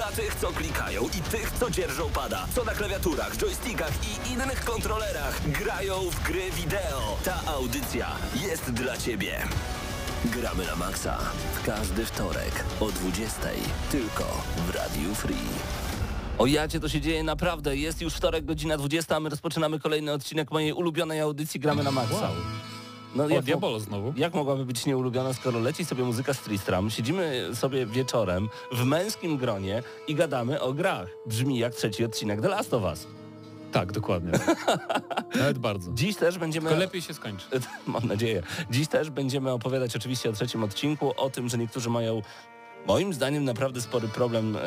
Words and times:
Dla 0.00 0.12
tych, 0.12 0.34
co 0.34 0.52
klikają 0.52 1.02
i 1.02 1.30
tych, 1.30 1.52
co 1.60 1.70
dzierżą 1.70 2.10
pada, 2.10 2.46
co 2.54 2.64
na 2.64 2.72
klawiaturach, 2.72 3.36
joystickach 3.36 3.92
i 4.02 4.32
innych 4.32 4.64
kontrolerach 4.64 5.50
grają 5.50 5.94
w 6.10 6.22
gry 6.22 6.50
wideo. 6.50 7.16
Ta 7.24 7.40
audycja 7.46 8.08
jest 8.48 8.70
dla 8.70 8.96
Ciebie. 8.96 9.38
Gramy 10.24 10.66
na 10.66 10.76
maksa 10.76 11.18
w 11.54 11.66
każdy 11.66 12.06
wtorek 12.06 12.64
o 12.80 12.84
20.00 12.84 12.92
tylko 13.90 14.24
w 14.66 14.74
Radiu 14.74 15.14
Free. 15.14 15.48
O 16.38 16.46
jacie 16.46 16.80
to 16.80 16.88
się 16.88 17.00
dzieje 17.00 17.24
naprawdę. 17.24 17.76
Jest 17.76 18.02
już 18.02 18.14
wtorek, 18.14 18.44
godzina 18.44 18.76
20, 18.76 19.16
a 19.16 19.20
my 19.20 19.28
rozpoczynamy 19.28 19.80
kolejny 19.80 20.12
odcinek 20.12 20.50
mojej 20.50 20.72
ulubionej 20.72 21.20
audycji 21.20 21.60
Gramy 21.60 21.82
na 21.82 21.90
maksa. 21.90 22.14
Wow. 22.14 22.34
No, 23.14 23.24
O, 23.24 23.28
jak, 23.28 23.44
Diabolo 23.44 23.80
znowu. 23.80 24.12
jak 24.16 24.34
mogłaby 24.34 24.64
być 24.64 24.86
nieulubiona, 24.86 25.32
skoro 25.32 25.58
leci 25.58 25.84
sobie 25.84 26.04
muzyka 26.04 26.34
z 26.34 26.40
Tristram, 26.40 26.90
siedzimy 26.90 27.50
sobie 27.54 27.86
wieczorem 27.86 28.48
w 28.72 28.84
męskim 28.84 29.36
gronie 29.36 29.82
i 30.08 30.14
gadamy 30.14 30.60
o 30.60 30.72
grach. 30.72 31.08
Brzmi 31.26 31.58
jak 31.58 31.74
trzeci 31.74 32.04
odcinek 32.04 32.40
The 32.40 32.48
Last 32.48 32.74
of 32.74 32.82
Us. 32.82 33.06
Tak, 33.72 33.92
dokładnie. 33.92 34.32
Nawet 35.38 35.58
bardzo. 35.58 35.92
Dziś 35.94 36.16
też 36.16 36.38
będziemy... 36.38 36.68
Tylko 36.68 36.80
lepiej 36.80 37.02
się 37.02 37.14
skończy. 37.14 37.46
Mam 37.86 38.06
nadzieję. 38.06 38.42
Dziś 38.70 38.88
też 38.88 39.10
będziemy 39.10 39.50
opowiadać 39.50 39.96
oczywiście 39.96 40.30
o 40.30 40.32
trzecim 40.32 40.64
odcinku, 40.64 41.12
o 41.16 41.30
tym, 41.30 41.48
że 41.48 41.58
niektórzy 41.58 41.90
mają 41.90 42.22
moim 42.86 43.12
zdaniem 43.14 43.44
naprawdę 43.44 43.80
spory 43.80 44.08
problem 44.08 44.56
e, 44.56 44.60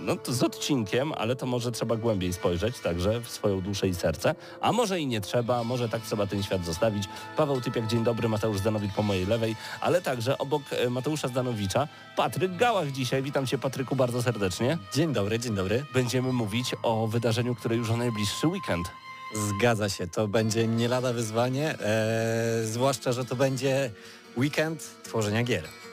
no, 0.00 0.16
to 0.16 0.32
z 0.32 0.42
odcinkiem, 0.42 1.12
ale 1.12 1.36
to 1.36 1.46
może 1.46 1.72
trzeba 1.72 1.96
głębiej 1.96 2.32
spojrzeć 2.32 2.78
także 2.78 3.20
w 3.20 3.28
swoją 3.28 3.60
duszę 3.60 3.88
i 3.88 3.94
serce, 3.94 4.34
a 4.60 4.72
może 4.72 5.00
i 5.00 5.06
nie 5.06 5.20
trzeba, 5.20 5.64
może 5.64 5.88
tak 5.88 6.02
trzeba 6.02 6.26
ten 6.26 6.42
świat 6.42 6.64
zostawić. 6.64 7.04
Paweł 7.36 7.60
Typiak, 7.60 7.86
dzień 7.86 8.04
dobry, 8.04 8.28
Mateusz 8.28 8.58
Zdanowicz 8.58 8.92
po 8.92 9.02
mojej 9.02 9.26
lewej, 9.26 9.56
ale 9.80 10.02
także 10.02 10.38
obok 10.38 10.62
e, 10.70 10.90
Mateusza 10.90 11.28
Zdanowicza 11.28 11.88
Patryk 12.16 12.56
Gałach 12.56 12.92
dzisiaj. 12.92 13.22
Witam 13.22 13.46
Cię 13.46 13.58
Patryku 13.58 13.96
bardzo 13.96 14.22
serdecznie. 14.22 14.78
Dzień 14.92 15.12
dobry, 15.12 15.38
dzień 15.38 15.54
dobry. 15.54 15.84
Będziemy 15.94 16.32
mówić 16.32 16.74
o 16.82 17.06
wydarzeniu, 17.06 17.54
które 17.54 17.76
już 17.76 17.90
o 17.90 17.96
najbliższy 17.96 18.46
weekend. 18.46 18.86
Zgadza 19.34 19.88
się, 19.88 20.06
to 20.06 20.28
będzie 20.28 20.66
nie 20.66 20.88
lada 20.88 21.12
wyzwanie, 21.12 21.78
e, 21.80 22.64
zwłaszcza, 22.64 23.12
że 23.12 23.24
to 23.24 23.36
będzie 23.36 23.90
weekend 24.36 24.90
tworzenia 25.02 25.42
gier. 25.42 25.85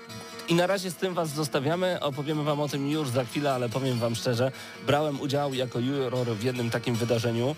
I 0.49 0.55
na 0.55 0.67
razie 0.67 0.91
z 0.91 0.95
tym 0.95 1.13
Was 1.13 1.29
zostawiamy. 1.29 1.99
Opowiemy 1.99 2.43
Wam 2.43 2.61
o 2.61 2.67
tym 2.67 2.89
już 2.89 3.09
za 3.09 3.25
chwilę, 3.25 3.53
ale 3.53 3.69
powiem 3.69 3.99
Wam 3.99 4.15
szczerze, 4.15 4.51
brałem 4.87 5.21
udział 5.21 5.53
jako 5.53 5.79
juror 5.79 6.27
w 6.27 6.43
jednym 6.43 6.69
takim 6.69 6.95
wydarzeniu 6.95 7.55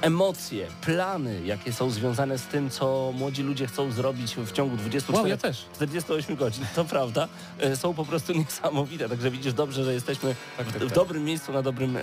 emocje, 0.00 0.66
plany, 0.80 1.40
jakie 1.44 1.72
są 1.72 1.90
związane 1.90 2.38
z 2.38 2.42
tym, 2.42 2.70
co 2.70 3.12
młodzi 3.14 3.42
ludzie 3.42 3.66
chcą 3.66 3.90
zrobić 3.90 4.34
w 4.36 4.52
ciągu 4.52 4.76
24 4.76 5.18
Wow, 5.18 5.26
ja 5.26 5.36
też. 5.36 5.64
48 5.74 6.36
godzin, 6.36 6.64
to 6.74 6.84
prawda, 6.84 7.28
e, 7.60 7.76
są 7.76 7.94
po 7.94 8.04
prostu 8.04 8.32
niesamowite. 8.38 9.08
Także 9.08 9.30
widzisz 9.30 9.52
dobrze, 9.52 9.84
że 9.84 9.94
jesteśmy 9.94 10.34
Tak, 10.56 10.66
tak, 10.66 10.76
w 10.76 10.78
tak. 10.80 10.92
dobrym 10.92 11.24
miejscu, 11.24 11.52
na 11.52 11.62
dobrym 11.62 11.96
e, 11.96 12.02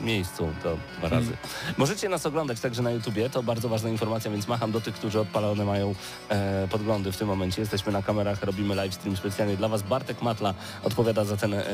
miejscu. 0.00 0.48
To 0.62 0.76
dwa 0.98 1.08
razy. 1.08 1.26
Mm. 1.26 1.74
Możecie 1.76 2.08
nas 2.08 2.26
oglądać 2.26 2.60
także 2.60 2.82
na 2.82 2.90
YouTubie, 2.90 3.30
to 3.30 3.42
bardzo 3.42 3.68
ważna 3.68 3.88
informacja, 3.90 4.30
więc 4.30 4.48
macham 4.48 4.72
do 4.72 4.80
tych, 4.80 4.94
którzy 4.94 5.20
odpalone 5.20 5.64
mają 5.64 5.94
e, 6.28 6.68
podglądy 6.70 7.12
w 7.12 7.16
tym 7.16 7.28
momencie. 7.28 7.60
Jesteśmy 7.60 7.92
na 7.92 8.02
kamerach, 8.02 8.42
robimy 8.42 8.74
live 8.74 8.94
stream 8.94 9.16
specjalnie 9.16 9.56
dla 9.56 9.68
Was. 9.68 9.82
Bartek 9.82 10.22
Matla 10.22 10.54
odpowiada 10.84 11.24
za 11.24 11.36
ten, 11.36 11.54
e, 11.54 11.64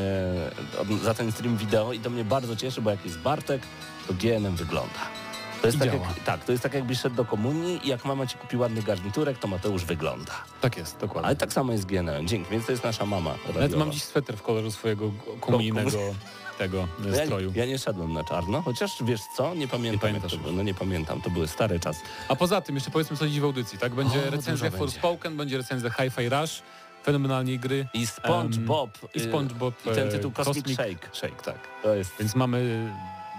za 1.03 1.15
ten 1.15 1.33
stream 1.33 1.57
wideo 1.57 1.93
i 1.93 2.01
to 2.01 2.11
mnie 2.11 2.25
bardzo 2.25 2.57
cieszy, 2.57 2.83
bo 2.83 2.91
jak 2.91 3.05
jest 3.05 3.19
Bartek, 3.19 3.63
to 4.09 4.15
GNM 4.15 4.57
wygląda. 4.57 5.26
To 5.67 5.69
jest 5.69 5.77
I 5.77 5.81
tak, 5.81 5.91
działa. 5.91 6.09
jak, 6.09 6.25
tak, 6.25 6.45
to 6.45 6.53
jest 6.53 6.63
tak 6.63 6.75
jakbyś 6.75 7.01
szedł 7.01 7.17
do 7.17 7.25
komunii 7.25 7.81
i 7.85 7.89
jak 7.89 8.05
mama 8.05 8.27
ci 8.27 8.39
kupi 8.39 8.57
ładny 8.57 8.83
garniturek, 8.83 9.39
to 9.39 9.49
Mateusz 9.49 9.85
wygląda. 9.85 10.33
Tak 10.61 10.77
jest, 10.77 10.99
dokładnie. 10.99 11.27
Ale 11.27 11.37
tak 11.37 11.53
samo 11.53 11.73
jest 11.73 11.87
GNM. 11.87 12.27
Dzięki, 12.27 12.51
więc 12.51 12.67
to 12.67 12.73
jest 12.73 12.85
nasza 12.85 13.07
mama. 13.07 13.31
Nawet 13.47 13.63
radiowa. 13.63 13.85
mam 13.85 13.93
dziś 13.93 14.03
sweter 14.03 14.37
w 14.37 14.43
kolorze 14.43 14.71
swojego 14.71 15.11
komunijnego 15.41 15.91
tego 16.59 16.89
e, 17.07 17.17
ja, 17.19 17.25
stroju. 17.25 17.53
ja 17.55 17.67
nie 17.67 17.79
szedłem 17.79 18.13
na 18.13 18.25
czarno, 18.25 18.63
chociaż 18.63 18.91
wiesz 19.05 19.21
co, 19.37 19.55
nie 19.55 19.69
pamiętam. 19.69 20.13
Nie 20.13 20.21
to 20.21 20.37
było. 20.37 20.53
No 20.53 20.63
nie 20.63 20.75
pamiętam, 20.75 21.21
to 21.21 21.31
były 21.31 21.49
stare 21.49 21.81
czasy. 21.81 22.01
A 22.29 22.37
poza 22.37 22.61
tym 22.61 22.75
jeszcze 22.75 22.91
powiedzmy 22.91 23.17
co 23.17 23.29
dziś 23.29 23.41
w 23.41 23.45
audycji, 23.45 23.79
tak? 23.79 23.95
Będzie 23.95 24.29
O, 24.29 24.31
recenzja. 24.31 24.71
Forspoken, 24.71 25.37
będzie 25.37 25.57
recenzja 25.59 25.91
Hi-Fi 25.91 26.29
Rush, 26.29 26.63
fenomenalnej 27.05 27.59
gry. 27.59 27.87
I 27.95 28.07
SpongeBob. 28.07 28.91
I 29.15 29.19
y, 29.19 29.25
SpongeBob 29.25 29.75
I 29.87 29.95
ten 29.95 30.09
e, 30.09 30.11
tytuł 30.11 30.33
Cosmic, 30.33 30.69
Shake. 30.69 31.09
Shake, 31.13 31.43
tak. 31.43 31.59
To 31.83 31.95
jest... 31.95 32.13
Więc 32.19 32.35
mamy 32.35 32.91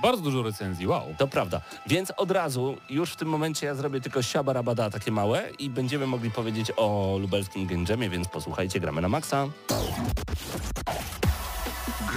bardzo 0.01 0.21
dużo 0.21 0.43
recenzji, 0.43 0.87
wow. 0.87 1.15
To 1.17 1.27
prawda. 1.27 1.61
Więc 1.87 2.11
od 2.17 2.31
razu, 2.31 2.77
już 2.89 3.11
w 3.11 3.15
tym 3.15 3.27
momencie 3.27 3.65
ja 3.65 3.75
zrobię 3.75 4.01
tylko 4.01 4.21
siabarabada 4.21 4.89
takie 4.89 5.11
małe 5.11 5.49
i 5.59 5.69
będziemy 5.69 6.07
mogli 6.07 6.31
powiedzieć 6.31 6.71
o 6.77 7.17
lubelskim 7.21 7.67
Game 7.67 7.85
Jamie, 7.89 8.09
więc 8.09 8.27
posłuchajcie, 8.27 8.79
gramy 8.79 9.01
na 9.01 9.09
maksa. 9.09 9.47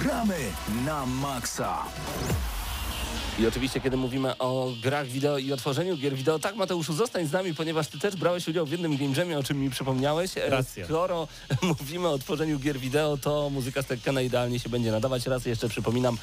Gramy 0.01 0.37
na 0.85 1.05
maksa. 1.05 1.77
I 3.39 3.47
oczywiście, 3.47 3.81
kiedy 3.81 3.97
mówimy 3.97 4.37
o 4.37 4.71
grach 4.83 5.07
wideo 5.07 5.37
i 5.37 5.53
o 5.53 5.57
tworzeniu 5.57 5.97
gier 5.97 6.15
wideo, 6.15 6.39
tak 6.39 6.55
Mateuszu, 6.55 6.93
zostań 6.93 7.27
z 7.27 7.31
nami, 7.31 7.55
ponieważ 7.55 7.87
ty 7.87 7.99
też 7.99 8.15
brałeś 8.15 8.47
udział 8.47 8.65
w 8.65 8.71
jednym 8.71 8.97
Game 8.97 9.13
Jamie, 9.17 9.39
o 9.39 9.43
czym 9.43 9.59
mi 9.59 9.69
przypomniałeś. 9.69 10.37
E, 10.37 10.49
Racja. 10.49 10.85
Skoro 10.85 11.27
mówimy 11.79 12.07
o 12.07 12.17
tworzeniu 12.17 12.59
gier 12.59 12.79
wideo, 12.79 13.17
to 13.17 13.49
muzyka 13.49 13.81
z 13.81 13.85
Tekkena 13.85 14.21
idealnie 14.21 14.59
się 14.59 14.69
będzie 14.69 14.91
nadawać. 14.91 15.25
Raz 15.25 15.45
jeszcze 15.45 15.69
przypominam, 15.69 16.17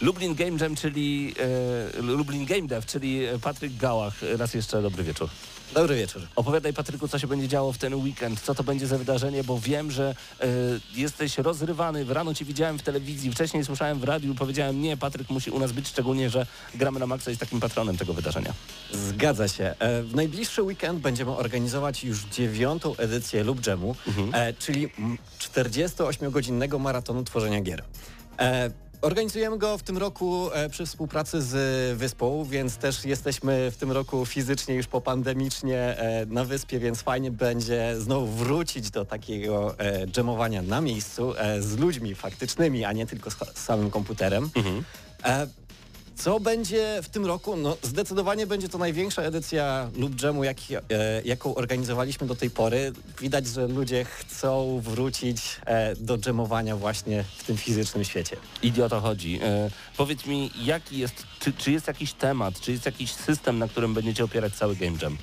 Lublin 0.00 0.34
Game 0.34 0.56
Jam, 0.60 0.76
czyli 0.76 1.34
e, 1.98 2.02
Lublin 2.02 2.44
Game 2.46 2.62
Dev, 2.66 2.86
czyli 2.86 3.20
Patryk 3.42 3.76
Gałach. 3.76 4.14
Raz 4.36 4.54
jeszcze 4.54 4.82
dobry 4.82 5.04
wieczór. 5.04 5.28
Dobry 5.74 5.96
wieczór. 5.96 6.22
Opowiadaj 6.36 6.72
Patryku, 6.72 7.08
co 7.08 7.18
się 7.18 7.26
będzie 7.26 7.48
działo 7.48 7.72
w 7.72 7.78
ten 7.78 7.94
weekend, 7.94 8.40
co 8.40 8.54
to 8.54 8.64
będzie 8.64 8.86
za 8.86 8.98
wydarzenie, 8.98 9.44
bo 9.44 9.58
wiem, 9.60 9.90
że 9.90 10.14
e, 10.40 10.46
jesteś 10.94 11.38
rozrywany. 11.38 12.04
Rano 12.08 12.34
cię 12.34 12.44
widziałem 12.44 12.78
w 12.78 12.82
telewizji, 12.82 13.32
wcześniej 13.32 13.64
słyszałem 13.64 13.98
w 13.98 14.04
radiu, 14.04 14.34
powiedziałem 14.34 14.82
nie, 14.82 14.96
Patryk 14.96 15.30
musi 15.30 15.50
u 15.50 15.58
nas 15.58 15.72
być, 15.72 15.88
szczególnie, 15.88 16.30
że 16.30 16.46
gramy 16.74 17.00
na 17.00 17.06
Maxa 17.06 17.30
jest 17.30 17.40
takim 17.40 17.60
patronem 17.60 17.96
tego 17.96 18.14
wydarzenia. 18.14 18.52
Zgadza 18.92 19.48
się. 19.48 19.74
E, 19.78 20.02
W 20.02 20.14
najbliższy 20.14 20.62
weekend 20.62 21.00
będziemy 21.00 21.30
organizować 21.30 22.04
już 22.04 22.24
dziewiątą 22.24 22.96
edycję 22.96 23.44
Lub 23.44 23.66
Jamu, 23.66 23.96
e, 24.32 24.52
czyli 24.52 24.88
mm, 24.98 25.18
48-godzinnego 25.38 26.78
maratonu 26.78 27.24
tworzenia 27.24 27.60
gier. 27.60 27.84
Organizujemy 29.02 29.58
go 29.58 29.78
w 29.78 29.82
tym 29.82 29.98
roku 29.98 30.52
e, 30.52 30.68
przy 30.68 30.86
współpracy 30.86 31.42
z 31.42 31.98
Wyspą, 31.98 32.44
więc 32.44 32.76
też 32.76 33.04
jesteśmy 33.04 33.70
w 33.70 33.76
tym 33.76 33.92
roku 33.92 34.26
fizycznie 34.26 34.74
już 34.74 34.86
popandemicznie 34.86 35.78
e, 35.78 36.26
na 36.26 36.44
wyspie, 36.44 36.78
więc 36.78 37.02
fajnie 37.02 37.30
będzie 37.30 37.94
znowu 37.98 38.26
wrócić 38.26 38.90
do 38.90 39.04
takiego 39.04 39.78
e, 39.78 40.06
dżemowania 40.06 40.62
na 40.62 40.80
miejscu 40.80 41.34
z 41.60 41.78
ludźmi 41.78 42.14
faktycznymi, 42.14 42.84
a 42.84 42.92
nie 42.92 43.06
tylko 43.06 43.30
z, 43.30 43.36
samym 43.54 43.90
komputerem. 43.90 44.50
E, 45.24 45.46
co 46.18 46.40
będzie 46.40 47.00
w 47.02 47.08
tym 47.08 47.26
roku? 47.26 47.56
No 47.56 47.76
zdecydowanie 47.82 48.46
będzie 48.46 48.68
to 48.68 48.78
największa 48.78 49.22
edycja 49.22 49.90
Lub 49.96 50.22
Jamu, 50.22 50.44
jaki, 50.44 50.76
e, 50.76 50.80
jaką 51.24 51.54
organizowaliśmy 51.54 52.26
do 52.26 52.34
tej 52.36 52.50
pory. 52.50 52.92
Widać, 53.20 53.46
że 53.46 53.68
ludzie 53.68 54.04
chcą 54.04 54.80
wrócić 54.84 55.60
e, 55.66 55.96
do 55.96 56.18
dżemowania 56.18 56.76
właśnie 56.76 57.24
w 57.36 57.44
tym 57.44 57.56
fizycznym 57.56 58.04
świecie. 58.04 58.36
Idzie 58.62 58.84
o 58.84 58.88
to 58.88 59.00
chodzi. 59.00 59.40
E, 59.42 59.70
powiedz 59.96 60.26
mi, 60.26 60.50
jaki 60.64 60.98
jest, 60.98 61.14
czy, 61.40 61.52
czy 61.52 61.72
jest 61.72 61.86
jakiś 61.86 62.12
temat, 62.12 62.60
czy 62.60 62.72
jest 62.72 62.86
jakiś 62.86 63.12
system, 63.12 63.58
na 63.58 63.68
którym 63.68 63.94
będziecie 63.94 64.24
opierać 64.24 64.54
cały 64.54 64.76
Game 64.76 64.98
Jam? 65.02 65.18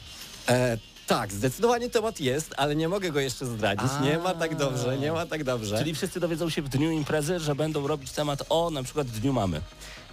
E, 0.49 0.77
tak, 1.07 1.33
zdecydowanie 1.33 1.89
temat 1.89 2.19
jest, 2.19 2.53
ale 2.57 2.75
nie 2.75 2.89
mogę 2.89 3.11
go 3.11 3.19
jeszcze 3.19 3.45
zdradzić. 3.45 3.89
A. 3.99 4.01
Nie 4.01 4.17
ma 4.17 4.33
tak 4.33 4.55
dobrze, 4.55 4.97
nie 4.97 5.11
ma 5.11 5.25
tak 5.25 5.43
dobrze. 5.43 5.77
Czyli 5.77 5.95
wszyscy 5.95 6.19
dowiedzą 6.19 6.49
się 6.49 6.61
w 6.61 6.69
dniu 6.69 6.91
imprezy, 6.91 7.39
że 7.39 7.55
będą 7.55 7.87
robić 7.87 8.11
temat 8.11 8.43
o 8.49 8.69
na 8.69 8.83
przykład 8.83 9.07
Dniu 9.07 9.33
Mamy. 9.33 9.61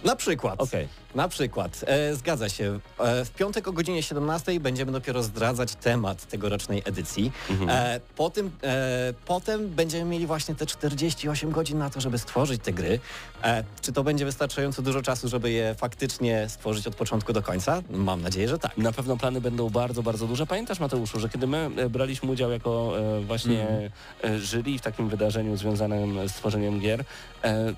Na 0.03 0.15
przykład. 0.15 0.61
Okej. 0.61 0.87
Na 1.15 1.27
przykład, 1.27 1.85
e, 1.87 2.15
zgadza 2.15 2.49
się. 2.49 2.79
E, 2.99 3.25
w 3.25 3.31
piątek 3.31 3.67
o 3.67 3.73
godzinie 3.73 4.03
17 4.03 4.59
będziemy 4.59 4.91
dopiero 4.91 5.23
zdradzać 5.23 5.75
temat 5.75 6.25
tegorocznej 6.25 6.81
edycji. 6.85 7.31
E, 7.69 7.99
po 8.15 8.29
tym, 8.29 8.51
e, 8.63 9.13
potem 9.25 9.69
będziemy 9.69 10.11
mieli 10.11 10.25
właśnie 10.25 10.55
te 10.55 10.65
48 10.65 11.51
godzin 11.51 11.77
na 11.77 11.89
to, 11.89 12.01
żeby 12.01 12.17
stworzyć 12.19 12.61
te 12.63 12.73
gry. 12.73 12.99
E, 13.43 13.63
czy 13.81 13.93
to 13.93 14.03
będzie 14.03 14.25
wystarczająco 14.25 14.81
dużo 14.81 15.01
czasu, 15.01 15.27
żeby 15.27 15.51
je 15.51 15.75
faktycznie 15.75 16.49
stworzyć 16.49 16.87
od 16.87 16.95
początku 16.95 17.33
do 17.33 17.41
końca? 17.41 17.81
Mam 17.89 18.21
nadzieję, 18.21 18.47
że 18.47 18.59
tak. 18.59 18.77
Na 18.77 18.91
pewno 18.91 19.17
plany 19.17 19.41
będą 19.41 19.69
bardzo, 19.69 20.03
bardzo 20.03 20.27
duże. 20.27 20.45
Pamiętasz 20.45 20.79
Mateuszu, 20.79 21.19
że 21.19 21.29
kiedy 21.29 21.47
my 21.47 21.69
e, 21.77 21.89
braliśmy 21.89 22.31
udział 22.31 22.51
jako 22.51 22.93
właśnie 23.21 23.91
e, 24.23 24.39
jury 24.39 24.77
w 24.77 24.81
takim 24.81 25.09
wydarzeniu 25.09 25.57
związanym 25.57 26.29
z 26.29 26.33
tworzeniem 26.33 26.79
gier, 26.79 27.03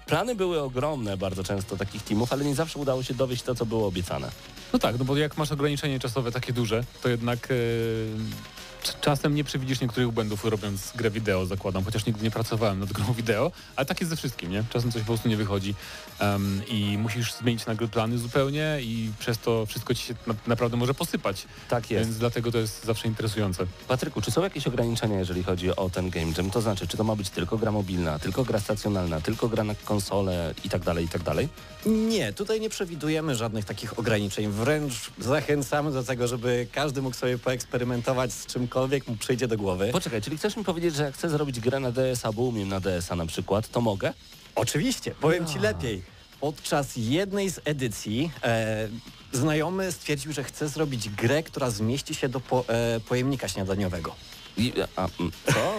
plany 0.06 0.36
były 0.36 0.62
ogromne 0.62 1.18
bardzo 1.18 1.44
często 1.44 1.78
takich 1.78 2.04
teamów 2.04 2.34
ale 2.34 2.46
nie 2.46 2.56
zawsze 2.56 2.80
udało 2.80 3.04
się 3.04 3.14
dowieść 3.14 3.44
to, 3.44 3.56
co 3.56 3.66
było 3.66 3.88
obiecane. 3.88 4.32
No 4.74 4.80
tak, 4.80 5.00
no 5.00 5.06
bo 5.06 5.18
jak 5.18 5.38
masz 5.38 5.52
ograniczenie 5.52 6.00
czasowe 6.00 6.32
takie 6.32 6.54
duże, 6.54 6.84
to 7.04 7.10
jednak 7.10 7.48
e, 7.52 7.56
czasem 9.02 9.36
nie 9.36 9.44
przewidzisz 9.44 9.82
niektórych 9.82 10.12
błędów 10.12 10.46
robiąc 10.46 10.92
grę 10.96 11.12
wideo, 11.12 11.46
zakładam, 11.46 11.84
chociaż 11.84 12.06
nigdy 12.06 12.24
nie 12.24 12.32
pracowałem 12.32 12.80
nad 12.80 12.92
grą 12.92 13.14
wideo, 13.14 13.52
ale 13.76 13.86
tak 13.86 14.02
jest 14.02 14.10
ze 14.10 14.16
wszystkim, 14.16 14.52
nie? 14.52 14.64
Czasem 14.70 14.92
coś 14.92 15.02
po 15.02 15.06
prostu 15.08 15.30
nie 15.30 15.38
wychodzi 15.38 15.76
em, 16.20 16.62
i 16.68 16.98
musisz 16.98 17.34
zmienić 17.34 17.66
nagle 17.66 17.88
plany 17.88 18.18
zupełnie 18.18 18.78
i 18.82 19.12
przez 19.20 19.38
to 19.38 19.66
wszystko 19.66 19.94
ci 19.96 20.04
się 20.04 20.14
na, 20.28 20.34
naprawdę 20.48 20.78
może 20.78 20.94
posypać, 20.94 21.46
Tak 21.70 21.92
jest. 21.92 22.06
więc 22.06 22.20
dlatego 22.20 22.52
to 22.52 22.58
jest 22.58 22.84
zawsze 22.86 23.08
interesujące. 23.08 23.66
Patryku, 23.88 24.22
czy 24.22 24.32
są 24.32 24.44
jakieś 24.44 24.68
ograniczenia, 24.68 25.20
jeżeli 25.20 25.44
chodzi 25.44 25.76
o 25.76 25.90
ten 25.90 26.10
game 26.10 26.32
jam? 26.38 26.52
To 26.52 26.62
znaczy, 26.62 26.88
czy 26.88 26.98
to 26.98 27.04
ma 27.04 27.16
być 27.16 27.30
tylko 27.30 27.58
gra 27.58 27.72
mobilna, 27.72 28.20
tylko 28.20 28.44
gra 28.44 28.60
stacjonalna, 28.60 29.22
tylko 29.22 29.50
gra 29.50 29.64
na 29.64 29.76
konsolę 29.76 30.54
i 30.64 30.70
tak 30.70 30.84
dalej, 30.84 31.06
i 31.06 31.10
tak 31.10 31.24
dalej? 31.24 31.50
Nie, 31.86 32.34
tutaj 32.34 32.62
nie 32.62 32.70
przewidujemy 32.70 33.36
żadnych 33.36 33.66
takich 33.66 34.00
ograniczeń. 34.00 34.48
Wręcz 34.48 34.94
zachęcamy 35.20 35.92
do 35.92 36.04
tego, 36.04 36.28
żeby 36.28 36.68
każdy 36.72 37.02
mógł 37.02 37.16
sobie 37.16 37.38
poeksperymentować 37.38 38.34
z 38.34 38.46
czymkolwiek 38.46 39.08
mu 39.08 39.16
przyjdzie 39.16 39.48
do 39.48 39.58
głowy. 39.58 39.90
Poczekaj, 39.92 40.22
czyli 40.22 40.38
chcesz 40.38 40.58
mi 40.58 40.64
powiedzieć, 40.64 40.96
że 40.96 41.04
jak 41.04 41.14
chcę 41.14 41.30
zrobić 41.30 41.60
grę 41.60 41.80
na 41.80 41.92
DS-a, 41.92 42.32
bo 42.32 42.42
umiem 42.42 42.70
na 42.70 42.80
DS-a 42.80 43.16
na 43.16 43.26
przykład, 43.26 43.68
to 43.68 43.82
mogę? 43.82 44.14
Oczywiście, 44.56 45.12
powiem 45.12 45.46
Ci 45.46 45.60
lepiej. 45.60 46.02
Podczas 46.42 46.94
jednej 46.96 47.50
z 47.50 47.60
edycji 47.66 48.32
e, 48.44 48.88
znajomy 49.32 49.92
stwierdził, 49.92 50.34
że 50.34 50.44
chce 50.44 50.70
zrobić 50.70 51.10
grę, 51.10 51.44
która 51.44 51.70
zmieści 51.70 52.16
się 52.16 52.30
do 52.30 52.40
po, 52.40 52.66
e, 52.68 53.00
pojemnika 53.00 53.48
śniadaniowego. 53.48 54.16
I, 54.58 54.74
a, 54.96 55.08
mm, 55.20 55.32
co? 55.46 55.74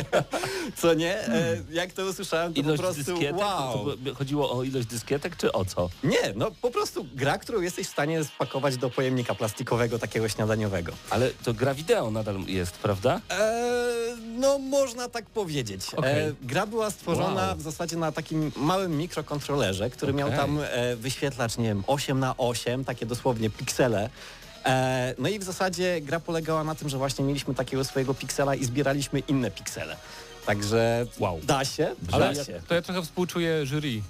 Co 0.82 0.94
nie? 0.94 1.28
E, 1.28 1.56
jak 1.70 1.92
to 1.92 2.04
usłyszałem, 2.04 2.54
to 2.54 2.60
Ilość 2.60 2.76
po 2.76 2.82
prostu 2.82 3.12
dyskietek? 3.12 3.36
wow. 3.40 3.72
To 3.90 3.96
by- 3.96 4.14
chodziło 4.14 4.52
o 4.58 4.62
ilość 4.62 4.86
dyskietek, 4.86 5.36
czy 5.36 5.52
o 5.52 5.64
co? 5.64 5.90
Nie, 6.04 6.32
no 6.36 6.50
po 6.62 6.70
prostu 6.70 7.06
gra, 7.14 7.38
którą 7.38 7.60
jesteś 7.60 7.86
w 7.86 7.90
stanie 7.90 8.24
spakować 8.24 8.76
do 8.76 8.90
pojemnika 8.90 9.34
plastikowego, 9.34 9.98
takiego 9.98 10.28
śniadaniowego. 10.28 10.92
Ale 11.10 11.30
to 11.44 11.54
gra 11.54 11.74
wideo 11.74 12.10
nadal 12.10 12.36
jest, 12.46 12.72
prawda? 12.78 13.20
E, 13.30 14.16
no 14.38 14.58
można 14.58 15.08
tak 15.08 15.24
powiedzieć. 15.26 15.94
Okej. 15.96 16.22
E, 16.28 16.32
gra 16.42 16.66
była 16.66 16.90
stworzona 16.90 17.46
Wow. 17.46 17.56
w 17.56 17.62
zasadzie 17.62 17.96
na 17.96 18.12
takim 18.12 18.52
małym 18.56 18.96
mikrokontrolerze, 18.96 19.90
który 19.90 20.12
miał 20.12 20.28
Okej. 20.28 20.40
tam 20.40 20.58
e, 20.62 20.96
wyświetlacz, 20.96 21.56
nie 21.58 21.64
wiem, 21.64 21.84
8 21.86 22.20
na 22.20 22.36
8 22.36 22.84
takie 22.84 23.06
dosłownie 23.06 23.50
piksele. 23.50 24.10
E, 24.64 25.14
no 25.18 25.28
i 25.28 25.38
w 25.38 25.42
zasadzie 25.42 26.00
gra 26.00 26.20
polegała 26.20 26.64
na 26.64 26.74
tym, 26.74 26.88
że 26.88 26.98
właśnie 26.98 27.24
mieliśmy 27.24 27.54
takiego 27.54 27.84
swojego 27.84 28.14
piksela 28.14 28.54
i 28.54 28.64
zbieraliśmy 28.64 29.18
inne 29.20 29.50
piksele. 29.50 29.96
Także 30.46 31.06
Wow. 31.18 31.40
da 31.42 31.64
się, 31.64 31.94
Ale 32.12 32.24
da 32.26 32.32
ja, 32.38 32.44
się. 32.44 32.60
to 32.68 32.74
ja 32.74 32.82
trochę 32.82 33.02
współczuję 33.02 33.66
jury 33.66 34.02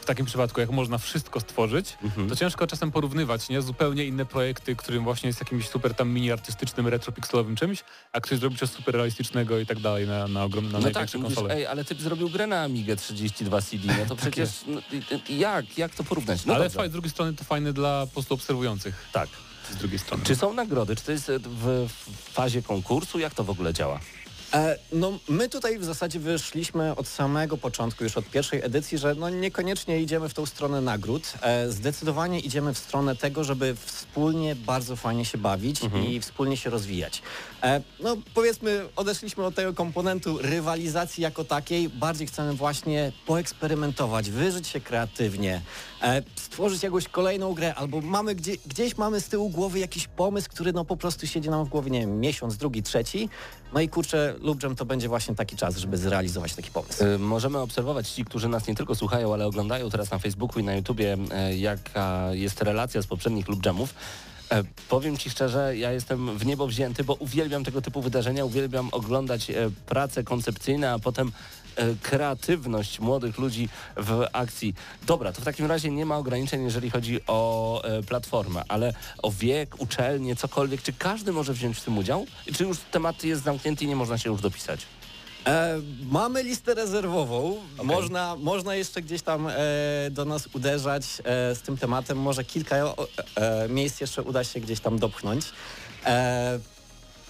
w 0.00 0.04
takim 0.04 0.26
przypadku, 0.26 0.60
jak 0.60 0.70
można 0.70 0.98
wszystko 0.98 1.40
stworzyć, 1.40 1.96
Mhm. 2.02 2.28
to 2.28 2.36
ciężko 2.36 2.66
czasem 2.66 2.90
porównywać, 2.92 3.48
nie? 3.48 3.62
Zupełnie 3.62 4.04
inne 4.04 4.26
projekty, 4.26 4.76
którym 4.76 5.04
właśnie 5.04 5.26
jest 5.26 5.40
jakimś 5.40 5.68
super 5.68 5.94
tam 5.94 6.08
mini 6.10 6.32
artystycznym, 6.32 6.88
retropixelowym 6.88 7.56
czymś, 7.56 7.84
a 8.12 8.20
ktoś 8.20 8.38
zrobi 8.38 8.56
coś 8.56 8.70
super 8.70 8.94
realistycznego 8.94 9.58
i 9.58 9.66
tak 9.66 9.80
dalej 9.80 10.06
na, 10.06 10.28
na, 10.28 10.44
ogrom, 10.44 10.72
na 10.72 10.78
No 10.78 10.90
tak, 10.90 11.14
mówisz, 11.14 11.34
konsole. 11.34 11.54
ej, 11.54 11.66
ale 11.66 11.84
ty 11.84 11.94
zrobił 11.94 12.30
grę 12.30 12.46
na 12.46 12.62
Amigę 12.62 12.96
32 12.96 13.62
CD, 13.62 13.94
no 13.98 14.06
to 14.06 14.16
przecież 14.16 14.48
no, 14.66 14.80
jak, 15.28 15.78
jak 15.78 15.94
to 15.94 16.04
porównać? 16.04 16.44
No 16.44 16.54
ale 16.54 16.68
dobrze. 16.70 16.88
z 16.88 16.92
drugiej 16.92 17.10
strony 17.10 17.34
to 17.34 17.44
fajne 17.44 17.72
dla 17.72 18.06
po 18.06 18.12
prostu 18.12 18.34
obserwujących. 18.34 19.08
Tak. 19.12 19.28
Z 19.72 19.76
drugiej 19.76 19.98
strony. 19.98 20.24
Czy 20.24 20.36
są 20.36 20.52
nagrody? 20.52 20.96
Czy 20.96 21.04
to 21.04 21.12
jest 21.12 21.30
e, 21.30 21.38
w, 21.38 21.88
fazie 22.32 22.62
konkursu? 22.62 23.18
Jak 23.18 23.34
to 23.34 23.44
w 23.44 23.50
ogóle 23.50 23.74
działa? 23.74 24.00
E, 24.54 24.78
no 24.92 25.18
my 25.28 25.48
tutaj 25.48 25.78
w 25.78 25.84
zasadzie 25.84 26.20
wyszliśmy 26.20 26.96
od 26.96 27.08
samego 27.08 27.56
początku, 27.56 28.04
już 28.04 28.16
od 28.16 28.24
pierwszej 28.24 28.64
edycji, 28.64 28.98
że 28.98 29.14
no 29.14 29.30
niekoniecznie 29.30 30.00
idziemy 30.00 30.28
w 30.28 30.34
tą 30.34 30.46
stronę 30.46 30.80
nagród. 30.80 31.32
E, 31.40 31.70
zdecydowanie 31.70 32.40
idziemy 32.40 32.74
w 32.74 32.78
stronę 32.78 33.16
tego, 33.16 33.44
żeby 33.44 33.76
wspólnie 33.84 34.56
bardzo 34.56 34.96
fajnie 34.96 35.24
się 35.24 35.38
bawić 35.38 35.80
i 36.08 36.20
wspólnie 36.20 36.56
się 36.56 36.70
rozwijać. 36.70 37.22
No 38.00 38.16
powiedzmy, 38.34 38.88
odeszliśmy 38.96 39.44
od 39.44 39.54
tego 39.54 39.74
komponentu 39.74 40.38
rywalizacji 40.38 41.22
jako 41.22 41.44
takiej. 41.44 41.88
Bardziej 41.88 42.26
chcemy 42.26 42.52
właśnie 42.52 43.12
poeksperymentować, 43.26 44.30
wyżyć 44.30 44.68
się 44.68 44.80
kreatywnie, 44.80 45.60
stworzyć 46.36 46.82
jakąś 46.82 47.08
kolejną 47.08 47.54
grę, 47.54 47.74
albo 47.74 48.00
mamy 48.00 48.34
gdzie, 48.34 48.52
gdzieś 48.66 48.96
mamy 48.96 49.20
z 49.20 49.28
tyłu 49.28 49.50
głowy 49.50 49.78
jakiś 49.78 50.06
pomysł, 50.06 50.48
który 50.50 50.72
no 50.72 50.84
po 50.84 50.96
prostu 50.96 51.26
siedzi 51.26 51.50
nam 51.50 51.64
w 51.64 51.68
głowie, 51.68 51.90
nie 51.90 52.00
wiem, 52.00 52.20
miesiąc, 52.20 52.56
drugi, 52.56 52.82
trzeci. 52.82 53.28
No 53.72 53.80
i 53.80 53.88
kurczę, 53.88 54.34
Lubdżem 54.40 54.76
to 54.76 54.84
będzie 54.84 55.08
właśnie 55.08 55.34
taki 55.34 55.56
czas, 55.56 55.76
żeby 55.76 55.96
zrealizować 55.98 56.54
taki 56.54 56.70
pomysł. 56.70 57.04
Y, 57.04 57.18
Możemy 57.18 57.58
obserwować 57.58 58.08
ci, 58.08 58.24
którzy 58.24 58.48
nas 58.48 58.66
nie 58.66 58.74
tylko 58.74 58.94
słuchają, 58.94 59.32
ale 59.34 59.46
oglądają 59.46 59.90
teraz 59.90 60.10
na 60.10 60.18
Facebooku 60.18 60.60
i 60.60 60.64
na 60.64 60.74
YouTubie, 60.74 61.16
e, 61.30 61.56
jaka 61.56 62.28
jest 62.32 62.62
relacja 62.62 63.02
z 63.02 63.06
poprzednich 63.06 63.48
lub 63.48 63.60
dżemów. 63.60 63.90
E, 63.90 64.37
Powiem 64.88 65.16
Ci 65.16 65.30
szczerze, 65.30 65.76
ja 65.76 65.92
jestem 65.92 66.38
w 66.38 66.46
niebo 66.46 66.66
wzięty, 66.66 67.04
bo 67.04 67.14
uwielbiam 67.14 67.64
tego 67.64 67.82
typu 67.82 68.02
wydarzenia, 68.02 68.44
uwielbiam 68.44 68.88
oglądać 68.92 69.50
e, 69.50 69.70
prace 69.86 70.24
koncepcyjne, 70.24 70.92
a 70.92 70.98
potem 70.98 71.32
e, 71.76 71.94
kreatywność 72.02 73.00
młodych 73.00 73.38
ludzi 73.38 73.68
w 73.96 74.26
akcji. 74.32 74.74
Dobra, 75.06 75.32
to 75.32 75.40
w 75.40 75.44
takim 75.44 75.66
razie 75.66 75.90
nie 75.90 76.06
ma 76.06 76.16
ograniczeń, 76.16 76.64
jeżeli 76.64 76.90
chodzi 76.90 77.20
o 77.26 77.82
e, 77.84 78.02
platformę, 78.02 78.62
ale 78.68 78.94
o 79.22 79.30
wiek, 79.30 79.80
uczelnię, 79.80 80.36
cokolwiek. 80.36 80.82
Czy 80.82 80.92
każdy 80.92 81.32
może 81.32 81.52
wziąć 81.52 81.76
w 81.76 81.84
tym 81.84 81.98
udział? 81.98 82.26
Czy 82.54 82.64
już 82.64 82.78
temat 82.90 83.24
jest 83.24 83.42
zamknięty 83.42 83.84
i 83.84 83.88
nie 83.88 83.96
można 83.96 84.18
się 84.18 84.30
już 84.30 84.40
dopisać? 84.40 84.86
E, 85.48 85.80
mamy 86.10 86.42
listę 86.42 86.74
rezerwową. 86.74 87.56
Można, 87.82 88.36
można 88.36 88.74
jeszcze 88.74 89.02
gdzieś 89.02 89.22
tam 89.22 89.48
e, 89.48 89.54
do 90.10 90.24
nas 90.24 90.48
uderzać 90.54 91.04
e, 91.24 91.54
z 91.54 91.62
tym 91.62 91.76
tematem. 91.76 92.18
Może 92.18 92.44
kilka 92.44 92.84
o, 92.84 93.06
e, 93.36 93.68
miejsc 93.68 94.00
jeszcze 94.00 94.22
uda 94.22 94.44
się 94.44 94.60
gdzieś 94.60 94.80
tam 94.80 94.98
dopchnąć. 94.98 95.44
E, 96.06 96.58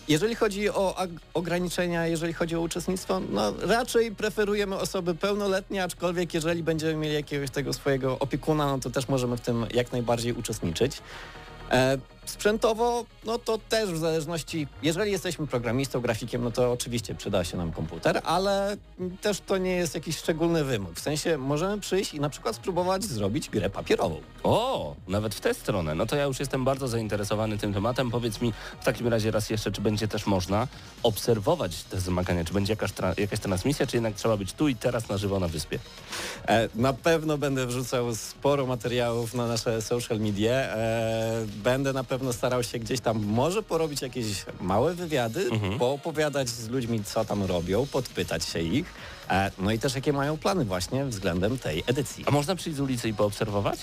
jeżeli 0.09 0.35
chodzi 0.35 0.71
o 0.71 1.07
ograniczenia, 1.35 2.07
jeżeli 2.07 2.33
chodzi 2.33 2.57
o 2.57 2.61
uczestnictwo, 2.61 3.21
no 3.21 3.53
raczej 3.61 4.15
preferujemy 4.15 4.77
osoby 4.77 5.15
pełnoletnie, 5.15 5.85
aczkolwiek 5.85 6.35
jeżeli 6.35 6.63
będziemy 6.63 6.95
mieli 6.95 7.15
jakiegoś 7.15 7.51
tego 7.51 7.73
swojego 7.73 8.19
opiekuna, 8.19 8.67
no 8.67 8.79
to 8.79 8.91
też 8.91 9.09
możemy 9.09 9.37
w 9.37 9.41
tym 9.41 9.67
jak 9.75 9.93
najbardziej 9.93 10.33
uczestniczyć. 10.33 11.03
Sprzętowo, 12.29 13.05
no 13.25 13.39
to 13.39 13.59
też 13.59 13.91
w 13.91 13.99
zależności, 13.99 14.67
jeżeli 14.83 15.13
jesteśmy 15.13 15.47
programistą, 15.47 16.01
grafikiem, 16.01 16.45
no 16.45 16.51
to 16.51 16.73
oczywiście 16.73 17.15
przyda 17.15 17.45
się 17.45 17.57
nam 17.57 17.73
komputer, 17.73 18.21
ale 18.25 18.77
też 19.21 19.41
to 19.41 19.59
nie 19.59 19.71
jest 19.71 19.95
jakiś 19.95 20.17
szczególny 20.19 20.65
wymóg. 20.65 20.95
W 20.95 21.01
sensie 21.01 21.39
możemy 21.39 21.81
przyjść 21.81 22.15
i 22.15 22.21
na 22.21 22.29
przykład 22.31 22.57
spróbować 22.57 23.05
zrobić 23.05 23.51
grę 23.51 23.71
papierową. 23.71 24.21
O, 24.43 24.95
nawet 25.09 25.35
w 25.35 25.41
tę 25.41 25.55
stronę. 25.55 25.95
No 25.95 26.07
to 26.07 26.17
ja 26.17 26.25
już 26.25 26.41
jestem 26.41 26.65
bardzo 26.65 26.89
zainteresowany 26.89 27.59
tym 27.59 27.75
tematem. 27.75 28.11
Powiedz 28.11 28.41
mi 28.41 28.53
w 28.81 28.85
takim 28.85 29.09
razie 29.09 29.31
raz 29.31 29.51
jeszcze, 29.51 29.73
czy 29.73 29.81
będzie 29.81 30.09
też 30.09 30.27
można 30.27 30.69
obserwować 31.03 31.83
te 31.83 32.01
zmagania? 32.01 32.45
Czy 32.45 32.53
będzie 32.55 32.73
jakaś, 32.73 32.93
tra- 32.93 33.21
jakaś 33.21 33.41
transmisja, 33.41 33.87
czy 33.87 33.97
jednak 33.97 34.15
trzeba 34.15 34.37
być 34.37 34.53
tu 34.53 34.69
i 34.69 34.77
teraz 34.77 35.09
na 35.09 35.19
żywo 35.19 35.41
na 35.41 35.49
wyspie? 35.49 35.79
E, 36.49 36.69
na 36.75 36.93
pewno 36.93 37.39
będę 37.39 37.67
wrzucał 37.67 38.15
sporo 38.15 38.67
materiałów 38.67 39.35
na 39.35 39.47
nasze 39.47 39.83
social 39.83 40.21
media. 40.21 40.53
E, 40.53 41.47
będę 41.65 41.93
na 41.93 42.05
pewno 42.05 42.18
starał 42.33 42.63
się 42.63 42.79
gdzieś 42.79 43.01
tam 43.01 43.25
może 43.25 43.63
porobić 43.63 44.03
jakieś 44.03 44.27
małe 44.61 44.95
wywiady, 44.95 45.51
poopowiadać 45.79 46.49
z 46.49 46.69
ludźmi, 46.69 47.05
co 47.05 47.25
tam 47.25 47.43
robią, 47.45 47.87
podpytać 47.87 48.45
się 48.45 48.61
ich. 48.61 48.87
E, 49.31 49.51
no 49.59 49.73
i 49.73 49.79
też 49.79 49.95
jakie 49.95 50.13
mają 50.13 50.37
plany 50.39 50.65
właśnie 50.65 51.05
względem 51.05 51.59
tej 51.59 51.85
edycji. 51.87 52.25
A 52.27 52.31
można 52.31 52.57
przyjść 52.57 52.77
z 52.77 52.81
ulicy 52.81 53.09
i 53.09 53.15
poobserwować? 53.15 53.79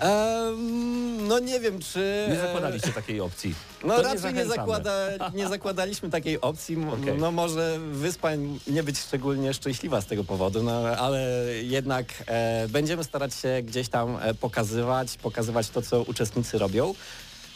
Em, 0.00 1.28
no 1.28 1.38
nie 1.38 1.60
wiem, 1.60 1.80
czy... 1.80 2.26
Nie 2.30 2.34
e, 2.38 2.46
zakładaliście 2.46 2.92
takiej 2.92 3.20
opcji. 3.20 3.54
No 3.84 3.96
To 3.96 4.02
raczej 4.02 4.14
nie, 4.14 4.18
zachęcamy. 4.20 4.48
zakłada, 4.56 4.96
nie 5.34 5.48
zakładaliśmy 5.48 6.10
takiej 6.10 6.40
opcji. 6.40 6.76
Okej. 7.02 7.18
No 7.18 7.32
może 7.32 7.78
wyspa 7.92 8.30
nie 8.66 8.82
być 8.82 8.98
szczególnie 8.98 9.54
szczęśliwa 9.54 10.00
z 10.00 10.06
tego 10.06 10.24
powodu, 10.24 10.62
no 10.62 10.72
ale 10.86 11.46
jednak 11.62 12.06
e, 12.26 12.68
będziemy 12.68 13.04
starać 13.04 13.34
się 13.34 13.62
gdzieś 13.62 13.88
tam 13.88 14.16
e, 14.22 14.34
pokazywać, 14.34 15.16
pokazywać 15.16 15.68
to, 15.68 15.82
co 15.82 16.02
uczestnicy 16.02 16.58
robią. 16.58 16.94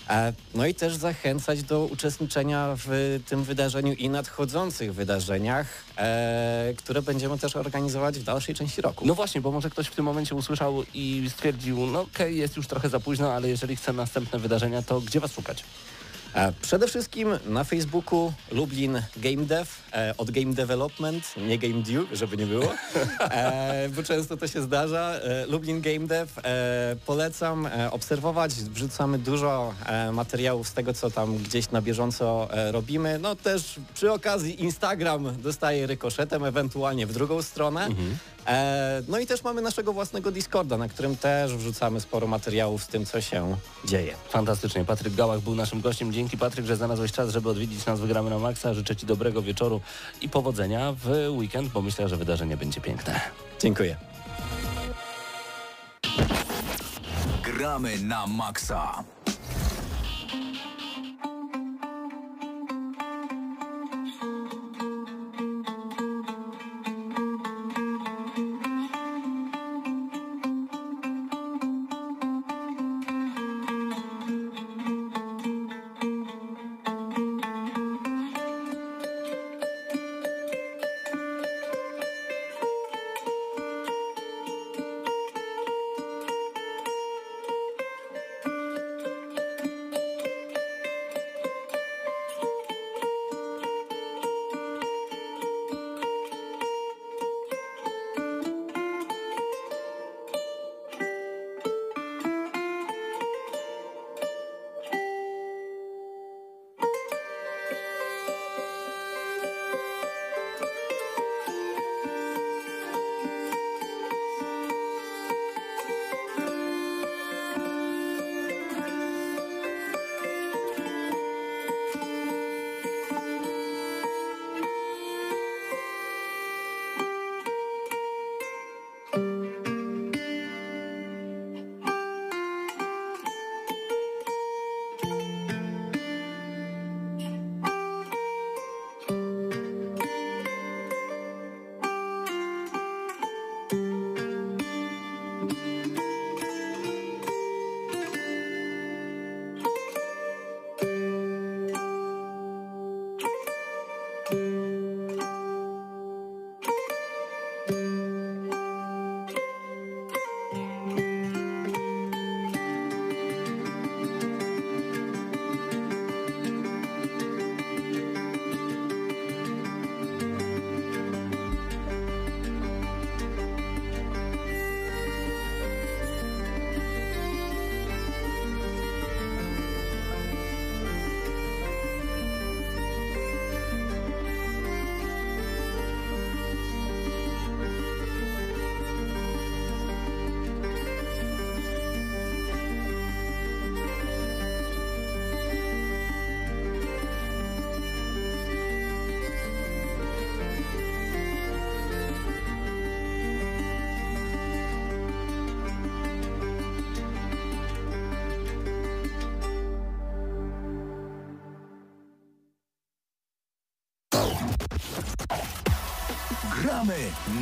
E, 0.09 0.33
no 0.55 0.67
i 0.67 0.75
też 0.75 0.95
zachęcać 0.95 1.63
do 1.63 1.85
uczestniczenia 1.85 2.75
w 2.87 3.21
tym 3.27 3.45
wydarzeniu 3.45 3.93
i 3.93 4.09
nadchodzących 4.09 4.95
wydarzeniach, 4.95 5.67
e, 5.97 6.75
które 6.77 7.03
będziemy 7.03 7.39
też 7.39 7.57
organizować 7.57 8.19
w 8.19 8.23
dalszej 8.23 8.55
części 8.55 8.83
roku. 8.83 9.07
No 9.07 9.15
właśnie, 9.15 9.41
bo 9.41 9.51
może 9.51 9.71
ktoś 9.71 9.87
w 9.87 9.95
tym 9.95 10.05
momencie 10.05 10.35
usłyszał 10.35 10.83
i 10.95 11.31
stwierdził, 11.31 11.87
no 11.87 12.01
okej, 12.01 12.39
jest 12.39 12.57
już 12.57 12.67
trochę 12.67 12.89
za 12.89 13.01
późno, 13.01 13.33
ale 13.33 13.49
jeżeli 13.49 13.77
chce 13.77 13.93
następne 13.93 14.39
wydarzenia, 14.39 14.83
to 14.83 15.01
gdzie 15.01 15.21
was 15.21 15.33
szukać? 15.33 15.65
Przede 16.63 16.89
wszystkim 16.89 17.29
na 17.47 17.65
Facebooku 17.65 18.33
Lublin 18.53 19.03
Game 19.17 19.47
Dev, 19.47 19.71
e, 19.93 20.15
od 20.19 20.31
Game 20.31 20.55
Development, 20.55 21.35
nie 21.37 21.59
Game 21.59 21.83
Dew, 21.83 22.09
żeby 22.13 22.37
nie 22.37 22.47
było, 22.47 22.65
e, 23.21 23.89
bo 23.89 24.03
często 24.03 24.37
to 24.37 24.49
się 24.49 24.63
zdarza. 24.63 25.15
E, 25.15 25.47
Lublin 25.47 25.81
Game 25.81 26.07
Dev 26.07 26.33
polecam 27.07 27.69
obserwować, 27.91 28.55
wrzucamy 28.55 29.19
dużo 29.19 29.75
materiałów 30.13 30.69
z 30.69 30.73
tego, 30.73 30.95
co 30.95 31.11
tam 31.11 31.37
gdzieś 31.39 31.71
na 31.71 31.83
bieżąco 31.83 32.49
robimy. 32.71 33.19
No 33.19 33.37
też 33.37 33.75
przy 33.95 34.13
okazji 34.13 34.63
Instagram 34.63 35.43
dostaje 35.43 35.87
rykoszetem, 35.87 36.45
ewentualnie 36.45 37.07
w 37.07 37.13
drugą 37.13 37.43
stronę. 37.43 37.87
E, 37.87 37.91
no 39.09 39.19
i 39.19 39.27
też 39.27 39.45
mamy 39.45 39.63
naszego 39.63 39.93
własnego 39.93 40.31
Discorda, 40.31 40.79
na 40.79 40.89
którym 40.89 41.17
też 41.17 41.57
wrzucamy 41.57 42.01
sporo 42.01 42.27
materiałów 42.27 42.83
z 42.83 42.87
tym, 42.87 43.07
co 43.07 43.21
się 43.21 43.57
dzieje. 43.85 44.15
Fantastycznie. 44.29 44.85
Patryk 44.85 45.15
Gałach 45.15 45.41
był 45.41 45.55
naszym 45.55 45.81
gościem. 45.81 46.13
Dzięki 46.13 46.39
Patryk, 46.39 46.67
że 46.67 46.77
znalazłeś 46.77 47.13
czas, 47.13 47.31
żeby 47.31 47.49
odwiedzić 47.49 47.87
nas 47.87 48.01
Wygramy 48.01 48.31
na 48.31 48.39
Maxa. 48.39 48.75
Życzę 48.75 48.97
Ci 48.97 49.07
dobrego 49.07 49.43
wieczoru 49.43 49.81
i 50.21 50.29
powodzenia 50.29 50.93
w 50.93 51.09
weekend, 51.29 51.73
bo 51.73 51.83
myślę, 51.83 52.09
że 52.09 52.17
wydarzenie 52.17 52.57
będzie 52.57 52.81
piękne. 52.81 53.21
Dziękuję. 53.61 53.97
Gramy 57.43 57.99
na 57.99 58.27
maksa. 58.27 59.05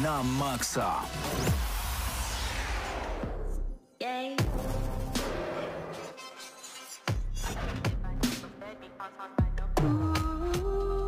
Na 0.03 0.23
maksa. 0.23 1.03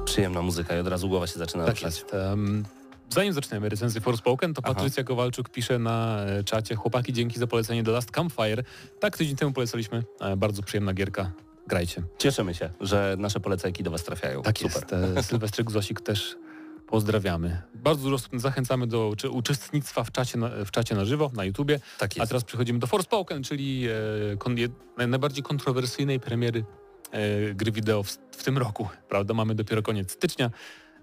Przyjemna 0.04 0.42
muzyka 0.42 0.76
i 0.76 0.80
od 0.80 0.88
razu 0.88 1.08
głowa 1.08 1.26
się 1.26 1.38
zaczyna 1.38 1.64
Tak 1.64 1.74
ruszać. 1.74 1.94
jest. 1.96 2.12
Um, 2.14 2.64
zanim 3.10 3.32
zaczniemy 3.32 3.68
recenzję 3.68 4.00
Forspoken, 4.00 4.54
to 4.54 4.62
Aha. 4.64 4.74
Patrycja 4.74 5.04
Kowalczuk 5.04 5.48
pisze 5.48 5.78
na 5.78 6.24
e, 6.24 6.44
czacie 6.44 6.74
Chłopaki, 6.74 7.12
dzięki 7.12 7.38
za 7.38 7.46
polecenie 7.46 7.84
The 7.84 7.90
Last 7.90 8.10
Campfire. 8.10 8.62
Tak 9.00 9.16
tydzień 9.16 9.36
temu 9.36 9.52
polecaliśmy. 9.52 10.04
E, 10.20 10.36
bardzo 10.36 10.62
przyjemna 10.62 10.94
gierka. 10.94 11.30
Grajcie. 11.66 12.02
Cieszymy 12.18 12.54
się, 12.54 12.70
że 12.80 13.16
nasze 13.18 13.40
polecajki 13.40 13.82
do 13.82 13.90
Was 13.90 14.04
trafiają. 14.04 14.42
Tak 14.42 14.58
Super. 14.58 14.72
jest. 14.82 14.92
E, 14.92 15.22
Sylwestry 15.22 15.64
Gzosik 15.64 16.00
też 16.00 16.36
pozdrawiamy. 16.88 17.62
Bardzo 17.74 18.10
dużo 18.10 18.24
zachęcamy 18.32 18.86
do 18.86 19.12
czy, 19.16 19.30
uczestnictwa 19.30 20.04
w 20.04 20.12
czacie, 20.12 20.38
na, 20.38 20.50
w 20.64 20.70
czacie 20.70 20.94
na 20.94 21.04
żywo, 21.04 21.30
na 21.34 21.44
YouTubie. 21.44 21.80
Tak 21.98 22.10
A 22.16 22.20
jest. 22.20 22.28
teraz 22.30 22.44
przechodzimy 22.44 22.78
do 22.78 22.86
Forspoken, 22.86 23.42
czyli 23.42 23.86
e, 24.32 24.36
kon, 24.36 24.58
jed, 24.58 24.72
naj- 24.98 25.08
najbardziej 25.08 25.42
kontrowersyjnej 25.42 26.20
premiery 26.20 26.64
e, 27.10 27.54
gry 27.54 27.72
wideo 27.72 28.02
w, 28.02 28.08
w 28.10 28.44
tym 28.44 28.58
roku. 28.58 28.88
Prawda? 29.08 29.34
Mamy 29.34 29.54
dopiero 29.54 29.82
koniec 29.82 30.10
stycznia, 30.12 30.50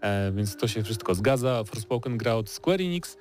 e, 0.02 0.32
więc 0.32 0.58
to 0.58 0.68
się 0.68 0.84
wszystko 0.84 1.16
zgadza. 1.16 1.64
Forspoken 1.64 2.18
gra 2.18 2.34
od 2.36 2.50
Square 2.50 2.82
Enix. 2.82 3.18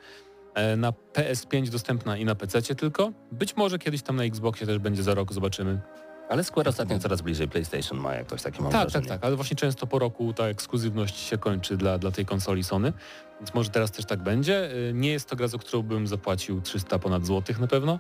e, 0.54 0.76
Na 0.76 0.90
PS5 1.12 1.68
dostępna 1.68 2.16
i 2.16 2.24
na 2.24 2.34
PC 2.34 2.62
tylko. 2.74 3.12
Być 3.32 3.56
może 3.56 3.78
kiedyś 3.78 4.02
tam 4.02 4.16
na 4.16 4.24
Xboxie 4.24 4.66
też 4.66 4.78
będzie 4.78 5.02
za 5.02 5.14
rok, 5.14 5.32
zobaczymy. 5.32 5.80
Ale 6.28 6.44
Square 6.44 6.68
ostatnio 6.68 6.98
coraz 6.98 7.22
bliżej 7.22 7.48
PlayStation 7.48 7.98
ma, 7.98 8.14
jak 8.14 8.26
ktoś 8.26 8.42
taki 8.42 8.62
mam 8.62 8.72
Tak, 8.72 8.80
tak, 8.82 8.90
wrażenie. 8.90 9.08
tak, 9.08 9.24
ale 9.24 9.36
właśnie 9.36 9.56
często 9.56 9.86
po 9.86 9.98
roku 9.98 10.32
ta 10.32 10.44
ekskluzywność 10.44 11.16
się 11.16 11.38
kończy 11.38 11.76
dla, 11.76 11.98
dla 11.98 12.10
tej 12.10 12.26
konsoli 12.26 12.64
Sony, 12.64 12.92
więc 13.40 13.54
może 13.54 13.70
teraz 13.70 13.90
też 13.90 14.04
tak 14.04 14.22
będzie. 14.22 14.74
Y, 14.74 14.92
Nie 14.94 15.10
jest 15.10 15.28
to 15.28 15.36
gra, 15.36 15.48
za 15.48 15.58
którą 15.58 15.82
bym 15.82 16.06
zapłacił 16.06 16.60
300 16.60 16.98
ponad 16.98 17.26
złotych 17.26 17.58
na 17.58 17.66
pewno, 17.66 17.98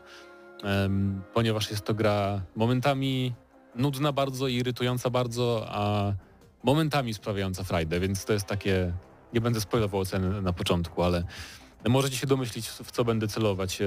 ponieważ 1.34 1.70
jest 1.70 1.84
to 1.84 1.94
gra 1.94 2.40
momentami 2.56 3.34
nudna 3.74 4.12
bardzo 4.12 4.48
i 4.48 4.54
irytująca 4.54 5.10
bardzo, 5.10 5.66
a 5.68 6.12
momentami 6.62 7.14
sprawiająca 7.14 7.64
frajdę, 7.64 8.00
więc 8.00 8.24
to 8.24 8.32
jest 8.32 8.46
takie, 8.46 8.92
nie 9.32 9.40
będę 9.40 9.60
spoilował 9.60 10.00
oceny 10.00 10.42
na 10.42 10.52
początku, 10.52 11.02
ale 11.02 11.24
możecie 11.88 12.16
się 12.16 12.26
domyślić, 12.26 12.68
w 12.68 12.90
co 12.90 13.04
będę 13.04 13.28
celować. 13.28 13.78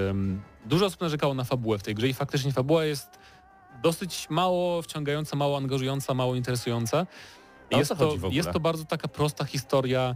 Dużo 0.65 0.85
osób 0.85 1.01
narzekało 1.01 1.33
na 1.33 1.43
fabułę 1.43 1.77
w 1.77 1.83
tej 1.83 1.95
grze 1.95 2.07
i 2.07 2.13
faktycznie 2.13 2.51
fabuła 2.51 2.85
jest 2.85 3.19
dosyć 3.83 4.29
mało 4.29 4.81
wciągająca, 4.81 5.35
mało 5.35 5.57
angażująca, 5.57 6.13
mało 6.13 6.35
interesująca. 6.35 7.05
Jest 7.71 7.93
to, 7.97 8.17
jest 8.31 8.51
to 8.51 8.59
bardzo 8.59 8.85
taka 8.85 9.07
prosta 9.07 9.45
historia. 9.45 10.15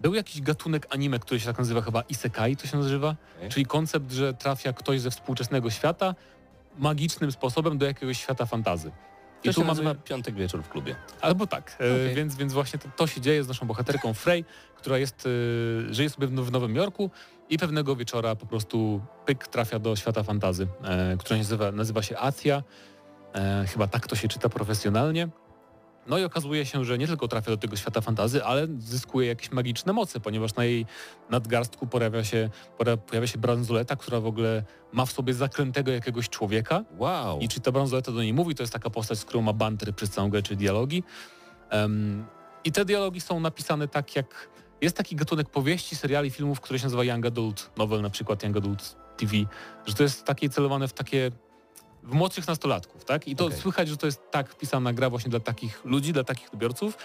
Był 0.00 0.14
jakiś 0.14 0.40
gatunek 0.40 0.86
anime, 0.90 1.18
który 1.18 1.40
się 1.40 1.46
tak 1.46 1.58
nazywa 1.58 1.80
chyba 1.80 2.02
isekai, 2.02 2.56
to 2.56 2.66
się 2.66 2.76
nazywa, 2.76 3.16
Okej. 3.36 3.50
czyli 3.50 3.66
koncept, 3.66 4.12
że 4.12 4.34
trafia 4.34 4.72
ktoś 4.72 5.00
ze 5.00 5.10
współczesnego 5.10 5.70
świata 5.70 6.14
magicznym 6.78 7.32
sposobem 7.32 7.78
do 7.78 7.86
jakiegoś 7.86 8.18
świata 8.20 8.46
fantazy. 8.46 8.90
To 9.42 9.50
I 9.50 9.52
się 9.52 9.60
tu 9.60 9.66
nazywa 9.66 9.88
mamy 9.88 10.00
piątek 10.04 10.34
wieczór 10.34 10.62
w 10.62 10.68
klubie. 10.68 10.96
Albo 11.20 11.46
tak. 11.46 11.70
E, 11.70 11.74
Okej. 11.74 12.14
Więc, 12.14 12.36
więc 12.36 12.52
właśnie 12.52 12.78
to, 12.78 12.88
to 12.96 13.06
się 13.06 13.20
dzieje 13.20 13.44
z 13.44 13.48
naszą 13.48 13.66
bohaterką 13.66 14.14
Frey, 14.14 14.44
która 14.76 14.98
jest, 14.98 15.28
e, 15.90 15.94
żyje 15.94 16.10
sobie 16.10 16.26
w, 16.26 16.30
w 16.30 16.52
Nowym 16.52 16.76
Jorku 16.76 17.10
i 17.50 17.58
pewnego 17.58 17.96
wieczora 17.96 18.36
po 18.36 18.46
prostu 18.46 19.00
pyk 19.26 19.48
trafia 19.48 19.78
do 19.78 19.96
świata 19.96 20.22
fantazy, 20.22 20.66
e, 20.84 21.16
który 21.16 21.38
nazywa, 21.38 21.72
nazywa 21.72 22.02
się 22.02 22.18
Athia. 22.18 22.62
E, 23.34 23.64
chyba 23.66 23.86
tak 23.86 24.06
to 24.06 24.16
się 24.16 24.28
czyta 24.28 24.48
profesjonalnie. 24.48 25.28
No 26.06 26.18
i 26.18 26.24
okazuje 26.24 26.66
się, 26.66 26.84
że 26.84 26.98
nie 26.98 27.06
tylko 27.06 27.28
trafia 27.28 27.50
do 27.50 27.56
tego 27.56 27.76
świata 27.76 28.00
fantazy, 28.00 28.44
ale 28.44 28.66
zyskuje 28.78 29.28
jakieś 29.28 29.52
magiczne 29.52 29.92
moce, 29.92 30.20
ponieważ 30.20 30.54
na 30.54 30.64
jej 30.64 30.86
nadgarstku 31.30 31.86
pojawia 31.86 32.24
się, 32.24 32.50
pojawia 33.06 33.26
się 33.26 33.38
bransoleta, 33.38 33.96
która 33.96 34.20
w 34.20 34.26
ogóle 34.26 34.64
ma 34.92 35.06
w 35.06 35.12
sobie 35.12 35.34
zaklętego 35.34 35.90
jakiegoś 35.90 36.28
człowieka, 36.28 36.84
Wow. 36.98 37.38
i 37.40 37.48
czy 37.48 37.60
ta 37.60 37.72
bransoleta 37.72 38.12
do 38.12 38.22
niej 38.22 38.34
mówi, 38.34 38.54
to 38.54 38.62
jest 38.62 38.72
taka 38.72 38.90
postać, 38.90 39.18
z 39.18 39.24
którą 39.24 39.42
ma 39.42 39.52
banter 39.52 39.94
przez 39.94 40.10
całą 40.10 40.30
grę, 40.30 40.42
czy 40.42 40.56
dialogi. 40.56 41.02
Em, 41.70 42.24
I 42.64 42.72
te 42.72 42.84
dialogi 42.84 43.20
są 43.20 43.40
napisane 43.40 43.88
tak 43.88 44.16
jak... 44.16 44.48
Jest 44.80 44.96
taki 44.96 45.16
gatunek 45.16 45.50
powieści, 45.50 45.96
seriali, 45.96 46.30
filmów, 46.30 46.60
który 46.60 46.78
się 46.78 46.84
nazywa 46.84 47.04
Young 47.04 47.26
Adult 47.26 47.70
Novel, 47.76 48.02
na 48.02 48.10
przykład 48.10 48.42
Young 48.42 48.56
Adult 48.56 48.96
TV, 49.16 49.32
że 49.86 49.94
to 49.94 50.02
jest 50.02 50.24
takie 50.24 50.48
celowane 50.48 50.88
w 50.88 50.92
takie 50.92 51.30
w 52.02 52.14
młodszych 52.14 52.48
nastolatków, 52.48 53.04
tak? 53.04 53.28
I 53.28 53.36
to 53.36 53.46
Okej. 53.46 53.58
słychać, 53.58 53.88
że 53.88 53.96
to 53.96 54.06
jest 54.06 54.30
tak 54.30 54.54
pisana 54.54 54.92
gra 54.92 55.10
właśnie 55.10 55.30
dla 55.30 55.40
takich 55.40 55.84
ludzi, 55.84 56.12
dla 56.12 56.24
takich 56.24 56.52
odbiorców. 56.54 56.98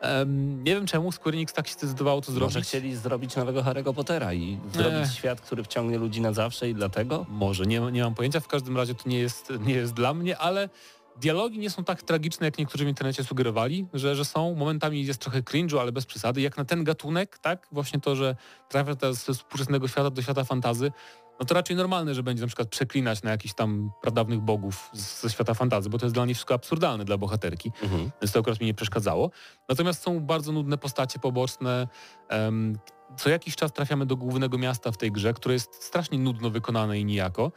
Em, 0.00 0.64
nie 0.64 0.74
wiem 0.74 0.86
czemu 0.86 1.12
Square 1.12 1.34
Enix 1.34 1.52
tak 1.52 1.68
się 1.68 1.74
zdecydowało 1.74 2.20
to 2.20 2.32
zrobić. 2.32 2.54
Może 2.54 2.64
chcieli 2.64 2.96
zrobić 2.96 3.36
nowego 3.36 3.62
Harry'ego 3.62 3.94
Pottera 3.94 4.34
i 4.34 4.58
zrobić 4.72 5.02
Ech. 5.02 5.12
świat, 5.12 5.40
który 5.40 5.64
wciągnie 5.64 5.98
ludzi 5.98 6.20
na 6.20 6.32
zawsze 6.32 6.68
i 6.70 6.74
dlatego? 6.74 7.26
Może, 7.28 7.64
nie, 7.66 7.80
nie 7.80 8.02
mam 8.02 8.14
pojęcia, 8.14 8.40
w 8.40 8.48
każdym 8.48 8.76
razie 8.76 8.94
to 8.94 9.08
nie 9.08 9.18
jest, 9.18 9.52
nie 9.60 9.74
jest 9.74 9.92
dla 9.92 10.14
mnie, 10.14 10.38
ale 10.38 10.68
dialogi 11.20 11.58
nie 11.58 11.70
są 11.70 11.84
tak 11.84 12.02
tragiczne, 12.02 12.46
jak 12.46 12.58
niektórzy 12.58 12.84
w 12.84 12.88
internecie 12.88 13.24
sugerowali, 13.24 13.86
że, 13.94 14.16
że 14.16 14.24
są. 14.24 14.54
Momentami 14.54 15.06
jest 15.06 15.20
trochę 15.20 15.42
cringe'u, 15.42 15.80
ale 15.80 15.92
bez 15.92 16.06
przesady. 16.06 16.40
Jak 16.40 16.56
na 16.56 16.64
ten 16.64 16.84
gatunek, 16.84 17.38
tak, 17.38 17.66
właśnie 17.72 18.00
to, 18.00 18.16
że 18.16 18.36
trafia 18.68 18.94
teraz 18.96 19.24
ze 19.24 19.34
współczesnego 19.34 19.88
świata 19.88 20.10
do 20.10 20.22
świata 20.22 20.44
fantazy, 20.44 20.92
no 21.40 21.46
to 21.46 21.54
raczej 21.54 21.76
normalne, 21.76 22.14
że 22.14 22.22
będzie 22.22 22.40
na 22.40 22.46
przykład 22.46 22.68
przeklinać 22.68 23.22
na 23.22 23.30
jakichś 23.30 23.54
tam 23.54 23.90
pradawnych 24.02 24.40
bogów 24.40 24.90
ze 24.92 25.30
świata 25.30 25.54
fantazy, 25.54 25.90
bo 25.90 25.98
to 25.98 26.06
jest 26.06 26.14
dla 26.14 26.24
niej 26.26 26.34
wszystko 26.34 26.54
absurdalne 26.54 27.04
dla 27.04 27.18
bohaterki 27.18 27.72
Mhm. 27.82 28.10
więc 28.22 28.32
to 28.32 28.40
akurat 28.40 28.60
mi 28.60 28.66
nie 28.66 28.74
przeszkadzało. 28.74 29.30
Natomiast 29.68 30.02
są 30.02 30.20
bardzo 30.20 30.52
nudne 30.52 30.78
postacie 30.78 31.18
poboczne. 31.18 31.88
em, 32.28 32.78
co 33.16 33.30
jakiś 33.30 33.56
czas 33.56 33.72
trafiamy 33.72 34.06
do 34.06 34.16
głównego 34.16 34.58
miasta 34.58 34.92
w 34.92 34.96
tej 34.96 35.12
grze, 35.12 35.32
które 35.34 35.52
jest 35.54 35.84
strasznie 35.84 36.18
nudno 36.18 36.50
wykonane 36.50 36.98
i 37.00 37.04
nijako. 37.04 37.52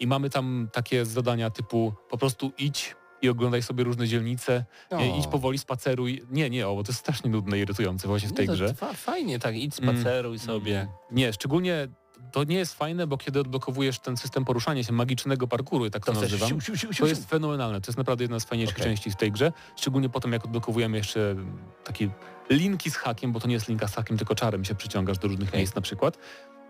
I 0.00 0.06
mamy 0.06 0.30
tam 0.30 0.68
takie 0.72 1.04
zadania 1.04 1.50
typu 1.50 1.92
po 2.10 2.18
prostu 2.18 2.52
idź 2.58 2.96
i 3.22 3.28
oglądaj 3.28 3.62
sobie 3.62 3.84
różne 3.84 4.08
dzielnice, 4.08 4.64
nie, 4.92 5.18
idź 5.18 5.26
powoli, 5.26 5.58
spaceruj. 5.58 6.22
Nie, 6.30 6.50
nie, 6.50 6.68
o, 6.68 6.74
bo 6.74 6.82
to 6.82 6.90
jest 6.92 7.00
strasznie 7.00 7.30
nudne 7.30 7.58
i 7.58 7.60
irytujące 7.60 8.08
właśnie 8.08 8.28
w 8.28 8.32
tej 8.32 8.46
to 8.46 8.52
grze. 8.52 8.74
fa- 8.74 8.92
Fajnie, 8.92 9.38
tak, 9.38 9.56
idź 9.56 9.80
Mm. 9.80 9.96
spaceruj 9.96 10.38
sobie. 10.38 10.88
Nie, 11.10 11.32
szczególnie 11.32 11.88
to 12.32 12.44
nie 12.44 12.56
jest 12.56 12.74
fajne, 12.74 13.06
bo 13.06 13.16
kiedy 13.16 13.40
odblokowujesz 13.40 13.98
ten 13.98 14.16
system 14.16 14.44
poruszania 14.44 14.82
się, 14.82 14.92
magicznego 14.92 15.48
parkouru, 15.48 15.90
tak 15.90 16.04
to, 16.04 16.12
To 16.12 16.20
nazywam, 16.20 16.60
siu, 16.60 16.76
siu, 16.76 16.92
siu, 16.92 17.02
to 17.02 17.06
jest 17.08 17.30
fenomenalne. 17.30 17.80
To 17.80 17.90
jest 17.90 17.98
naprawdę 17.98 18.24
jedna 18.24 18.40
z 18.40 18.44
fajniejszych 18.44 18.76
Okej. 18.76 18.86
części 18.86 19.10
w 19.10 19.16
tej 19.16 19.32
grze. 19.32 19.52
Szczególnie 19.76 20.08
potem, 20.08 20.32
jak 20.32 20.44
odblokowujemy 20.44 20.96
jeszcze 20.96 21.36
takie 21.84 22.08
linki 22.50 22.90
z 22.90 22.96
hakiem, 22.96 23.32
bo 23.32 23.40
to 23.40 23.48
nie 23.48 23.54
jest 23.54 23.68
linka 23.68 23.88
z 23.88 23.94
hakiem, 23.94 24.18
tylko 24.18 24.34
czarem 24.34 24.64
się 24.64 24.74
przyciągasz 24.74 25.18
do 25.18 25.28
różnych 25.28 25.48
Okej. 25.48 25.58
miejsc 25.58 25.74
na 25.74 25.82
przykład. 25.82 26.18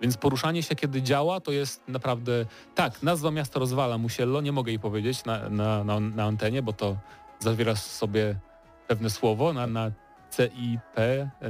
Więc 0.03 0.17
poruszanie 0.17 0.63
się, 0.63 0.75
kiedy 0.75 1.03
działa, 1.03 1.41
to 1.41 1.53
jest 1.53 1.89
naprawdę... 1.89 2.47
Tak, 2.75 3.03
nazwa 3.03 3.31
miasta 3.31 3.61
rozwala 3.61 3.99
Musiello, 3.99 4.41
nie 4.41 4.53
mogę 4.53 4.73
jej 4.73 4.79
powiedzieć 4.79 5.25
na, 5.25 5.49
na, 5.49 5.85
na, 5.85 6.01
na 6.01 6.25
antenie, 6.25 6.63
bo 6.63 6.73
to 6.73 6.97
zawiera 7.39 7.77
sobie 7.77 8.39
pewne 8.89 9.11
słowo 9.11 9.53
na, 9.53 9.67
na 9.67 9.91
CIP, 10.31 10.81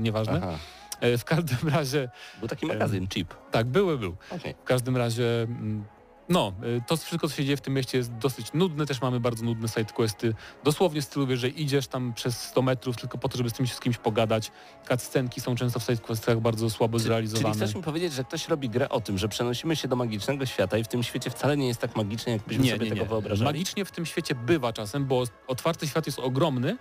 nieważne. 0.00 0.40
Aha. 0.42 0.59
E, 1.02 1.18
W 1.18 1.25
każdym 1.25 1.68
razie, 1.68 2.09
Był 2.38 2.49
taki 2.49 2.66
magazyn, 2.66 3.09
Chip. 3.09 3.35
tak, 3.50 3.66
były, 3.66 3.99
był. 3.99 4.16
Okej. 4.30 4.54
W 4.62 4.64
każdym 4.64 4.97
razie, 4.97 5.42
mm, 5.42 5.85
no, 6.28 6.52
y, 6.64 6.82
to 6.87 6.97
wszystko, 6.97 7.28
co 7.28 7.35
się 7.37 7.44
dzieje 7.44 7.56
w 7.56 7.61
tym 7.61 7.75
mieście 7.75 7.99
jest 7.99 8.12
dosyć 8.12 8.52
nudne, 8.52 8.87
też 8.87 9.00
mamy 9.00 9.21
bardzo 9.21 9.44
nudne 9.44 9.68
sidequesty, 9.68 10.35
dosłownie 10.64 11.02
w 11.02 11.04
stylu, 11.04 11.26
że 11.37 11.49
idziesz 11.49 11.87
tam 11.87 12.12
przez 12.14 12.40
100 12.40 12.62
metrów 12.62 12.97
tylko 12.97 13.18
po 13.18 13.28
to, 13.28 13.38
żeby 13.38 13.50
z 13.50 13.52
kimś, 13.52 13.73
z 13.75 13.80
kimś 13.80 13.97
pogadać. 13.99 14.50
Cutscenki 14.88 15.40
są 15.40 15.54
często 15.54 15.80
w 15.80 15.82
sidequestach 15.82 16.40
bardzo 16.40 16.71
słabo 16.71 16.99
Czyli 16.99 17.04
zrealizowane. 17.06 17.54
chcesz 17.54 17.75
mi 17.75 17.82
powiedzieć, 17.82 18.12
że 18.12 18.25
ktoś 18.25 18.49
robi 18.49 18.68
grę 18.68 18.88
o 18.88 19.00
tym, 19.00 19.18
że 19.18 19.28
przenosimy 19.28 19.76
się 19.76 19.88
do 19.88 19.97
magicznego 19.97 20.47
świata 20.47 20.78
i 20.78 20.85
w 20.85 20.88
tym 20.88 21.02
świecie 21.02 21.30
wcale 21.30 21.56
nie 21.56 21.68
jest 21.68 21.80
tak 21.80 21.97
magicznie, 21.97 22.32
jakbyśmy 22.32 22.71
sobie 22.71 22.88
tego 22.88 23.04
wyobrażali? 23.04 23.44
Magicznie 23.49 23.85
w 23.85 23.90
tym 23.92 24.06
świecie 24.06 24.35
bywa 24.35 24.73
czasem, 24.73 25.04
bo 25.06 25.25
otwarty 25.47 25.87
świat 25.88 26.06
jest 26.06 26.18
ogromny 26.18 26.76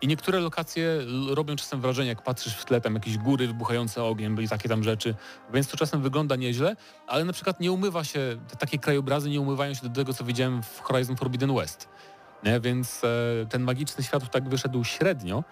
i 0.00 0.06
niektóre 0.06 0.40
lokacje 0.40 0.98
robią 1.28 1.56
czasem 1.56 1.80
wrażenie, 1.80 2.08
jak 2.08 2.22
patrzysz 2.22 2.56
w 2.56 2.64
tle, 2.64 2.80
tam 2.80 2.94
jakieś 2.94 3.18
góry 3.18 3.46
wybuchające 3.46 4.04
ogniem 4.04 4.42
i 4.42 4.48
takie 4.48 4.68
tam 4.68 4.82
rzeczy, 4.82 5.14
więc 5.54 5.68
to 5.68 5.76
czasem 5.76 6.02
wygląda 6.02 6.36
nieźle, 6.36 6.76
ale 7.06 7.24
na 7.24 7.32
przykład 7.32 7.60
nie 7.60 7.72
umywa 7.72 8.04
się, 8.04 8.20
te 8.48 8.56
takie 8.56 8.78
krajobrazy 8.78 9.30
nie 9.30 9.40
umywają 9.40 9.74
się 9.74 9.88
do 9.88 9.94
tego, 9.94 10.14
co 10.14 10.24
widziałem 10.24 10.62
w 10.62 10.80
Horizon 10.80 11.16
Forbidden 11.16 11.54
West. 11.54 11.88
Nie? 12.44 12.60
Więc 12.60 13.02
e, 13.04 13.46
ten 13.46 13.62
magiczny 13.62 14.04
świat 14.04 14.30
tak 14.30 14.48
wyszedł 14.48 14.84
średnio. 14.84 15.44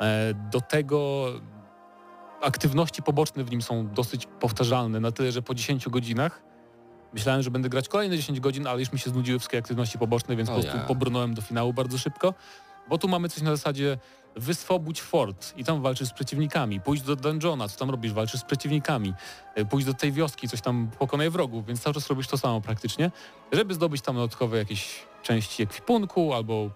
E, 0.00 0.34
do 0.34 0.60
tego 0.60 1.26
aktywności 2.42 3.02
poboczne 3.02 3.44
w 3.44 3.50
nim 3.50 3.62
są 3.62 3.88
dosyć 3.88 4.26
powtarzalne, 4.40 5.00
na 5.00 5.12
tyle, 5.12 5.32
że 5.32 5.42
po 5.42 5.54
10 5.54 5.88
godzinach 5.88 6.50
Myślałem, 7.12 7.42
że 7.42 7.50
będę 7.50 7.68
grać 7.68 7.88
kolejne 7.88 8.16
10 8.16 8.40
godzin, 8.40 8.66
ale 8.66 8.80
już 8.80 8.92
mi 8.92 8.98
się 8.98 9.10
znudziły 9.10 9.38
wszystkie 9.38 9.58
aktywności 9.58 9.98
poboczne, 9.98 10.36
więc 10.36 10.48
O 10.48 10.52
po 10.52 10.60
prostu 10.60 10.76
ja. 10.76 10.84
pobrnąłem 10.84 11.34
do 11.34 11.42
finału 11.42 11.72
bardzo 11.72 11.98
szybko. 11.98 12.34
Bo 12.88 12.98
tu 12.98 13.08
mamy 13.08 13.28
coś 13.28 13.42
na 13.42 13.50
zasadzie 13.50 13.98
wyswobódź 14.36 15.02
fort 15.02 15.52
i 15.56 15.64
tam 15.64 15.82
walczysz 15.82 16.08
z 16.08 16.12
przeciwnikami, 16.12 16.80
pójdź 16.80 17.02
do 17.02 17.16
dungeona, 17.16 17.68
co 17.68 17.78
tam 17.78 17.90
robisz, 17.90 18.12
walczysz 18.12 18.40
z 18.40 18.44
przeciwnikami, 18.44 19.14
y, 19.58 19.66
pójdź 19.66 19.84
do 19.84 19.94
tej 19.94 20.12
wioski, 20.12 20.48
coś 20.48 20.60
tam 20.60 20.90
pokonaj 20.98 21.30
wrogów, 21.30 21.66
więc 21.66 21.80
cały 21.80 21.94
czas 21.94 22.08
robisz 22.08 22.26
to 22.26 22.38
samo 22.38 22.60
praktycznie, 22.60 23.10
żeby 23.52 23.74
zdobyć 23.74 24.02
tam 24.02 24.16
dodatkowe 24.16 24.58
jakieś 24.58 25.06
części 25.22 25.62
ekwipunku 25.62 26.34
albo 26.34 26.70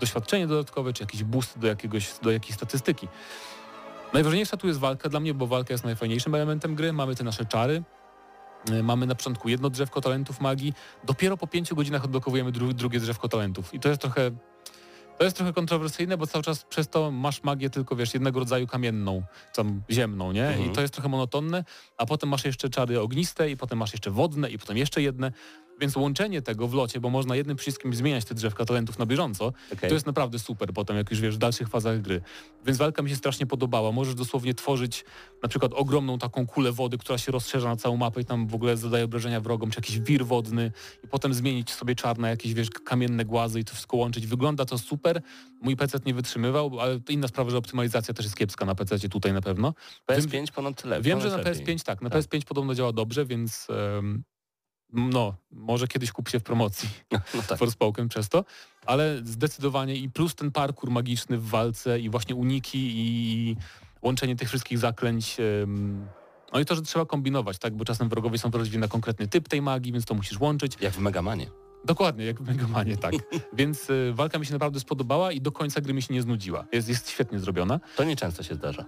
doświadczenie 0.00 0.46
dodatkowe, 0.46 0.92
czy 0.92 1.02
jakiś 1.02 1.24
boost 1.24 1.58
do, 1.58 1.66
jakiegoś, 1.66 2.18
do 2.22 2.30
jakiejś 2.30 2.54
statystyki. 2.54 3.08
Najważniejsza 4.12 4.56
tu 4.56 4.66
jest 4.66 4.80
walka 4.80 5.08
dla 5.08 5.20
mnie, 5.20 5.34
bo 5.34 5.46
walka 5.46 5.74
jest 5.74 5.84
najfajniejszym 5.84 6.34
elementem 6.34 6.74
gry. 6.74 6.92
Mamy 6.92 7.14
te 7.14 7.24
nasze 7.24 7.44
czary, 7.44 7.82
Y, 8.70 8.82
Mamy 8.82 9.06
na 9.06 9.14
początku 9.14 9.48
jedno 9.48 9.70
drzewko 9.70 10.00
talentów 10.00 10.40
magii, 10.40 10.72
dopiero 11.04 11.36
po 11.36 11.46
pięciu 11.46 11.76
godzinach 11.76 12.04
odblokowujemy 12.04 12.52
dru 12.52 12.72
drugie 12.72 13.00
drzewko 13.00 13.28
talentów. 13.28 13.74
I 13.74 13.80
to 13.80 13.88
jest 13.88 14.00
trochę 14.00 14.30
to 15.18 15.24
jest 15.24 15.36
trochę 15.36 15.52
kontrowersyjne, 15.52 16.16
bo 16.16 16.26
cały 16.26 16.44
czas 16.44 16.64
przez 16.64 16.88
to 16.88 17.10
masz 17.10 17.42
magię 17.42 17.70
tylko, 17.70 17.96
wiesz, 17.96 18.14
jednego 18.14 18.38
rodzaju 18.40 18.66
kamienną, 18.66 19.22
tam 19.54 19.82
ziemną, 19.90 20.32
nie? 20.32 20.48
Mhm. 20.48 20.70
I 20.70 20.74
to 20.74 20.80
jest 20.80 20.94
trochę 20.94 21.08
monotonne, 21.08 21.64
a 21.96 22.06
potem 22.06 22.28
masz 22.28 22.44
jeszcze 22.44 22.70
czary 22.70 23.00
ogniste 23.00 23.50
i 23.50 23.56
potem 23.56 23.78
masz 23.78 23.92
jeszcze 23.92 24.10
wodne 24.10 24.50
i 24.50 24.58
potem 24.58 24.76
jeszcze 24.76 25.02
jedne. 25.02 25.32
Więc 25.80 25.96
łączenie 25.96 26.42
tego 26.42 26.68
w 26.68 26.74
locie, 26.74 27.00
bo 27.00 27.10
można 27.10 27.36
jednym 27.36 27.56
przyciskiem 27.56 27.94
zmieniać 27.94 28.24
te 28.24 28.34
drzewka 28.34 28.64
talentów 28.64 28.98
na 28.98 29.06
bieżąco, 29.06 29.52
Okej. 29.72 29.88
to 29.88 29.94
jest 29.94 30.06
naprawdę 30.06 30.38
super 30.38 30.72
potem, 30.72 30.96
jak 30.96 31.10
już 31.10 31.20
wiesz, 31.20 31.34
w 31.34 31.38
dalszych 31.38 31.68
fazach 31.68 32.00
gry. 32.00 32.20
Więc 32.66 32.78
walka 32.78 33.02
mi 33.02 33.10
się 33.10 33.16
strasznie 33.16 33.46
podobała. 33.46 33.92
Możesz 33.92 34.14
dosłownie 34.14 34.54
tworzyć 34.54 35.04
na 35.42 35.48
przykład 35.48 35.72
ogromną 35.74 36.18
taką 36.18 36.46
kulę 36.46 36.72
wody, 36.72 36.98
która 36.98 37.18
się 37.18 37.32
rozszerza 37.32 37.68
na 37.68 37.76
całą 37.76 37.96
mapę 37.96 38.20
i 38.20 38.24
tam 38.24 38.46
w 38.46 38.54
ogóle 38.54 38.76
zadaje 38.76 39.04
obrażenia 39.04 39.40
wrogom, 39.40 39.70
czy 39.70 39.78
jakiś 39.78 40.00
wir 40.00 40.26
wodny 40.26 40.72
i 41.04 41.08
potem 41.08 41.34
zmienić 41.34 41.70
sobie 41.72 41.94
czarne 41.94 42.28
jakieś, 42.28 42.54
wiesz, 42.54 42.70
kamienne 42.70 43.24
głazy 43.24 43.60
i 43.60 43.64
to 43.64 43.72
wszystko 43.72 43.96
łączyć. 43.96 44.26
Wygląda 44.26 44.64
to 44.64 44.78
super. 44.78 45.22
Mój 45.62 45.76
PC 45.76 45.98
nie 46.06 46.14
wytrzymywał, 46.14 46.80
ale 46.80 47.00
to 47.00 47.12
inna 47.12 47.28
sprawa, 47.28 47.50
że 47.50 47.58
optymalizacja 47.58 48.14
też 48.14 48.24
jest 48.26 48.36
kiepska 48.36 48.64
na 48.64 48.74
PC 48.74 48.98
tutaj 49.08 49.32
na 49.32 49.40
pewno. 49.40 49.74
PS5 50.10 50.52
ponad 50.52 50.82
tyle. 50.82 51.02
Wiem, 51.02 51.20
że 51.20 51.30
ponad 51.30 51.44
na 51.44 51.50
lepiej. 51.50 51.66
PS5 51.76 51.84
tak, 51.84 52.02
na 52.02 52.10
Tak. 52.10 52.22
PS5 52.22 52.44
podobno 52.44 52.74
działa 52.74 52.92
dobrze, 52.92 53.26
więc 53.26 53.66
em, 53.98 54.22
no, 54.92 55.34
może 55.50 55.88
kiedyś 55.88 56.12
kup 56.12 56.28
się 56.28 56.40
w 56.40 56.42
promocji. 56.42 56.88
No 57.34 57.42
tak. 57.48 57.58
Forspoken 57.58 58.08
przez 58.08 58.28
to, 58.28 58.44
ale 58.86 59.20
zdecydowanie 59.24 59.96
i 59.96 60.10
plus 60.10 60.34
ten 60.34 60.50
parkour 60.50 60.90
magiczny 60.90 61.38
w 61.38 61.48
walce 61.48 62.00
i 62.00 62.10
właśnie 62.10 62.34
uniki 62.34 62.92
i 62.94 63.56
łączenie 64.02 64.36
tych 64.36 64.48
wszystkich 64.48 64.78
zaklęć. 64.78 65.36
No 66.52 66.60
i 66.60 66.64
to, 66.64 66.74
że 66.74 66.82
trzeba 66.82 67.06
kombinować, 67.06 67.58
tak, 67.58 67.76
bo 67.76 67.84
czasem 67.84 68.08
wrogowie 68.08 68.38
są 68.38 68.50
wrażliwi 68.50 68.78
na 68.78 68.88
konkretny 68.88 69.28
typ 69.28 69.48
tej 69.48 69.62
magii, 69.62 69.92
więc 69.92 70.04
to 70.04 70.14
musisz 70.14 70.40
łączyć. 70.40 70.76
Jak 70.80 70.92
w 70.92 70.98
Megamanie. 70.98 71.46
Dokładnie, 71.84 72.24
jak 72.24 72.42
w 72.42 72.46
Megamanie, 72.46 72.96
tak. 72.96 73.14
więc 73.58 73.90
y, 73.90 74.12
walka 74.14 74.38
mi 74.38 74.46
się 74.46 74.52
naprawdę 74.52 74.80
spodobała 74.80 75.32
i 75.32 75.40
do 75.40 75.52
końca 75.52 75.80
gry 75.80 75.94
mi 75.94 76.02
się 76.02 76.14
nie 76.14 76.22
znudziła. 76.22 76.64
Jest, 76.72 76.88
jest 76.88 77.10
świetnie 77.10 77.38
zrobiona. 77.38 77.80
To 77.96 78.04
nieczęsto 78.04 78.42
się 78.42 78.54
zdarza. 78.54 78.84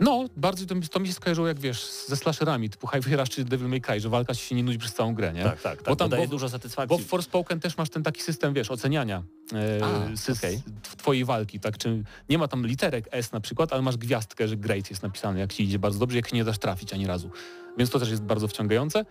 No, 0.00 0.24
bardziej 0.36 0.66
to, 0.66 0.74
mi- 0.74 0.82
to 0.88 1.00
mi 1.00 1.06
się 1.06 1.12
skojarzyło 1.12 1.48
jak 1.48 1.58
wiesz, 1.60 1.84
ze 2.06 2.16
slasherami 2.16 2.70
typu 2.70 2.86
Highway 2.86 3.16
Rush 3.16 3.30
czy 3.30 3.44
Devil 3.44 3.68
May 3.68 3.80
Cry, 3.80 4.00
że 4.00 4.08
walka 4.08 4.34
ci 4.34 4.44
się 4.44 4.54
nie 4.54 4.62
nudzi 4.64 4.78
przez 4.78 4.94
całą 4.94 5.14
grę, 5.14 5.32
nie? 5.32 5.42
Tak, 5.42 5.60
tak, 5.62 5.76
tak. 5.76 5.86
Bo 5.88 5.96
tam- 5.96 6.10
daje 6.10 6.24
bo- 6.24 6.30
dużo 6.30 6.46
Bo 6.46 6.50
satysfakcji. 6.50 6.98
w 6.98 7.06
Forspoken 7.06 7.60
też 7.60 7.76
masz 7.76 7.88
ten 7.90 8.02
taki 8.02 8.22
system, 8.22 8.54
wiesz, 8.54 8.70
oceniania 8.70 9.22
e, 9.52 9.84
A, 9.84 10.32
okej. 10.32 10.56
tw- 10.82 10.96
twojej 10.96 11.24
walki, 11.24 11.60
tak? 11.60 11.78
Czy 11.78 12.02
nie 12.28 12.38
ma 12.38 12.48
tam 12.48 12.66
literek 12.66 13.08
S 13.10 13.32
na 13.32 13.40
przykład, 13.40 13.72
ale 13.72 13.82
masz 13.82 13.96
gwiazdkę, 13.96 14.48
że 14.48 14.56
great 14.56 14.90
jest 14.90 15.02
napisane, 15.02 15.40
jak 15.40 15.52
ci 15.52 15.62
idzie 15.64 15.78
bardzo 15.78 15.98
dobrze, 15.98 16.16
jak 16.16 16.32
nie 16.32 16.44
dasz 16.44 16.58
trafić 16.58 16.92
ani 16.92 17.06
razu. 17.06 17.30
Więc 17.78 17.90
to 17.90 17.98
też 17.98 18.10
jest 18.10 18.22
bardzo 18.22 18.48
wciągające. 18.48 19.04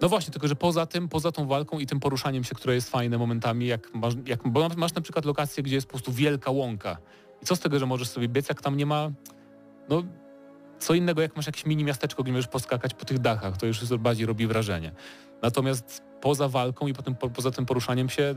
No 0.00 0.08
właśnie, 0.08 0.32
tylko 0.32 0.48
że 0.48 0.56
poza 0.56 0.86
tym, 0.86 1.08
poza 1.08 1.32
tą 1.32 1.46
walką 1.46 1.78
i 1.78 1.86
tym 1.86 2.00
poruszaniem 2.00 2.44
się, 2.44 2.54
które 2.54 2.74
jest 2.74 2.90
fajne 2.90 3.18
momentami, 3.18 3.66
jak 3.66 3.94
masz, 3.94 4.14
jak, 4.26 4.48
bo 4.48 4.68
masz 4.76 4.94
na 4.94 5.00
przykład 5.00 5.24
lokację, 5.24 5.62
gdzie 5.62 5.74
jest 5.74 5.86
po 5.86 5.90
prostu 5.92 6.12
wielka 6.12 6.50
łąka. 6.50 6.96
I 7.42 7.46
co 7.46 7.56
z 7.56 7.60
tego, 7.60 7.78
że 7.78 7.86
możesz 7.86 8.08
sobie 8.08 8.28
biec, 8.28 8.48
jak 8.48 8.62
tam 8.62 8.76
nie 8.76 8.86
ma, 8.86 9.10
no 9.88 10.02
co 10.78 10.94
innego, 10.94 11.22
jak 11.22 11.36
masz 11.36 11.46
jakieś 11.46 11.66
mini 11.66 11.84
miasteczko, 11.84 12.22
gdzie 12.22 12.32
możesz 12.32 12.48
poskakać 12.48 12.94
po 12.94 13.04
tych 13.04 13.18
dachach, 13.18 13.56
to 13.56 13.66
już 13.66 13.84
bardziej 13.84 14.26
robi 14.26 14.46
wrażenie. 14.46 14.92
Natomiast 15.42 16.02
poza 16.20 16.48
walką 16.48 16.86
i 16.86 16.92
potem 16.94 17.14
po, 17.14 17.30
poza 17.30 17.50
tym 17.50 17.66
poruszaniem 17.66 18.08
się, 18.08 18.34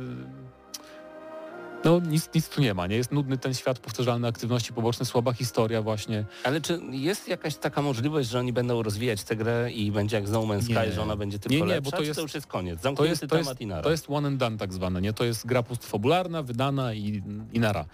no 1.85 1.99
nic, 1.99 2.29
nic 2.35 2.49
tu 2.49 2.62
nie 2.62 2.73
ma, 2.73 2.88
nie? 2.88 2.95
Jest 2.95 3.12
nudny 3.12 3.38
ten 3.38 3.53
świat, 3.53 3.79
powtarzalne 3.79 4.27
aktywności 4.27 4.73
poboczne, 4.73 5.05
słaba 5.05 5.33
historia 5.33 5.81
właśnie. 5.81 6.25
Ale 6.43 6.62
czy 6.62 6.79
jest 6.91 7.27
jakaś 7.27 7.55
taka 7.55 7.81
możliwość, 7.81 8.29
że 8.29 8.39
oni 8.39 8.53
będą 8.53 8.83
rozwijać 8.83 9.23
tę 9.23 9.35
grę 9.35 9.71
i 9.71 9.91
będzie 9.91 10.15
jak 10.15 10.27
z 10.27 10.31
No 10.31 10.41
Man's 10.41 10.63
Sky, 10.63 10.91
że 10.95 11.01
ona 11.01 11.15
będzie 11.15 11.39
tylko 11.39 11.53
Nie, 11.55 11.62
nie, 11.62 11.67
lepsza, 11.67 11.91
bo 11.91 11.97
to 11.97 12.03
jest- 12.03 12.15
to 12.15 12.21
już 12.21 12.33
jest 12.33 12.47
koniec? 12.47 12.77
To 12.79 12.83
Zamknięty 12.83 13.09
jest, 13.09 13.21
to, 13.21 13.27
temat 13.27 13.47
jest, 13.47 13.62
i 13.62 13.65
nara. 13.65 13.81
to 13.81 13.91
jest 13.91 14.05
one 14.09 14.27
and 14.27 14.38
done 14.38 14.57
tak 14.57 14.73
zwane, 14.73 15.01
nie? 15.01 15.13
To 15.13 15.23
jest 15.25 15.45
gra 15.45 15.63
po 15.63 15.75
fabularna, 15.75 16.43
wydana 16.43 16.93
i, 16.93 17.23
i 17.53 17.59
nara. 17.59 17.85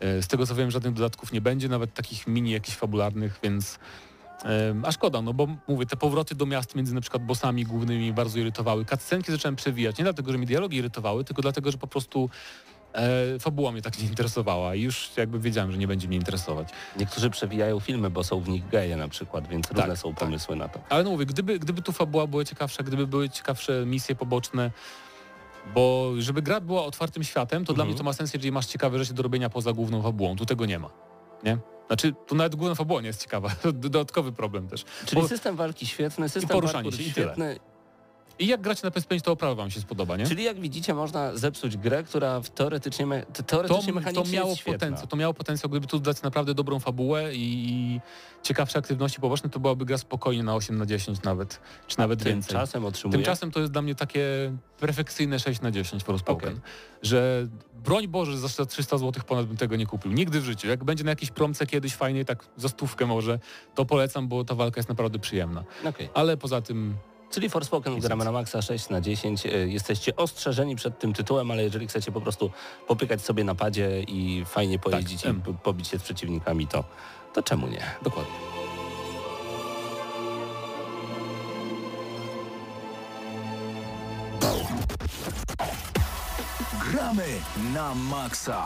E, 0.00 0.22
Z 0.22 0.28
tego 0.28 0.46
co 0.46 0.54
wiem, 0.54 0.70
żadnych 0.70 0.92
dodatków 0.92 1.32
nie 1.32 1.40
będzie, 1.40 1.68
nawet 1.68 1.94
takich 1.94 2.26
mini 2.26 2.50
jakichś 2.50 2.76
fabularnych, 2.76 3.38
więc 3.42 3.78
a 4.82 4.92
szkoda, 4.92 5.22
no 5.22 5.34
bo 5.34 5.48
mówię, 5.68 5.86
te 5.86 5.96
powroty 5.96 6.34
do 6.34 6.46
miast 6.46 6.74
między 6.74 6.94
na 6.94 7.00
przykład 7.00 7.22
bossami 7.22 7.64
głównymi 7.64 8.12
bardzo 8.12 8.38
irytowały. 8.38 8.84
Cutscenki 8.84 9.32
zacząłem 9.32 9.56
przewijać, 9.56 9.98
nie 9.98 10.04
dlatego, 10.04 10.32
że 10.32 10.38
mi 10.38 10.46
dialogi 10.46 10.76
irytowały, 10.76 11.24
tylko 11.24 11.42
dlatego, 11.42 11.70
że 11.70 11.78
po 11.78 11.86
prostu 11.86 12.30
e, 12.92 13.38
fabuła 13.38 13.72
mnie 13.72 13.82
tak 13.82 13.98
nie 14.02 14.08
interesowała 14.08 14.74
i 14.74 14.82
już 14.82 15.10
jakby 15.16 15.40
wiedziałem, 15.40 15.72
że 15.72 15.78
nie 15.78 15.88
będzie 15.88 16.08
mnie 16.08 16.16
interesować. 16.16 16.68
Niektórzy 16.96 17.30
przewijają 17.30 17.80
filmy, 17.80 18.10
bo 18.10 18.24
są 18.24 18.40
w 18.40 18.48
nich 18.48 18.68
geje 18.68 18.96
na 18.96 19.08
przykład, 19.08 19.48
więc 19.48 19.70
różne 19.70 19.96
są 19.96 20.10
tak. 20.10 20.18
pomysły 20.18 20.56
na 20.56 20.68
to. 20.68 20.80
Ale 20.88 21.04
no 21.04 21.10
mówię, 21.10 21.26
gdyby, 21.26 21.58
gdyby 21.58 21.82
tu 21.82 21.92
fabuła 21.92 22.26
była 22.26 22.44
ciekawsza, 22.44 22.82
gdyby 22.82 23.06
były 23.06 23.28
ciekawsze 23.28 23.86
misje 23.86 24.14
poboczne, 24.14 24.70
bo 25.74 26.12
żeby 26.18 26.42
gra 26.42 26.60
była 26.60 26.84
otwartym 26.84 27.24
światem, 27.24 27.64
to 27.64 27.72
dla 27.72 27.82
Mhm. 27.82 27.88
mnie 27.88 27.98
to 27.98 28.04
ma 28.04 28.12
sens, 28.12 28.34
jeżeli 28.34 28.52
masz 28.52 28.66
ciekawe 28.66 28.98
rzeczy 28.98 29.14
do 29.14 29.22
robienia 29.22 29.50
poza 29.50 29.72
główną 29.72 30.02
fabułą. 30.02 30.36
Tu 30.36 30.46
tego 30.46 30.66
nie 30.66 30.78
ma. 30.78 30.90
Nie? 31.44 31.58
Znaczy, 31.86 32.14
tu 32.26 32.34
nawet 32.34 32.56
główna 32.56 32.74
fabuła 32.74 33.00
nie 33.00 33.06
jest 33.06 33.22
ciekawa. 33.22 33.50
Dodatkowy 33.72 34.32
problem 34.32 34.68
też. 34.68 34.84
Czyli 35.06 35.22
Bo- 35.22 35.28
system 35.28 35.56
walki 35.56 35.86
świetny, 35.86 36.28
system 36.28 36.48
poruszanie 36.50 36.90
parkour 36.90 37.04
się 37.04 37.10
i 37.10 37.12
tyle. 37.12 37.34
I 38.40 38.46
jak 38.46 38.60
gracie 38.60 38.80
na 38.84 38.90
PS5, 38.90 39.20
to 39.20 39.32
oprawa 39.32 39.54
wam 39.54 39.70
się 39.70 39.80
spodoba, 39.80 40.16
nie? 40.16 40.26
Czyli 40.26 40.44
jak 40.44 40.60
widzicie, 40.60 40.94
można 40.94 41.36
zepsuć 41.36 41.76
grę, 41.76 42.02
która 42.02 42.40
w 42.40 42.50
teoretycznie, 42.50 43.06
me, 43.06 43.26
To, 43.26 43.42
teoretycznie 43.42 43.92
to 43.92 43.94
mechanicznie 43.94 44.32
miało 44.38 44.48
jest 44.48 44.60
świetna. 44.60 44.78
potencjał, 44.78 45.06
to 45.06 45.16
miało 45.16 45.34
potencjał, 45.34 45.70
gdyby 45.70 45.86
tu 45.86 46.00
dać 46.00 46.22
naprawdę 46.22 46.54
dobrą 46.54 46.78
fabułę 46.80 47.34
i, 47.34 48.00
ciekawsze 48.42 48.78
aktywności 48.78 49.20
poboczne, 49.20 49.50
to 49.50 49.60
byłaby 49.60 49.84
gra 49.84 49.98
spokojnie 49.98 50.42
na 50.42 50.54
8 50.54 50.78
na 50.78 50.86
10 50.86 51.22
nawet, 51.22 51.60
czy 51.86 51.98
nawet 51.98 52.22
więcej. 52.22 52.48
Tymczasem 52.48 52.84
otrzymuje... 52.84 53.18
Tymczasem 53.18 53.50
to 53.50 53.60
jest 53.60 53.72
dla 53.72 53.82
mnie 53.82 53.94
takie 53.94 54.52
perfekcyjne 54.78 55.38
6 55.38 55.60
na 55.60 55.70
10 55.70 56.02
Forspoken. 56.02 56.48
Okej. 56.48 56.62
Że 57.02 57.48
broń 57.84 58.08
Boże, 58.08 58.38
za 58.38 58.66
300 58.66 58.98
zł 58.98 59.22
ponad 59.26 59.46
bym 59.46 59.56
tego 59.56 59.76
nie 59.76 59.86
kupił. 59.86 60.12
Nigdy 60.12 60.40
w 60.40 60.44
życiu. 60.44 60.68
Jak 60.68 60.84
będzie 60.84 61.04
na 61.04 61.10
jakiejś 61.10 61.30
promce 61.30 61.66
kiedyś 61.66 61.94
fajniej, 61.94 62.24
tak 62.24 62.44
za 62.56 62.68
stówkę 62.68 63.06
może, 63.06 63.38
to 63.74 63.84
polecam, 63.84 64.28
bo 64.28 64.44
ta 64.44 64.54
walka 64.54 64.78
jest 64.78 64.88
naprawdę 64.88 65.18
przyjemna. 65.18 65.64
Okej. 65.84 66.08
Ale 66.14 66.36
poza 66.36 66.60
tym 66.62 66.94
Czyli 67.30 67.50
Forspoken 67.50 67.98
gramy 68.00 68.24
na 68.24 68.32
maksa 68.32 68.62
6 68.62 68.88
na 68.88 69.00
10. 69.00 69.46
E, 69.46 69.48
Jesteście 69.50 70.16
ostrzeżeni 70.16 70.76
przed 70.76 70.98
tym 70.98 71.12
tytułem, 71.12 71.50
ale 71.50 71.62
jeżeli 71.62 71.86
chcecie 71.88 72.12
po 72.12 72.20
prostu 72.20 72.50
popykać 72.88 73.22
sobie 73.22 73.44
na 73.44 73.54
padzie 73.54 74.02
i 74.02 74.44
fajnie 74.46 74.78
pojeździć 74.78 75.26
em. 75.26 75.38
i 75.38 75.40
po- 75.42 75.52
pobić 75.52 75.88
się 75.88 75.98
z 75.98 76.02
przeciwnikami, 76.02 76.66
to, 76.66 76.84
to 77.32 77.42
czemu 77.42 77.66
nie? 77.68 77.82
dokładnie. 78.02 78.32
Gramy 86.90 87.26
na 87.74 87.94
maksa. 87.94 88.64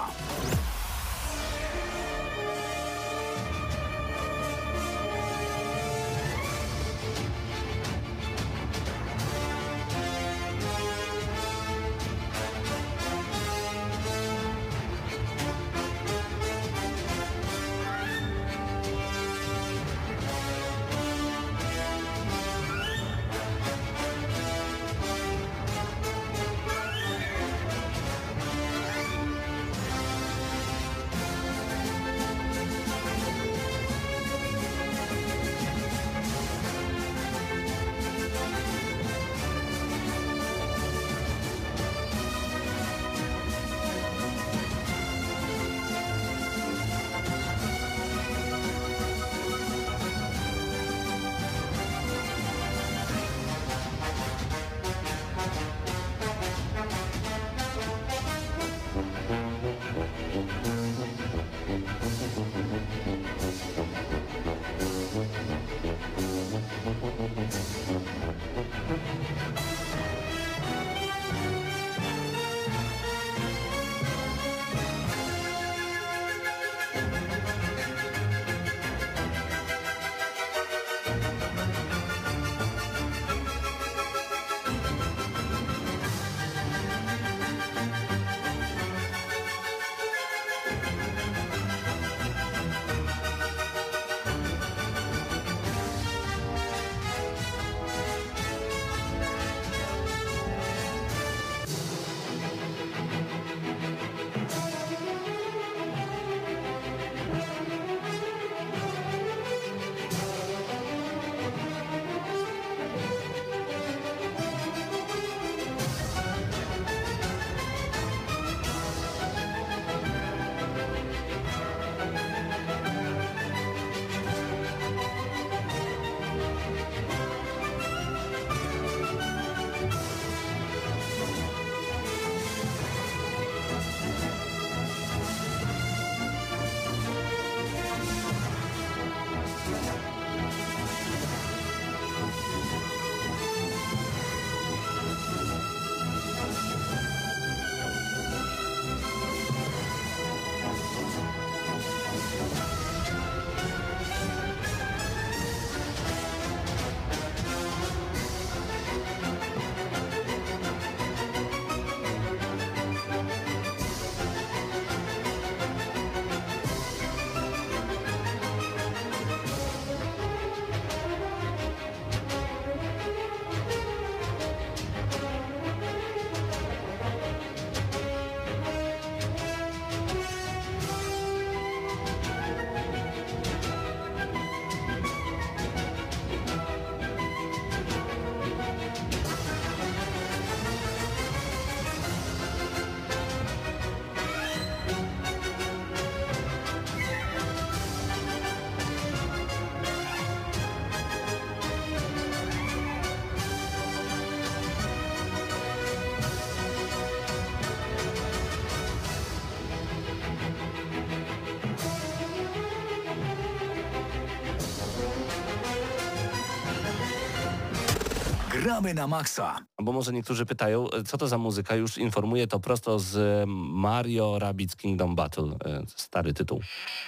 Gramy 218.74 218.94
na 218.94 219.06
maksa. 219.06 219.58
Bo 219.82 219.92
może 219.92 220.12
niektórzy 220.12 220.46
pytają, 220.46 220.90
e, 220.90 221.02
co 221.02 221.18
to 221.18 221.28
za 221.28 221.38
muzyka? 221.38 221.76
Już 221.76 221.98
informuję 221.98 222.46
to 222.46 222.60
prosto 222.60 222.98
z 222.98 223.16
e, 223.16 223.44
Mario 223.72 224.38
Rabbids 224.38 224.76
Kingdom 224.76 225.14
Battle. 225.14 225.44
e, 225.44 225.82
Stary 225.96 226.34
tytuł 226.34 226.60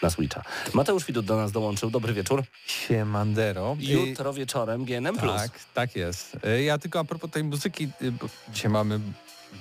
na 0.03 0.11
Switcha. 0.11 0.43
Mateusz 0.75 1.05
Widut 1.05 1.27
do 1.27 1.37
nas 1.37 1.53
dołączył. 1.53 1.91
Dobry 1.91 2.13
wieczór. 2.13 2.43
Siemandero. 2.67 3.77
Jutro 3.81 4.33
wieczorem 4.33 4.85
GNM+. 4.85 5.17
Tak, 5.19 5.51
tak 5.75 5.97
jest. 5.97 6.37
Ja 6.65 6.79
tylko 6.79 6.99
a 6.99 7.05
propos 7.05 7.31
tej 7.31 7.45
muzyki, 7.45 7.89
bo 8.21 8.29
dzisiaj 8.49 8.71
mamy 8.71 9.01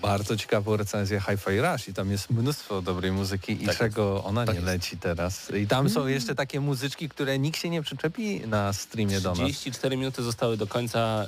bardzo 0.01 0.37
ciekawą 0.37 0.77
recenzję 0.77 1.19
Hi-Fi 1.21 1.61
Rush 1.61 1.87
i 1.87 1.93
tam 1.93 2.11
jest 2.11 2.29
mnóstwo 2.29 2.81
dobrej 2.81 3.11
muzyki 3.11 3.63
i 3.63 3.65
Tak 3.65 3.77
czego 3.77 4.23
ona 4.23 4.45
Tak 4.45 4.55
nie 4.55 4.61
jest. 4.61 4.65
leci 4.65 4.97
teraz. 4.97 5.51
I 5.61 5.67
tam 5.67 5.89
są 5.89 6.07
jeszcze 6.07 6.35
takie 6.35 6.59
muzyczki, 6.59 7.09
które 7.09 7.39
nikt 7.39 7.59
się 7.59 7.69
nie 7.69 7.81
przyczepi 7.81 8.39
na 8.47 8.73
streamie 8.73 9.21
do 9.21 9.29
nas. 9.29 9.37
34 9.37 9.97
minuty 9.97 10.23
zostały 10.23 10.57
do 10.57 10.67
końca. 10.67 10.99
e, 10.99 11.25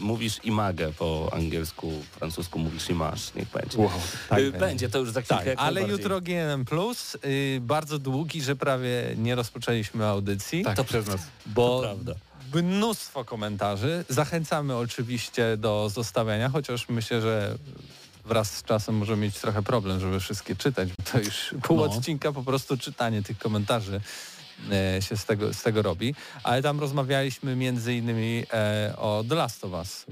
mówisz 0.00 0.44
imagę 0.44 0.92
po 0.92 1.30
angielsku, 1.32 1.92
francusku 2.10 2.58
mówisz 2.58 2.90
image, 2.90 3.20
niech 3.36 3.48
będzie. 3.50 3.78
Wow, 3.78 3.90
tak 4.28 4.38
E, 4.38 4.42
będzie. 4.42 4.58
będzie, 4.58 4.88
to 4.88 4.98
już 4.98 5.10
za 5.10 5.22
chwilkę. 5.22 5.44
Tak, 5.44 5.54
ale 5.58 5.82
jutro 5.82 6.20
GNM 6.20 6.64
Plus, 6.64 7.16
y, 7.24 7.58
bardzo 7.60 7.98
długi, 7.98 8.42
że 8.42 8.56
prawie 8.56 9.02
nie 9.16 9.34
rozpoczęliśmy 9.34 10.06
audycji, 10.06 10.64
Tak, 10.64 10.76
To 10.76 10.84
przez 10.84 11.06
nas. 11.06 11.20
bo 11.46 11.80
to 11.80 11.82
prawda. 11.82 12.14
mnóstwo 12.62 13.24
komentarzy. 13.24 14.04
Zachęcamy 14.08 14.76
oczywiście 14.76 15.56
do 15.56 15.88
zostawiania, 15.94 16.48
chociaż 16.48 16.88
myślę, 16.88 17.20
że 17.20 17.58
wraz 18.28 18.56
z 18.56 18.62
czasem 18.62 18.94
możemy 18.96 19.22
mieć 19.22 19.38
trochę 19.38 19.62
problem, 19.62 20.00
żeby 20.00 20.20
wszystkie 20.20 20.56
czytać. 20.56 20.88
bo 20.88 21.10
To 21.12 21.18
już 21.18 21.54
pół 21.62 21.76
No. 21.76 21.82
odcinka 21.82 22.32
po 22.32 22.42
prostu 22.42 22.76
czytanie 22.78 23.22
tych 23.22 23.38
komentarzy 23.38 24.00
e, 24.70 25.02
się 25.02 25.16
z 25.16 25.24
tego, 25.24 25.54
z 25.54 25.62
tego 25.62 25.82
robi. 25.82 26.14
Ale 26.42 26.62
tam 26.62 26.80
rozmawialiśmy 26.80 27.56
między 27.56 27.94
innymi 27.94 28.44
e, 28.52 28.94
o 28.96 29.24
The 29.28 29.34
Last 29.34 29.64
of 29.64 29.72
Us. 29.72 30.06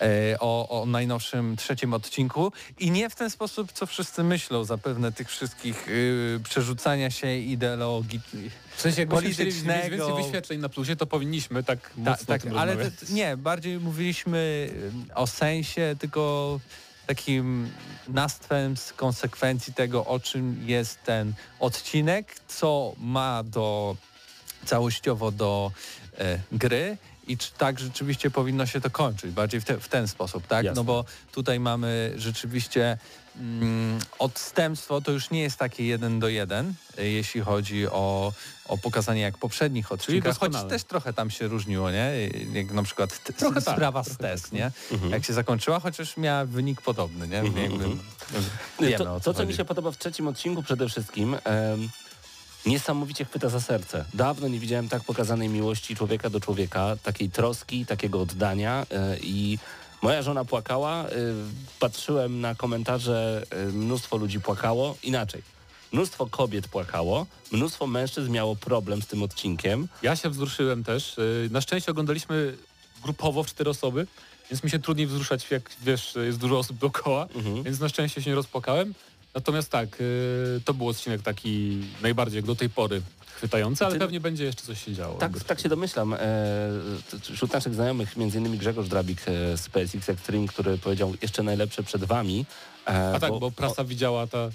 E, 0.00 0.36
o, 0.40 0.82
o 0.82 0.86
najnowszym 0.86 1.56
trzecim 1.56 1.94
odcinku 1.94 2.52
i 2.78 2.90
nie 2.90 3.10
w 3.10 3.14
ten 3.14 3.30
sposób, 3.30 3.72
co 3.72 3.86
wszyscy 3.86 4.24
myślą, 4.24 4.64
zapewne 4.64 5.12
tych 5.12 5.28
wszystkich 5.28 5.88
y, 5.88 6.40
przerzucania 6.44 7.10
się 7.10 7.36
ideologii, 7.36 8.20
W 8.76 8.80
sensie 8.80 9.06
chcieli 9.06 9.26
mieć 9.26 9.36
Politycznego- 9.36 9.90
więcej 10.06 10.22
wyświetleń 10.24 10.60
na 10.60 10.68
plusie, 10.68 10.96
to 10.96 11.06
powinniśmy 11.06 11.62
tak 11.64 11.90
mocno 11.96 12.26
tak, 12.26 12.42
ale 12.56 12.76
nie, 13.10 13.36
bardziej 13.36 13.78
mówiliśmy 13.78 14.68
y, 15.10 15.14
o 15.14 15.26
sensie, 15.26 15.96
tylko 15.98 16.60
takim 17.08 17.70
nastwem 18.08 18.76
z 18.76 18.92
konsekwencji 18.92 19.74
tego, 19.74 20.06
o 20.06 20.20
czym 20.20 20.62
jest 20.66 21.02
ten 21.02 21.32
odcinek, 21.60 22.34
co 22.48 22.92
ma 22.98 23.42
do 23.42 23.96
całościowo 24.64 25.32
do 25.32 25.72
e, 26.18 26.38
gry 26.52 26.96
i 27.28 27.38
czy 27.38 27.52
tak 27.52 27.78
rzeczywiście 27.78 28.30
powinno 28.30 28.66
się 28.66 28.80
to 28.80 28.90
kończyć, 28.90 29.30
bardziej 29.30 29.60
w, 29.60 29.64
te, 29.64 29.80
w 29.80 29.88
ten 29.88 30.08
sposób, 30.08 30.46
tak? 30.46 30.64
Jasne. 30.64 30.80
No 30.80 30.84
bo 30.84 31.04
tutaj 31.32 31.60
mamy 31.60 32.12
rzeczywiście 32.16 32.98
odstępstwo, 34.18 35.00
to 35.00 35.12
już 35.12 35.30
nie 35.30 35.42
jest 35.42 35.56
takie 35.56 35.86
jeden 35.86 36.20
do 36.20 36.28
jeden, 36.28 36.74
e, 36.98 37.08
jeśli 37.08 37.40
chodzi 37.40 37.88
o, 37.88 38.32
o 38.68 38.78
pokazanie 38.78 39.20
jak 39.20 39.38
poprzednich 39.38 39.92
odcinkach, 39.92 40.38
choć 40.38 40.52
też 40.68 40.84
trochę 40.84 41.12
tam 41.12 41.30
się 41.30 41.48
różniło, 41.48 41.90
nie? 41.90 42.12
Jak 42.52 42.72
na 42.72 42.82
przykład 42.82 43.22
t- 43.24 43.32
Trochę 43.32 43.62
tak, 43.62 43.74
sprawa 43.74 44.02
z 44.04 44.06
trochę 44.06 44.22
test, 44.22 44.44
tak, 44.44 44.52
nie? 44.52 44.70
Mhm. 44.92 45.12
Jak 45.12 45.24
się 45.24 45.32
zakończyła, 45.32 45.80
chociaż 45.80 46.16
miała 46.16 46.44
wynik 46.44 46.82
podobny, 46.82 47.28
nie? 47.28 47.38
Mhm, 47.40 47.70
Jakby, 47.70 47.84
mhm. 47.84 48.00
wiemy, 48.80 49.04
to, 49.04 49.14
o 49.14 49.20
to, 49.20 49.20
co 49.20 49.34
co 49.34 49.46
mi 49.46 49.54
się 49.54 49.64
podoba 49.64 49.90
w 49.90 49.98
trzecim 49.98 50.28
odcinku 50.28 50.62
przede 50.62 50.88
wszystkim, 50.88 51.34
em, 51.34 51.88
niesamowicie 52.66 53.24
chwyta 53.24 53.48
za 53.48 53.60
serce. 53.60 54.04
Dawno 54.14 54.48
nie 54.48 54.58
widziałem 54.58 54.88
tak 54.88 55.04
pokazanej 55.04 55.48
miłości 55.48 55.96
człowieka 55.96 56.30
do 56.30 56.40
człowieka, 56.40 56.96
takiej 57.02 57.30
troski, 57.30 57.86
takiego 57.86 58.20
oddania 58.20 58.86
e, 58.90 59.18
i 59.18 59.58
moja 60.02 60.22
żona 60.22 60.44
płakała, 60.44 61.04
e, 61.04 61.08
patrzyłem 61.80 62.40
na 62.40 62.54
komentarze, 62.54 63.42
e, 63.50 63.66
mnóstwo 63.66 64.16
ludzi 64.16 64.40
płakało, 64.40 64.96
inaczej. 65.02 65.42
Mnóstwo 65.92 66.26
kobiet 66.26 66.68
płakało, 66.68 67.26
mnóstwo 67.52 67.86
mężczyzn 67.86 68.30
miało 68.32 68.56
problem 68.56 69.02
z 69.02 69.06
tym 69.06 69.22
odcinkiem. 69.22 69.88
Ja 70.02 70.16
się 70.16 70.30
wzruszyłem 70.30 70.84
też. 70.84 71.18
Y, 71.18 71.48
Na 71.50 71.60
szczęście 71.60 71.90
oglądaliśmy 71.90 72.56
grupowo 73.02 73.42
w 73.42 73.46
cztery 73.46 73.70
osoby, 73.70 74.06
więc 74.50 74.64
mi 74.64 74.70
się 74.70 74.78
trudniej 74.78 75.06
wzruszać, 75.06 75.50
jak 75.50 75.70
wiesz, 75.82 76.14
jest 76.26 76.38
dużo 76.38 76.58
osób 76.58 76.78
dookoła, 76.78 77.26
Mhm. 77.34 77.62
więc 77.62 77.80
na 77.80 77.88
szczęście 77.88 78.22
się 78.22 78.30
nie 78.30 78.36
rozpłakałem. 78.36 78.94
Natomiast 79.34 79.70
tak, 79.70 80.00
y, 80.00 80.60
to 80.64 80.74
był 80.74 80.88
odcinek 80.88 81.22
taki 81.22 81.80
najbardziej 82.02 82.36
jak 82.36 82.44
do 82.46 82.56
tej 82.56 82.70
pory 82.70 83.02
chwytający, 83.38 83.84
ale 83.84 83.94
Ty- 83.94 84.00
pewnie 84.00 84.20
będzie 84.20 84.44
jeszcze 84.44 84.62
coś 84.62 84.84
się 84.84 84.92
działo. 84.94 85.14
Tak, 85.18 85.44
tak 85.44 85.60
się 85.60 85.68
domyślam. 85.68 86.14
E, 86.14 86.18
wśród 87.34 87.52
naszych 87.52 87.74
znajomych, 87.74 88.16
innymi 88.16 88.58
Grzegorz 88.58 88.88
Drabik 88.88 89.18
e, 89.28 89.56
z 89.58 89.68
PSX 89.68 90.08
Extreme, 90.08 90.46
który 90.48 90.78
powiedział 90.78 91.14
jeszcze 91.22 91.42
najlepsze 91.42 91.82
przed 91.82 92.04
wami. 92.04 92.46
E, 92.86 93.12
A 93.14 93.20
tak, 93.20 93.30
bo 93.38 93.50
prasa 93.50 93.84
widziała 93.84 94.26
ta... 94.26 94.50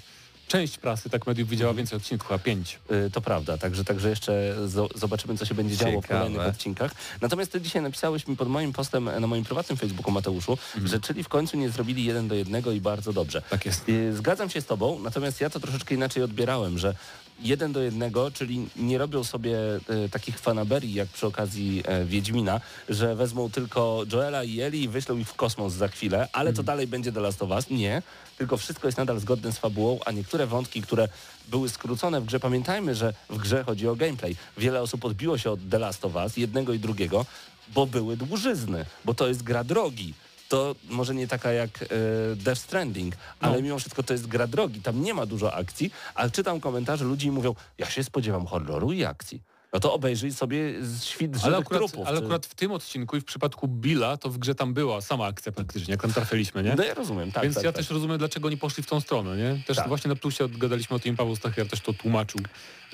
Część 0.48 0.78
prasy, 0.78 1.10
tak 1.10 1.26
mediów 1.26 1.48
widziała 1.48 1.70
Mhm. 1.70 1.76
więcej 1.76 1.96
odcinków, 1.96 2.28
chyba 2.28 2.38
pięć. 2.38 2.78
To 3.12 3.20
prawda, 3.20 3.58
także, 3.58 3.84
także 3.84 4.08
jeszcze 4.10 4.54
zo- 4.66 4.88
zobaczymy, 4.98 5.36
co 5.38 5.44
się 5.46 5.54
będzie 5.54 5.76
działo 5.76 6.00
w 6.00 6.04
Ciekawe. 6.04 6.20
kolejnych 6.20 6.48
odcinkach. 6.48 6.94
Natomiast 7.20 7.52
ty 7.52 7.60
dzisiaj 7.60 7.82
napisałeś 7.82 8.26
mi 8.28 8.36
pod 8.36 8.48
moim 8.48 8.72
postem 8.72 9.04
na 9.20 9.26
moim 9.26 9.44
prywatnym 9.44 9.76
Facebooku, 9.78 10.12
Mateuszu, 10.12 10.58
że 10.84 11.00
czyli 11.00 11.22
w 11.22 11.28
końcu 11.28 11.56
nie 11.56 11.70
zrobili 11.70 12.04
jeden 12.04 12.28
do 12.28 12.34
jednego 12.34 12.72
i 12.72 12.80
bardzo 12.80 13.12
dobrze. 13.12 13.42
Tak 13.50 13.66
jest. 13.66 13.84
Zgadzam 14.12 14.50
się 14.50 14.60
z 14.60 14.66
tobą, 14.66 14.98
natomiast 14.98 15.40
ja 15.40 15.50
to 15.50 15.60
troszeczkę 15.60 15.94
inaczej 15.94 16.22
odbierałem, 16.22 16.78
że 16.78 16.94
jeden 17.40 17.72
do 17.72 17.82
jednego, 17.82 18.30
czyli 18.30 18.68
nie 18.76 18.98
robią 18.98 19.24
sobie 19.24 19.58
e, 19.58 20.08
takich 20.08 20.38
fanaberii 20.38 20.94
jak 20.94 21.08
przy 21.08 21.26
okazji 21.26 21.82
e, 21.86 22.04
Wiedźmina, 22.04 22.60
że 22.88 23.14
wezmą 23.14 23.50
tylko 23.50 24.04
Joela 24.12 24.44
i 24.44 24.60
Eli 24.60 24.82
i 24.82 24.88
wyślą 24.88 25.18
ich 25.18 25.28
w 25.28 25.34
kosmos 25.34 25.72
za 25.72 25.88
chwilę, 25.88 26.28
ale 26.32 26.52
to 26.52 26.62
dalej 26.62 26.86
będzie 26.86 27.12
The 27.12 27.20
Last 27.20 27.42
of 27.42 27.50
Us. 27.50 27.70
Nie, 27.70 28.02
tylko 28.38 28.56
wszystko 28.56 28.88
jest 28.88 28.98
nadal 28.98 29.20
zgodne 29.20 29.52
z 29.52 29.58
fabułą, 29.58 29.98
a 30.04 30.12
niektóre 30.12 30.46
wątki, 30.46 30.82
które 30.82 31.08
były 31.48 31.68
skrócone 31.68 32.20
w 32.20 32.24
grze, 32.24 32.40
pamiętajmy, 32.40 32.94
że 32.94 33.14
w 33.30 33.38
grze 33.38 33.64
chodzi 33.64 33.88
o 33.88 33.96
gameplay. 33.96 34.36
Wiele 34.58 34.82
osób 34.82 35.04
odbiło 35.04 35.38
się 35.38 35.50
od 35.50 35.60
The 35.70 35.78
Last 35.78 36.04
of 36.04 36.14
Us, 36.14 36.36
jednego 36.36 36.72
i 36.72 36.78
drugiego, 36.78 37.26
bo 37.68 37.86
były 37.86 38.16
dłużyzny, 38.16 38.86
bo 39.04 39.14
to 39.14 39.28
jest 39.28 39.42
gra 39.42 39.64
drogi. 39.64 40.14
To 40.54 40.74
może 40.90 41.14
nie 41.14 41.28
taka 41.28 41.52
jak 41.52 41.82
e, 41.82 41.86
Death 42.36 42.60
Stranding, 42.60 43.14
ale 43.40 43.62
mimo 43.62 43.78
wszystko 43.78 44.02
to 44.02 44.12
jest 44.12 44.26
gra 44.26 44.46
drogi. 44.46 44.80
Tam 44.80 45.02
nie 45.02 45.14
ma 45.14 45.26
dużo 45.26 45.54
akcji, 45.54 45.90
ale 46.14 46.30
czytam 46.30 46.60
komentarze 46.60 47.04
ludzi 47.04 47.26
i 47.26 47.30
mówią, 47.30 47.54
ja 47.78 47.86
się 47.90 48.04
spodziewam 48.04 48.46
horroru 48.46 48.92
i 48.92 49.04
akcji. 49.04 49.42
No 49.72 49.80
to 49.80 49.92
obejrzyj 49.94 50.32
sobie 50.32 50.58
świt 51.02 51.30
Ale 51.34 51.40
żywych 51.42 51.58
akurat, 51.58 51.80
trupów. 51.90 52.06
ale 52.06 52.18
czy- 52.18 52.24
akurat 52.24 52.46
w 52.46 52.54
tym 52.54 52.72
odcinku 52.72 53.16
i 53.16 53.20
w 53.20 53.24
przypadku 53.24 53.68
Billa, 53.68 54.16
to 54.16 54.30
w 54.30 54.38
grze 54.38 54.54
tam 54.54 54.74
była 54.74 55.00
sama 55.00 55.26
akcja 55.26 55.52
praktycznie, 55.52 55.92
jak 55.92 56.02
tam 56.02 56.12
trafiliśmy, 56.12 56.62
nie? 56.62 56.74
No 56.76 56.84
ja 56.84 56.94
rozumiem, 56.94 57.32
tak. 57.32 57.42
Więc 57.42 57.54
tak, 57.54 57.64
ja 57.64 57.72
tak. 57.72 57.76
też 57.76 57.90
rozumiem, 57.90 58.18
dlaczego 58.18 58.50
nie 58.50 58.56
poszli 58.56 58.82
w 58.82 58.86
tą 58.86 59.00
stronę, 59.00 59.36
nie? 59.36 59.62
Też 59.66 59.76
Tak. 59.76 59.88
właśnie 59.88 60.08
na 60.08 60.16
plusie 60.16 60.44
odgadaliśmy 60.44 60.96
o 60.96 60.98
tym, 60.98 61.16
Paweł 61.16 61.36
Stachier 61.36 61.68
też 61.68 61.80
to 61.80 61.92
tłumaczył, 61.92 62.40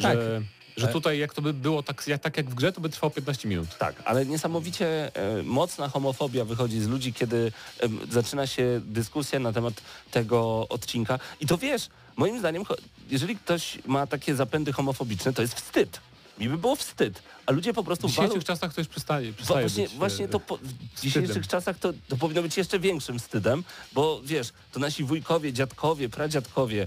Tak. 0.02 0.16
że, 0.16 0.42
że 0.80 0.86
Ale- 0.86 0.92
tutaj 0.92 1.18
jak 1.18 1.34
to 1.34 1.42
by 1.42 1.52
było 1.52 1.82
tak 1.82 2.06
jak, 2.06 2.22
tak 2.22 2.36
jak 2.36 2.50
w 2.50 2.54
grze, 2.54 2.72
to 2.72 2.80
by 2.80 2.88
trwało 2.88 3.10
15 3.10 3.48
minut. 3.48 3.68
Tak, 3.78 3.94
ale 4.04 4.26
niesamowicie 4.26 5.16
e, 5.16 5.42
mocna 5.42 5.88
homofobia 5.88 6.44
wychodzi 6.44 6.80
z 6.80 6.88
ludzi, 6.88 7.12
kiedy 7.12 7.52
em, 7.80 7.98
zaczyna 8.10 8.46
się 8.46 8.80
dyskusja 8.84 9.38
na 9.38 9.52
temat 9.52 9.74
tego 10.10 10.66
odcinka. 10.68 11.18
I 11.40 11.46
to 11.46 11.58
wiesz, 11.58 11.88
moim 12.16 12.38
zdaniem, 12.38 12.62
jeżeli 13.10 13.36
ktoś 13.36 13.78
ma 13.86 14.06
takie 14.06 14.34
zapędy 14.34 14.72
homofobiczne, 14.72 15.32
to 15.32 15.42
jest 15.42 15.54
wstyd. 15.54 16.00
Mi 16.38 16.48
by 16.48 16.58
było 16.58 16.76
wstyd. 16.76 17.22
A 17.50 17.52
ludzie 17.52 17.72
po 17.72 17.84
prostu 17.84 18.08
W 18.08 18.14
walą... 18.14 18.28
dzisiejszych 18.28 18.46
czasach 18.46 18.74
to 18.74 18.80
już 18.80 18.88
przestaje, 18.88 19.32
przestaje 19.32 19.60
Właśnie, 19.60 19.84
być, 19.84 19.92
e, 19.92 19.98
właśnie 19.98 20.28
to 20.28 20.40
po, 20.40 20.56
w 20.56 21.00
dzisiejszych 21.00 21.48
czasach 21.48 21.78
to, 21.78 21.92
to 22.08 22.16
powinno 22.16 22.42
być 22.42 22.56
jeszcze 22.56 22.78
większym 22.78 23.18
wstydem, 23.18 23.64
bo 23.92 24.20
wiesz, 24.24 24.52
to 24.72 24.80
nasi 24.80 25.04
wujkowie, 25.04 25.52
dziadkowie, 25.52 26.08
pradziadkowie 26.08 26.86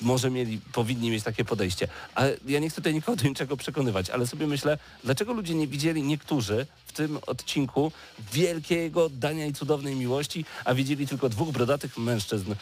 może 0.00 0.30
mieli, 0.30 0.60
powinni 0.72 1.10
mieć 1.10 1.24
takie 1.24 1.44
podejście. 1.44 1.88
Ale 2.14 2.36
ja 2.46 2.58
nie 2.60 2.70
chcę 2.70 2.76
tutaj 2.76 2.94
nikogo 2.94 3.16
do 3.16 3.28
niczego 3.28 3.56
przekonywać, 3.56 4.10
ale 4.10 4.26
sobie 4.26 4.46
myślę, 4.46 4.78
dlaczego 5.04 5.32
ludzie 5.32 5.54
nie 5.54 5.66
widzieli 5.66 6.02
niektórzy 6.02 6.66
w 6.86 6.92
tym 6.92 7.18
odcinku 7.26 7.92
wielkiego 8.32 9.04
oddania 9.04 9.46
i 9.46 9.52
cudownej 9.52 9.96
miłości, 9.96 10.44
a 10.64 10.74
widzieli 10.74 11.06
tylko 11.06 11.28
dwóch 11.28 11.52
brodatych 11.52 11.98
mężczyzn 11.98 12.52
y, 12.52 12.56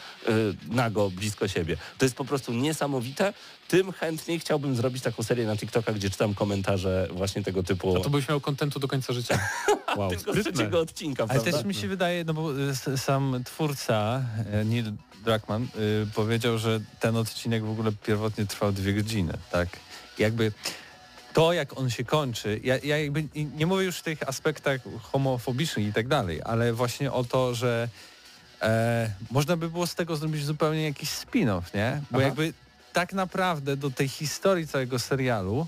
nago 0.69 1.09
blisko 1.09 1.47
siebie. 1.47 1.77
To 1.97 2.05
jest 2.05 2.15
po 2.15 2.25
prostu 2.25 2.53
niesamowite. 2.53 3.33
Tym 3.67 3.91
chętniej 3.91 4.39
chciałbym 4.39 4.75
zrobić 4.75 5.03
taką 5.03 5.23
serię 5.23 5.45
na 5.45 5.57
TikToka, 5.57 5.93
gdzie 5.93 6.09
czytam 6.09 6.33
komentarze 6.33 7.07
właśnie 7.11 7.36
tego 7.43 7.63
typu. 7.63 7.97
A 7.97 7.99
to 7.99 8.09
byś 8.09 8.29
miał 8.29 8.41
kontentu 8.41 8.79
do 8.79 8.87
końca 8.87 9.13
życia. 9.13 9.39
Wow, 9.97 10.09
tylko 10.09 10.33
z 10.33 10.43
trzeciego 10.43 10.79
odcinka, 10.79 11.23
Ale 11.23 11.33
prawda? 11.33 11.51
też 11.51 11.65
mi 11.65 11.73
się 11.73 11.87
wydaje, 11.87 12.23
no 12.23 12.33
bo 12.33 12.51
y, 12.87 12.97
sam 12.97 13.41
twórca 13.45 14.21
e, 14.51 14.63
Neil 14.63 14.93
Druckmann 15.25 15.63
y, 15.63 16.07
powiedział, 16.15 16.57
że 16.57 16.79
ten 16.99 17.15
odcinek 17.15 17.65
w 17.65 17.69
ogóle 17.69 17.91
pierwotnie 18.03 18.45
trwał 18.45 18.71
dwie 18.71 18.93
godziny, 18.93 19.33
tak? 19.51 19.69
Jakby 20.19 20.51
to, 21.33 21.53
jak 21.53 21.79
on 21.79 21.89
się 21.89 22.03
kończy, 22.03 22.59
ja, 22.63 22.77
ja 22.83 22.97
jakby 22.97 23.23
nie 23.55 23.65
mówię 23.65 23.85
już 23.85 23.97
w 23.97 24.03
tych 24.03 24.29
aspektach 24.29 24.81
homofobicznych 25.01 25.87
i 25.87 25.93
tak 25.93 26.07
dalej, 26.07 26.41
ale 26.43 26.73
właśnie 26.73 27.11
o 27.11 27.23
to, 27.23 27.55
że 27.55 27.89
e, 28.61 29.11
można 29.31 29.57
by 29.57 29.69
było 29.69 29.87
z 29.87 29.95
tego 29.95 30.15
zrobić 30.15 30.45
zupełnie 30.45 30.83
jakiś 30.83 31.09
spin-off, 31.09 31.73
nie? 31.73 32.01
Bo 32.11 32.17
Aha. 32.17 32.27
jakby 32.27 32.53
tak 32.93 33.13
naprawdę 33.13 33.77
do 33.77 33.91
tej 33.91 34.07
historii 34.07 34.67
całego 34.67 34.99
serialu 34.99 35.67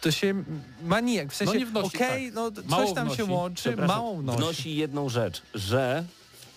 to 0.00 0.10
się 0.10 0.44
ma 0.82 1.00
nijak. 1.00 1.32
W 1.32 1.36
sensie, 1.36 1.52
No 1.54 1.58
nie 1.60 1.66
wnosi, 1.66 1.96
okej, 1.96 2.24
tak. 2.26 2.34
no 2.34 2.50
Mało 2.68 2.84
coś 2.86 2.94
tam 2.94 3.08
się 3.08 3.14
wnosi. 3.16 3.32
łączy, 3.32 3.62
Przepraszam, 3.62 3.96
mało 3.96 4.16
wnosi. 4.16 4.38
wnosi 4.38 4.76
jedną 4.76 5.08
rzecz, 5.08 5.42
że 5.54 6.04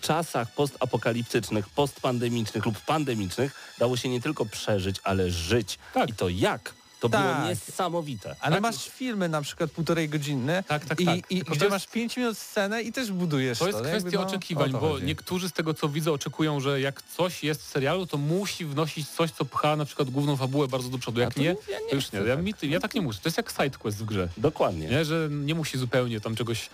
czasach 0.06 0.54
postapokaliptycznych, 0.54 1.68
postpandemicznych 1.68 2.66
lub 2.66 2.80
pandemicznych 2.80 3.74
dało 3.78 3.96
się 3.96 4.08
nie 4.08 4.20
tylko 4.20 4.46
przeżyć, 4.46 4.96
ale 5.04 5.30
żyć. 5.30 5.78
Tak. 5.94 6.08
I 6.10 6.12
to 6.12 6.28
jak? 6.28 6.74
To 7.00 7.08
Tak. 7.08 7.36
było 7.36 7.48
niesamowite. 7.48 8.36
Ale 8.40 8.52
Tak. 8.56 8.62
masz 8.62 8.88
filmy 8.88 9.28
na 9.28 9.42
przykład 9.42 9.70
półtorej 9.70 10.08
godzinne 10.08 10.64
Tak, 10.68 10.84
tak, 10.84 11.00
i, 11.00 11.04
tak. 11.04 11.16
i 11.30 11.38
gdzie 11.40 11.54
jest- 11.54 11.70
masz 11.70 11.86
5 11.86 12.16
minut 12.16 12.38
scenę 12.38 12.82
i 12.82 12.92
też 12.92 13.12
budujesz 13.12 13.58
to. 13.58 13.64
To 13.64 13.68
jest 13.68 13.84
jakby, 13.84 14.00
kwestia 14.00 14.18
no, 14.20 14.26
oczekiwań, 14.26 14.70
bo 14.72 14.78
chodzi. 14.78 15.06
niektórzy 15.06 15.48
z 15.48 15.52
tego 15.52 15.74
co 15.74 15.88
widzę 15.88 16.12
oczekują, 16.12 16.60
że 16.60 16.80
jak 16.80 17.02
coś 17.02 17.44
jest 17.44 17.62
w 17.62 17.66
serialu, 17.66 18.06
to 18.06 18.16
musi 18.18 18.64
wnosić 18.66 19.08
coś, 19.08 19.30
co 19.30 19.44
pcha 19.44 19.76
na 19.76 19.84
przykład 19.84 20.10
główną 20.10 20.36
fabułę 20.36 20.68
bardzo 20.68 20.88
do 20.88 20.98
przodu. 20.98 21.20
Jak 21.20 21.34
to 21.34 21.40
nie, 21.40 21.46
ja 21.46 21.52
nie 21.80 21.88
to 21.90 21.94
już 21.96 22.12
nie. 22.12 22.18
Ja, 22.20 22.36
tak. 22.36 22.44
mi, 22.44 22.54
ja 22.62 22.80
tak 22.80 22.94
nie 22.94 23.00
muszę. 23.02 23.18
To 23.22 23.28
jest 23.28 23.36
jak 23.36 23.50
sidequest 23.50 23.98
w 23.98 24.04
grze. 24.04 24.28
Dokładnie. 24.36 24.88
Nie, 24.88 25.04
że 25.04 25.28
nie 25.30 25.54
musi 25.54 25.78
zupełnie 25.78 26.20
tam 26.20 26.36
czegoś 26.36 26.70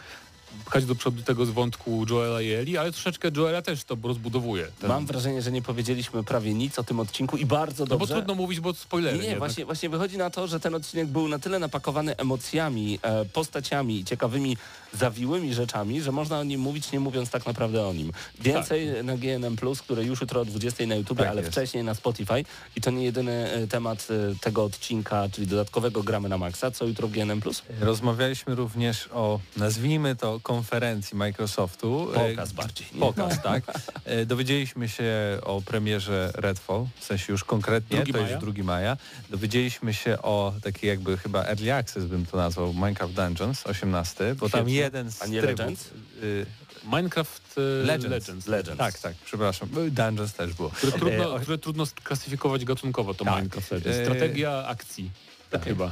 pchać 0.64 0.84
do 0.84 0.94
przodu 0.94 1.22
tego 1.22 1.46
z 1.46 1.50
wątku 1.50 2.06
Joela 2.10 2.42
i 2.42 2.50
Eli, 2.50 2.78
ale 2.78 2.92
troszeczkę 2.92 3.30
Joela 3.36 3.62
też 3.62 3.84
to 3.84 3.96
rozbudowuje. 4.02 4.66
Ten, 4.80 4.88
Mam 4.88 5.06
wrażenie, 5.06 5.42
że 5.42 5.52
nie 5.52 5.62
powiedzieliśmy 5.62 6.24
prawie 6.24 6.54
nic 6.54 6.78
o 6.78 6.84
tym 6.84 7.00
odcinku 7.00 7.36
i 7.36 7.46
bardzo 7.46 7.84
no 7.84 7.88
bo 7.88 7.98
dobrze. 7.98 8.14
trudno 8.14 8.34
mówić, 8.34 8.60
bo 8.60 8.74
spoilery. 8.74 9.18
Nie, 9.18 9.28
nie, 9.28 9.36
właśnie, 9.38 9.64
właśnie 9.64 9.88
wychodzi 9.88 10.18
na 10.18 10.30
to, 10.30 10.46
że 10.46 10.60
ten 10.60 10.74
odcinek 10.74 11.06
był 11.08 11.28
na 11.28 11.38
tyle 11.38 11.58
napakowany 11.58 12.16
emocjami, 12.16 12.98
e, 13.02 13.24
postaciami, 13.24 14.04
ciekawymi, 14.04 14.56
zawiłymi 14.92 15.54
rzeczami, 15.54 16.02
że 16.02 16.12
można 16.12 16.38
o 16.38 16.44
nim 16.44 16.60
mówić, 16.60 16.92
nie 16.92 17.00
mówiąc 17.00 17.30
tak 17.30 17.46
naprawdę 17.46 17.86
o 17.86 17.92
nim. 17.92 18.12
Więcej 18.40 19.04
na 19.04 19.16
GNM+, 19.16 19.56
które 19.84 20.04
już 20.04 20.20
jutro 20.20 20.40
o 20.40 20.44
20 20.44 20.86
na 20.86 20.94
YouTube, 20.94 21.18
Tak 21.18 21.28
ale 21.28 21.40
jest. 21.40 21.52
wcześniej 21.52 21.84
na 21.84 21.94
Spotify. 21.94 22.44
I 22.76 22.80
to 22.80 22.90
nie 22.90 23.04
jedyny 23.04 23.50
e, 23.50 23.66
temat 23.66 24.08
e, 24.10 24.34
tego 24.40 24.64
odcinka, 24.64 25.28
czyli 25.32 25.46
dodatkowego 25.46 26.02
gramy 26.02 26.28
na 26.28 26.38
maksa. 26.38 26.70
Co 26.70 26.84
jutro 26.84 27.08
w 27.08 27.10
GNM+. 27.10 27.40
Rozmawialiśmy 27.80 28.54
również 28.54 29.08
o, 29.12 29.40
nazwijmy 29.56 30.16
to, 30.16 30.40
konferencji 30.46 31.16
Microsoftu. 31.16 32.08
E, 32.14 32.30
Pokaz 32.30 32.52
bardziej. 32.52 32.86
nie? 32.94 33.00
Pokaz, 33.00 33.42
tak. 33.42 33.62
E, 34.04 34.26
Dowiedzieliśmy 34.26 34.88
się 34.88 35.12
o 35.42 35.62
premierze 35.62 36.30
Redfall, 36.34 36.86
w 37.00 37.04
sensie 37.04 37.32
już 37.32 37.44
konkretnie, 37.44 37.96
2 38.04 38.12
to 38.12 38.18
maja. 38.20 38.34
jest 38.34 38.46
2 38.46 38.64
maja. 38.64 38.96
Dowiedzieliśmy 39.30 39.94
się 39.94 40.22
o 40.22 40.52
taki 40.62 40.86
jakby 40.86 41.16
chyba 41.18 41.44
early 41.44 41.74
access 41.74 42.04
bym 42.04 42.26
to 42.26 42.36
nazwał, 42.36 42.72
Minecraft 42.74 43.14
Dungeons 43.14 43.66
18, 43.66 44.34
bo 44.34 44.48
tam 44.48 44.60
Świetnie. 44.60 44.74
jeden 44.74 45.10
z 45.12 45.22
A 45.22 45.26
nie 45.26 45.40
trybów... 45.40 45.58
Legends? 45.58 45.90
y, 46.22 46.46
Minecraft 46.84 47.54
e, 47.58 47.60
Legends. 47.86 48.10
Legends. 48.10 48.46
Legends. 48.46 48.78
Tak, 48.78 48.98
tak, 48.98 49.14
przepraszam. 49.24 49.68
Dungeons 49.90 50.32
też 50.34 50.54
było. 50.54 50.70
Które 50.70 50.92
E, 50.92 50.98
trudno, 50.98 51.34
o- 51.34 51.40
które 51.40 51.58
trudno 51.58 51.86
sklasyfikować 51.86 52.64
gatunkowo, 52.64 53.14
to 53.14 53.24
Tak. 53.24 53.36
Minecraft 53.36 53.70
Legends. 53.70 53.98
E, 53.98 54.04
Strategia 54.04 54.64
akcji. 54.66 55.10
Tak 55.50 55.64
chyba. 55.64 55.90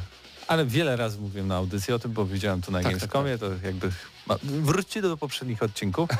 Ale 0.48 0.66
wiele 0.66 0.96
razy 0.96 1.18
mówiłem 1.18 1.48
na 1.48 1.56
audycji 1.56 1.94
o 1.94 1.98
tym, 1.98 2.12
bo 2.12 2.26
widziałem 2.26 2.62
to 2.62 2.72
na 2.72 2.82
Tak, 2.82 2.92
Gamescomie, 2.92 3.38
to 3.38 3.46
jakby 3.62 3.90
wróćcie 4.42 5.02
do 5.02 5.16
poprzednich 5.16 5.62
odcinków. 5.62 6.10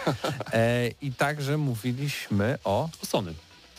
E, 0.53 0.89
I 1.03 1.13
także 1.13 1.57
mówiliśmy 1.59 2.59
o... 2.65 2.89
O 3.03 3.07
Sony. 3.07 3.35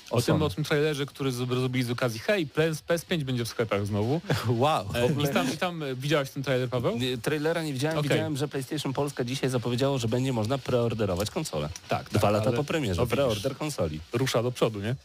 O, 0.09 0.15
O 0.17 0.21
tym, 0.21 0.41
o 0.41 0.49
tym 0.49 0.63
trailerze, 0.63 1.05
który 1.05 1.31
zrobili 1.31 1.83
z 1.85 1.91
okazji 1.91 2.19
hej, 2.19 2.47
PS, 2.47 2.83
PS5 2.87 3.23
będzie 3.23 3.45
w 3.45 3.47
sklepach 3.47 3.85
znowu. 3.85 4.21
Wow! 4.47 4.85
E, 4.95 5.29
I 5.29 5.33
tam, 5.33 5.53
i 5.53 5.57
tam 5.57 5.83
e, 5.83 5.95
widziałeś 5.95 6.29
ten 6.29 6.43
trailer, 6.43 6.69
Paweł? 6.69 6.99
Trailera 7.21 7.63
nie 7.63 7.73
widziałem, 7.73 7.97
Okej. 7.97 8.09
widziałem, 8.09 8.37
że 8.37 8.47
PlayStation 8.47 8.93
Polska 8.93 9.23
dzisiaj 9.23 9.49
zapowiedziało, 9.49 9.97
że 9.97 10.07
będzie 10.07 10.33
można 10.33 10.57
preorderować 10.57 11.31
konsolę. 11.31 11.69
Tak, 11.89 12.09
Dwa 12.09 12.19
tak, 12.19 12.31
lata 12.31 12.51
po 12.51 12.63
premierze, 12.63 13.01
no 13.01 13.07
preorder 13.07 13.57
konsoli. 13.57 13.99
rusza 14.13 14.43
do 14.43 14.51
przodu, 14.51 14.79
nie? 14.81 14.95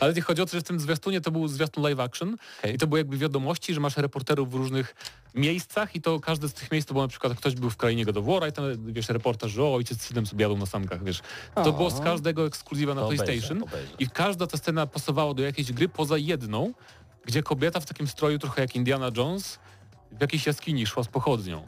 Ale 0.00 0.14
nie 0.14 0.22
chodzi 0.22 0.42
o 0.42 0.46
to, 0.46 0.52
że 0.52 0.60
w 0.60 0.64
tym 0.64 0.80
zwiastunie 0.80 1.20
to 1.20 1.30
był 1.30 1.48
zwiastun 1.48 1.82
live 1.82 2.00
action 2.00 2.36
Okej. 2.58 2.74
i 2.74 2.78
to 2.78 2.86
były 2.86 3.00
jakby 3.00 3.18
wiadomości, 3.18 3.74
że 3.74 3.80
masz 3.80 3.96
reporterów 3.96 4.50
w 4.50 4.54
różnych 4.54 4.94
miejscach 5.34 5.96
i 5.96 6.00
to 6.02 6.20
każde 6.20 6.48
z 6.48 6.52
tych 6.54 6.70
miejsc 6.72 6.88
to 6.88 6.94
było 6.94 7.04
na 7.04 7.08
przykład 7.08 7.34
ktoś 7.34 7.54
był 7.54 7.70
w 7.70 7.76
krainie 7.76 8.04
God 8.04 8.16
of 8.16 8.24
War 8.26 8.48
i 8.48 8.52
tam 8.52 8.92
wiesz 8.92 9.08
reportaż, 9.08 9.50
że 9.52 9.62
o 9.64 9.74
ojciec 9.74 9.98
z 9.98 10.06
synem 10.06 10.26
sobie 10.26 10.42
jadą 10.42 10.56
na 10.56 10.66
sankach, 10.66 11.04
wiesz. 11.04 11.20
To 11.54 11.62
O. 11.62 11.72
było 11.72 11.90
z 11.90 12.00
każdego 12.00 12.46
ekskluzywa 12.46 12.94
na 12.94 13.00
To 13.00 13.06
obejrzę, 13.06 13.24
PlayStation 13.24 13.62
obejrzę. 13.62 13.92
i 13.98 14.08
każda 14.08 14.46
ta 14.46 14.56
scena 14.58 14.86
pasowała 14.86 15.34
do 15.34 15.42
jakiejś 15.42 15.72
gry 15.72 15.88
poza 15.88 16.18
jedną, 16.18 16.72
gdzie 17.24 17.42
kobieta 17.42 17.80
w 17.80 17.86
takim 17.86 18.06
stroju 18.08 18.38
trochę 18.38 18.60
jak 18.62 18.76
Indiana 18.76 19.10
Jones 19.16 19.58
w 20.12 20.20
jakiejś 20.20 20.46
jaskini 20.46 20.86
szła 20.86 21.02
z 21.02 21.08
pochodnią. 21.08 21.66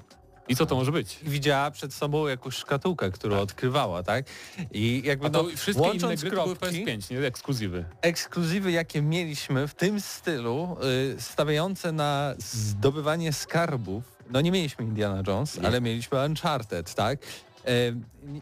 I 0.49 0.57
co 0.57 0.67
to 0.67 0.75
może 0.75 0.93
być? 0.93 1.19
Widziała 1.23 1.71
przed 1.71 1.95
sobą 1.95 2.27
jakąś 2.27 2.55
szkatułkę, 2.55 3.11
którą 3.11 3.37
odkrywała, 3.41 4.03
tak? 4.03 4.25
I 4.73 5.03
jakby 5.05 5.27
A 5.27 5.31
to 5.31 5.43
no, 5.43 5.49
wszystkie 5.57 5.91
inne 5.91 6.17
gry 6.17 6.31
kropki, 6.31 6.55
PS5, 6.67 7.11
nie? 7.11 7.27
Ekskluzywy. 7.27 7.85
ekskluzywy, 8.03 8.73
jakie 8.73 9.03
mieliśmy 9.03 9.69
w 9.69 9.75
tym 9.75 10.01
stylu, 10.01 10.77
y, 11.17 11.21
stawiające 11.21 11.93
na 11.93 12.35
zdobywanie 12.39 13.33
skarbów, 13.33 14.05
no 14.31 14.41
nie 14.41 14.53
mieliśmy 14.53 14.85
Indiana 14.85 15.23
Jones, 15.27 15.59
Nie. 15.59 15.67
ale 15.67 15.81
mieliśmy 15.81 16.25
Uncharted, 16.25 16.95
tak? 16.95 17.19
E, 17.67 17.71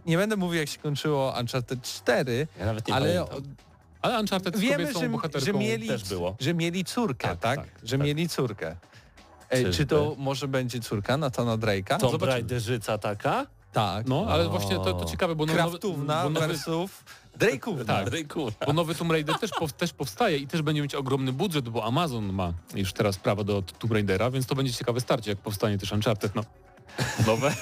nie- 0.06 0.16
będę 0.16 0.36
mówił, 0.36 0.60
jak 0.60 0.68
się 0.68 0.78
kończyło 0.78 1.34
Uncharted 1.40 1.82
4, 1.82 2.46
Ja 2.58 2.66
nawet 2.66 2.88
nie 2.88 2.94
ale 2.94 3.24
pamiętam. 3.24 3.54
Ale 4.02 4.20
Uncharted 4.20 4.56
z 4.56 4.60
wiemy, 4.60 4.92
że, 4.92 5.40
że, 5.40 5.52
mieli, 5.52 5.88
też 5.88 6.04
było. 6.08 6.36
że 6.40 6.54
mieli 6.54 6.84
córkę, 6.84 7.28
tak? 7.28 7.40
Tak, 7.40 7.56
tak, 7.58 7.68
że 7.84 7.98
tak. 7.98 8.06
mieli 8.06 8.28
córkę. 8.28 8.76
E, 9.52 9.56
Czyżby? 9.56 9.72
czy 9.72 9.86
to 9.86 10.14
może 10.18 10.48
będzie 10.48 10.80
córka 10.80 11.16
Nathana 11.16 11.58
Drake'a? 11.58 11.98
Tomb 11.98 12.12
zobaczymy. 12.12 12.26
Raiderzyca 12.26 12.98
taka? 12.98 13.46
Tak. 13.72 14.06
No, 14.06 14.26
ale 14.28 14.48
właśnie 14.48 14.76
to, 14.76 14.92
to 14.92 15.04
ciekawe, 15.04 15.34
bo 15.34 15.46
no- 15.46 15.52
Kraftówna 15.52 16.22
bo 16.24 16.30
nowy, 16.30 16.46
versus 16.48 16.90
Drake'ówna. 17.38 17.84
Tak. 17.84 18.08
Ryku. 18.08 18.52
bo 18.66 18.72
nowy 18.72 18.94
Tomb 18.94 19.10
Raider 19.10 19.38
też, 19.38 19.50
pow, 19.50 19.72
też 19.72 19.92
powstaje 19.92 20.36
i 20.38 20.46
też 20.46 20.62
będzie 20.62 20.82
mieć 20.82 20.94
ogromny 20.94 21.32
budżet, 21.32 21.68
bo 21.68 21.84
Amazon 21.84 22.32
ma 22.32 22.52
już 22.74 22.92
teraz 22.92 23.16
prawo 23.16 23.44
do 23.44 23.62
Tomb 23.78 23.92
Raidera, 23.92 24.30
więc 24.30 24.46
to 24.46 24.54
będzie 24.54 24.72
ciekawe 24.72 25.00
starcie, 25.00 25.30
jak 25.30 25.38
powstanie 25.38 25.78
też 25.78 25.92
Uncharted, 25.92 26.34
no. 26.34 26.44
Nowe. 27.26 27.54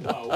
wow. 0.00 0.28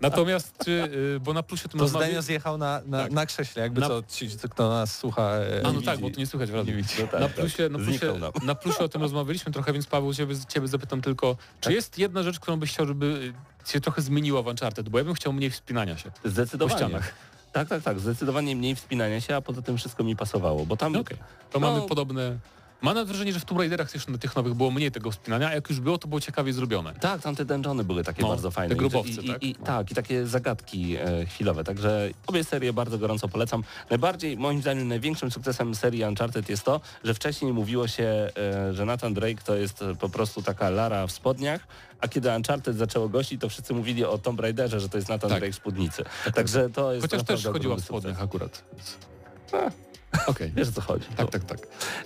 Natomiast, 0.00 0.54
czy, 0.64 0.70
y, 1.16 1.20
bo 1.20 1.32
na 1.32 1.42
plusie 1.42 1.62
to, 1.68 1.78
To 1.78 1.84
można... 1.84 1.98
Zdenio 2.00 2.22
zjechał 2.22 2.58
na, 2.58 2.80
na, 2.86 3.02
Tak. 3.02 3.12
na 3.12 3.26
krześle, 3.26 3.62
jakby 3.62 3.80
Na- 3.80 3.88
co 3.88 4.02
ci, 4.08 4.28
kto 4.50 4.68
nas 4.68 4.98
słucha. 4.98 5.22
e, 5.22 5.60
A 5.60 5.62
no 5.62 5.72
widzi. 5.72 5.84
tak, 5.84 6.00
bo 6.00 6.10
to 6.10 6.18
nie 6.18 6.26
słychać 6.26 6.50
w 6.50 6.54
radiu. 6.54 6.74
No 7.00 7.06
tak, 7.06 7.20
na, 7.20 7.26
tak. 7.28 7.34
plusie, 7.36 7.68
na, 7.68 7.78
plusie, 7.78 8.14
na 8.42 8.54
plusie 8.54 8.78
o 8.84 8.88
tym 8.88 9.02
rozmawialiśmy 9.02 9.52
trochę, 9.52 9.72
więc 9.72 9.86
Paweł, 9.86 10.14
ciebie, 10.14 10.34
ciebie 10.48 10.68
zapytam 10.68 11.00
tylko, 11.02 11.36
czy 11.60 11.64
Tak. 11.64 11.72
jest 11.74 11.98
jedna 11.98 12.22
rzecz, 12.22 12.40
którą 12.40 12.56
byś 12.56 12.72
chciał, 12.72 12.86
żeby 12.86 13.32
się 13.66 13.80
trochę 13.80 14.02
zmieniła 14.02 14.42
w 14.42 14.46
Uncharted, 14.46 14.88
bo 14.88 14.98
ja 14.98 15.04
bym 15.04 15.14
chciał 15.14 15.32
mniej 15.32 15.50
wspinania 15.50 15.96
się 15.98 16.10
po 16.22 16.28
Zdecydowanie. 16.28 16.78
ścianach. 16.78 17.12
Tak, 17.52 17.68
tak, 17.68 17.82
tak. 17.82 18.00
Zdecydowanie 18.00 18.56
mniej 18.56 18.74
wspinania 18.76 19.20
się, 19.20 19.36
a 19.36 19.40
poza 19.40 19.62
tym 19.62 19.76
wszystko 19.76 20.04
mi 20.04 20.16
pasowało, 20.16 20.66
bo 20.66 20.76
tam... 20.76 20.92
No 20.92 21.00
okej. 21.00 21.16
To 21.50 21.60
No. 21.60 21.70
mamy 21.72 21.88
podobne... 21.88 22.38
Mam 22.82 23.06
wrażenie, 23.06 23.32
że 23.32 23.40
w 23.40 23.44
Tomb 23.44 23.58
Raiderach 23.60 23.92
też 23.92 24.06
na 24.08 24.18
tych 24.18 24.36
nowych 24.36 24.54
było 24.54 24.70
mniej 24.70 24.90
tego 24.92 25.10
wspinania, 25.10 25.48
a 25.48 25.54
jak 25.54 25.70
już 25.70 25.80
było, 25.80 25.98
to 25.98 26.08
było 26.08 26.20
ciekawie 26.20 26.52
zrobione. 26.52 26.94
Tak, 27.00 27.20
tamte 27.22 27.44
dungeony 27.44 27.84
były 27.84 28.04
takie 28.04 28.22
No, 28.22 28.28
bardzo 28.28 28.50
fajne. 28.50 28.68
te 28.74 28.78
grubowce, 28.78 29.20
I, 29.22 29.24
i, 29.24 29.28
tak? 29.32 29.42
I, 29.42 29.56
No. 29.60 29.66
tak, 29.66 29.90
i 29.90 29.94
takie 29.94 30.26
zagadki 30.26 30.96
e, 30.96 31.26
chwilowe. 31.26 31.64
Także 31.64 32.08
obie 32.26 32.44
serie 32.44 32.72
bardzo 32.72 32.98
gorąco 32.98 33.28
polecam. 33.28 33.64
Najbardziej, 33.90 34.36
moim 34.36 34.60
zdaniem, 34.60 34.88
największym 34.88 35.30
sukcesem 35.30 35.74
serii 35.74 36.04
Uncharted 36.04 36.48
jest 36.48 36.62
to, 36.64 36.80
że 37.04 37.14
wcześniej 37.14 37.52
mówiło 37.52 37.88
się, 37.88 38.04
e, 38.36 38.74
że 38.74 38.84
Nathan 38.84 39.14
Drake 39.14 39.42
to 39.44 39.56
jest 39.56 39.82
e, 39.82 39.94
po 39.96 40.08
prostu 40.08 40.42
taka 40.42 40.70
Lara 40.70 41.06
w 41.06 41.12
spodniach, 41.12 41.66
a 42.00 42.08
kiedy 42.08 42.30
Uncharted 42.36 42.76
zaczęło 42.76 43.08
gościć, 43.08 43.40
to 43.40 43.48
wszyscy 43.48 43.74
mówili 43.74 44.04
o 44.04 44.18
Tomb 44.18 44.40
Raiderze, 44.40 44.80
że 44.80 44.88
to 44.88 44.96
jest 44.98 45.08
Nathan 45.08 45.30
Tak. 45.30 45.38
Drake 45.38 45.52
w 45.52 45.56
spódnicy. 45.56 46.04
Także 46.34 46.70
to 46.70 46.92
jest 46.92 47.04
Chociaż 47.06 47.24
też 47.26 47.44
chodziła 47.46 47.76
w 47.76 47.80
spodniach 47.80 48.12
sukces. 48.12 48.24
akurat. 48.28 48.64
Więc... 48.72 48.96
Okej. 50.26 50.52
Wiesz 50.56 50.68
o 50.68 50.72
co 50.72 50.80
chodzi. 50.80 51.06
Tak, 51.16 51.30
tak, 51.30 51.44
tak. 51.44 51.58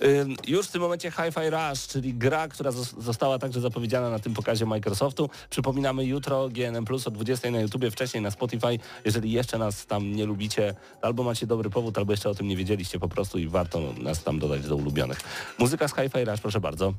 Ym, 0.02 0.34
Już 0.46 0.66
w 0.66 0.70
tym 0.72 0.80
momencie 0.80 1.10
Hi-Fi 1.10 1.50
Rush, 1.50 1.86
czyli 1.88 2.14
gra, 2.14 2.48
która 2.48 2.70
zos- 2.70 3.02
została 3.02 3.38
także 3.38 3.60
zapowiedziana 3.60 4.10
na 4.10 4.18
tym 4.18 4.34
pokazie 4.34 4.66
Microsoftu. 4.66 5.30
Przypominamy 5.50 6.04
jutro 6.04 6.48
GNM 6.48 6.84
Plus 6.84 7.06
o 7.06 7.10
20 7.10 7.50
na 7.50 7.60
YouTubie, 7.60 7.90
wcześniej 7.90 8.22
na 8.22 8.30
Spotify. 8.30 8.78
Jeżeli 9.04 9.32
jeszcze 9.32 9.58
nas 9.58 9.86
tam 9.86 10.12
nie 10.12 10.26
lubicie, 10.26 10.74
albo 11.02 11.22
macie 11.22 11.46
dobry 11.46 11.70
powód, 11.70 11.98
albo 11.98 12.12
jeszcze 12.12 12.30
o 12.30 12.34
tym 12.34 12.48
nie 12.48 12.56
wiedzieliście 12.56 12.98
po 12.98 13.08
prostu 13.08 13.38
i 13.38 13.48
warto 13.48 13.80
nas 13.98 14.22
tam 14.22 14.38
dodać 14.38 14.62
do 14.62 14.76
ulubionych. 14.76 15.20
Muzyka 15.58 15.88
z 15.88 15.94
Hi-Fi 15.94 16.24
Rush, 16.24 16.40
proszę 16.40 16.60
bardzo. 16.60 16.94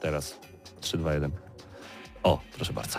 Teraz 0.00 0.36
3, 0.80 0.98
2, 0.98 1.14
1. 1.14 1.30
O, 2.22 2.40
proszę 2.56 2.72
bardzo. 2.72 2.98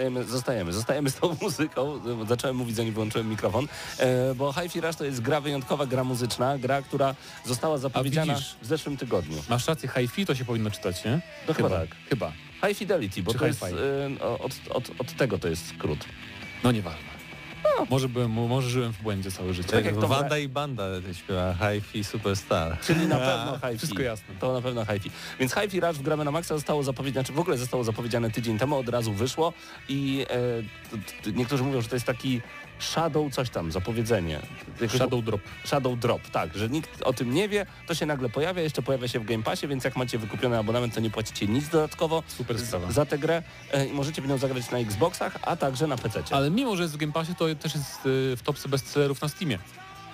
Zostajemy, 0.00 0.24
zostajemy, 0.24 0.72
zostajemy 0.72 1.10
z 1.10 1.14
tą 1.14 1.36
muzyką. 1.42 2.00
Zacząłem 2.28 2.56
mówić, 2.56 2.76
zanim 2.76 2.94
wyłączyłem 2.94 3.28
mikrofon, 3.28 3.68
e, 3.98 4.34
bo 4.34 4.52
Hi-Fi 4.52 4.80
Rush 4.80 4.96
to 4.96 5.04
jest 5.04 5.20
gra 5.20 5.40
wyjątkowa, 5.40 5.86
gra 5.86 6.04
muzyczna, 6.04 6.58
gra, 6.58 6.82
która 6.82 7.14
została 7.44 7.78
zapowiedziana 7.78 8.34
widzisz? 8.34 8.56
w 8.62 8.66
zeszłym 8.66 8.96
tygodniu. 8.96 9.42
Masz 9.48 9.66
rację, 9.68 9.88
hi-fi 9.88 10.26
to 10.26 10.34
się 10.34 10.44
powinno 10.44 10.70
czytać, 10.70 11.04
nie? 11.04 11.20
No 11.48 11.54
chyba 11.54 11.70
tak. 11.70 11.88
Chyba. 12.08 12.32
High 12.66 12.78
Fidelity, 12.78 13.22
bo 13.22 13.32
Czy 13.32 13.38
to 13.38 13.46
jest, 13.46 13.62
e, 13.62 14.24
od, 14.24 14.52
od, 14.70 14.90
od 14.98 15.16
tego 15.16 15.38
to 15.38 15.48
jest 15.48 15.68
skrót. 15.68 15.98
No 16.64 16.72
nieważne. 16.72 17.09
Może, 17.90 18.08
byłem, 18.08 18.30
może 18.30 18.70
żyłem 18.70 18.92
w 18.92 19.02
błędzie 19.02 19.30
całe 19.30 19.54
życie. 19.54 19.68
Tak 19.68 19.84
jak 19.84 19.94
to 19.94 20.08
Wanda 20.08 20.38
i 20.38 20.48
Banda 20.48 20.84
śpiewa 21.12 21.54
Hi-Fi 21.54 22.04
Superstar. 22.04 22.78
Czyli 22.80 23.06
na 23.06 23.16
pewno 23.28 23.58
Hi-Fi. 23.58 23.78
Wszystko 23.78 24.02
jasne. 24.02 24.34
To 24.40 24.52
na 24.52 24.60
pewno 24.60 24.84
Hi-Fi. 24.84 25.10
Więc 25.40 25.54
Hi-Fi 25.54 25.80
Rush 25.80 25.96
w 25.96 26.02
Gramy 26.02 26.24
na 26.24 26.30
Maxa 26.30 26.54
zostało 26.54 26.82
zapowiedziane, 26.82 27.24
czy 27.24 27.32
w 27.32 27.38
ogóle 27.38 27.58
zostało 27.58 27.84
zapowiedziane 27.84 28.30
tydzień 28.30 28.58
temu, 28.58 28.76
od 28.76 28.88
razu 28.88 29.12
wyszło 29.12 29.52
i 29.88 30.26
e, 31.26 31.32
niektórzy 31.32 31.64
mówią, 31.64 31.80
że 31.80 31.88
to 31.88 31.96
jest 31.96 32.06
taki 32.06 32.40
shadow 32.80 33.32
coś 33.32 33.50
tam, 33.50 33.72
zapowiedzenie. 33.72 34.40
Shadow 34.88 35.24
Drop. 35.24 35.40
Shadow 35.64 35.98
Drop, 35.98 36.30
tak, 36.30 36.56
że 36.56 36.68
nikt 36.68 37.02
o 37.02 37.12
tym 37.12 37.34
nie 37.34 37.48
wie, 37.48 37.66
to 37.86 37.94
się 37.94 38.06
nagle 38.06 38.28
pojawia, 38.28 38.62
jeszcze 38.62 38.82
pojawia 38.82 39.08
się 39.08 39.20
w 39.20 39.24
Game 39.24 39.42
Passie, 39.42 39.68
więc 39.68 39.84
jak 39.84 39.96
macie 39.96 40.18
wykupiony 40.18 40.58
abonament, 40.58 40.94
to 40.94 41.00
nie 41.00 41.10
płacicie 41.10 41.46
nic 41.46 41.68
dodatkowo 41.68 42.22
Super 42.26 42.58
sprawa. 42.58 42.92
za 42.92 43.06
tę 43.06 43.18
grę 43.18 43.42
e, 43.72 43.86
i 43.86 43.92
możecie 43.92 44.22
w 44.22 44.28
nią 44.28 44.38
zagrać 44.38 44.70
na 44.70 44.78
Xboxach, 44.78 45.38
a 45.42 45.56
także 45.56 45.86
na 45.86 45.96
PC. 45.96 46.22
Ale 46.30 46.50
mimo, 46.50 46.76
że 46.76 46.82
jest 46.82 46.94
w 46.94 46.96
Game 46.96 47.12
Passie, 47.12 47.34
to 47.34 47.54
też 47.54 47.74
jest 47.74 48.06
y, 48.06 48.36
w 48.36 48.42
topce 48.42 48.68
bestsellerów 48.68 49.22
na 49.22 49.28
Steamie. 49.28 49.58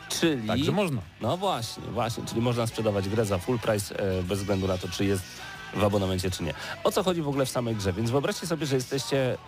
Czyli... 0.09 0.49
Także 0.49 0.73
można. 0.73 1.03
No 1.21 1.37
właśnie, 1.37 1.83
właśnie, 1.83 2.25
czyli 2.25 2.41
można 2.41 2.67
sprzedawać 2.67 3.09
grę 3.09 3.25
za 3.25 3.39
full 3.39 3.59
price 3.59 3.99
e, 3.99 4.23
bez 4.23 4.39
względu 4.39 4.69
na 4.69 4.79
to, 4.79 4.89
czy 4.89 5.05
jest 5.05 5.23
w 5.75 5.85
abonamencie, 5.85 6.31
czy 6.31 6.43
nie. 6.43 6.55
O 6.85 6.93
co 6.93 7.03
chodzi 7.03 7.23
w 7.23 7.29
ogóle 7.29 7.47
w 7.47 7.51
samej 7.51 7.77
grze? 7.77 7.93
Więc 7.93 8.11
wyobraźcie 8.11 8.47
sobie, 8.47 8.67
że 8.67 8.75
jesteście 8.75 9.39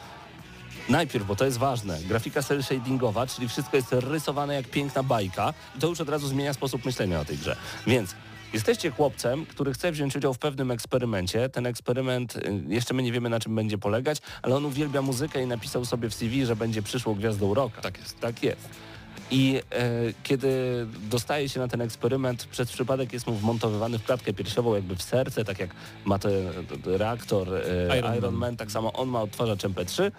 najpierw, 0.88 1.26
bo 1.26 1.36
to 1.36 1.44
jest 1.44 1.58
ważne, 1.58 1.98
grafika 2.08 2.42
cel 2.42 2.62
shadingowa, 2.62 3.26
czyli 3.26 3.48
wszystko 3.48 3.76
jest 3.76 3.92
rysowane 3.92 4.54
jak 4.54 4.66
piękna 4.66 5.02
bajka 5.02 5.54
i 5.76 5.80
to 5.80 5.86
już 5.86 6.00
od 6.00 6.08
razu 6.08 6.28
zmienia 6.28 6.52
sposób 6.52 6.84
myślenia 6.84 7.20
o 7.20 7.24
tej 7.24 7.38
grze. 7.38 7.56
Więc 7.86 8.14
Jesteście 8.52 8.90
chłopcem, 8.90 9.46
który 9.46 9.72
chce 9.72 9.92
wziąć 9.92 10.16
udział 10.16 10.34
w 10.34 10.38
pewnym 10.38 10.70
eksperymencie. 10.70 11.48
Ten 11.48 11.66
eksperyment, 11.66 12.36
y, 12.36 12.62
jeszcze 12.68 12.94
my 12.94 13.02
nie 13.02 13.12
wiemy 13.12 13.28
na 13.28 13.40
czym 13.40 13.54
będzie 13.54 13.78
polegać, 13.78 14.18
ale 14.42 14.56
on 14.56 14.64
uwielbia 14.64 15.02
muzykę 15.02 15.42
i 15.42 15.46
napisał 15.46 15.84
sobie 15.84 16.10
w 16.10 16.14
CV, 16.14 16.46
że 16.46 16.56
będzie 16.56 16.82
przyszłą 16.82 17.14
gwiazdą 17.14 17.54
rocka. 17.54 17.82
Tak 17.82 17.98
jest. 17.98 18.20
Tak 18.20 18.42
jest. 18.42 18.68
I 19.30 19.60
e, 19.70 19.90
kiedy 20.22 20.86
dostaje 21.10 21.48
się 21.48 21.60
na 21.60 21.68
ten 21.68 21.80
eksperyment, 21.80 22.44
przez 22.44 22.72
przypadek 22.72 23.12
jest 23.12 23.26
mu 23.26 23.34
wmontowywany 23.34 23.98
w 23.98 24.04
klatkę 24.04 24.32
piersiową 24.32 24.74
jakby 24.74 24.96
w 24.96 25.02
serce, 25.02 25.44
tak 25.44 25.58
jak 25.58 25.70
ma 26.04 26.18
ten 26.18 26.32
reaktor 26.84 27.48
e, 27.54 27.98
Iron 27.98 28.14
Iron, 28.16 28.34
Man. 28.34 28.40
Man, 28.40 28.56
tak 28.56 28.70
samo 28.70 28.92
on 28.92 29.08
ma 29.08 29.22
odtwarzacz 29.22 29.62
MP3, 29.62 30.02
e, 30.02 30.10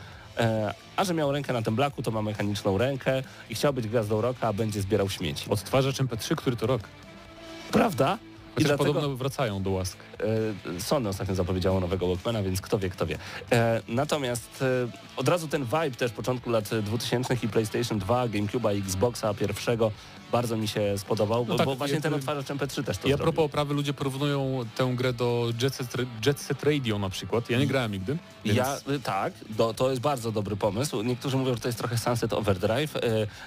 a 0.95 1.03
że 1.03 1.13
miał 1.13 1.31
rękę 1.31 1.53
na 1.53 1.61
tym 1.61 1.75
blaku, 1.75 2.03
to 2.03 2.11
ma 2.11 2.21
mechaniczną 2.21 2.77
rękę 2.77 3.23
i 3.49 3.55
chciał 3.55 3.73
być 3.73 3.87
gwiazdą 3.87 4.21
rocka, 4.21 4.47
a 4.47 4.53
będzie 4.53 4.81
zbierał 4.81 5.09
śmieci. 5.09 5.49
Odtwarzacz 5.49 5.97
MP3, 5.97 6.35
który 6.35 6.55
to 6.55 6.67
rok. 6.67 6.81
Prawda? 7.71 8.17
I 8.49 8.53
Chociaż 8.63 8.67
dlatego 8.67 8.93
podobno 8.93 9.17
wracają 9.17 9.63
do 9.63 9.69
łask. 9.69 9.97
e, 10.77 10.81
Sony 10.81 11.09
ostatnio 11.09 11.35
zapowiedziało 11.35 11.79
nowego 11.79 12.07
Walkmana, 12.07 12.43
więc 12.43 12.61
kto 12.61 12.79
wie, 12.79 12.89
kto 12.89 13.05
wie. 13.05 13.17
E, 13.51 13.81
natomiast 13.87 14.61
e, 14.61 14.65
od 15.17 15.27
razu 15.29 15.47
ten 15.47 15.63
vibe 15.65 15.91
też 15.91 16.11
początku 16.11 16.49
lat 16.49 16.69
2000 16.83 17.33
i 17.43 17.47
PlayStation 17.47 17.99
2, 17.99 18.27
GameCube'a 18.27 18.75
i 18.75 18.79
Xboxa 18.79 19.33
pierwszego 19.33 19.91
bardzo 20.31 20.57
mi 20.57 20.67
się 20.67 20.97
spodobał, 20.97 21.45
bo, 21.45 21.55
tak, 21.55 21.65
bo 21.65 21.75
właśnie 21.75 21.95
ja- 21.95 22.01
ten 22.01 22.13
odtwarzacz 22.13 22.47
MP3 22.47 22.83
też 22.83 22.97
to 22.97 23.07
I 23.07 23.13
a 23.13 23.17
zrobił. 23.17 23.33
propos 23.33 23.45
oprawy, 23.45 23.73
ludzie 23.73 23.93
porównują 23.93 24.65
tę 24.75 24.93
grę 24.95 25.13
do 25.13 25.49
Jet 25.61 25.75
Set, 25.75 25.93
Jet 26.25 26.39
Set 26.39 26.63
Radio 26.63 26.99
na 26.99 27.09
przykład. 27.09 27.49
Ja 27.49 27.57
nie 27.59 27.67
grałem 27.67 27.91
nigdy. 27.91 28.17
Więc... 28.45 28.57
Ja, 28.57 28.77
y, 28.93 28.99
tak, 28.99 29.33
do, 29.49 29.73
to 29.73 29.89
jest 29.89 30.01
bardzo 30.01 30.31
dobry 30.31 30.55
pomysł. 30.55 31.03
Niektórzy 31.03 31.37
mówią, 31.37 31.53
że 31.53 31.59
to 31.61 31.67
jest 31.67 31.77
trochę 31.77 31.97
Sunset 31.97 32.33
Overdrive. 32.33 32.93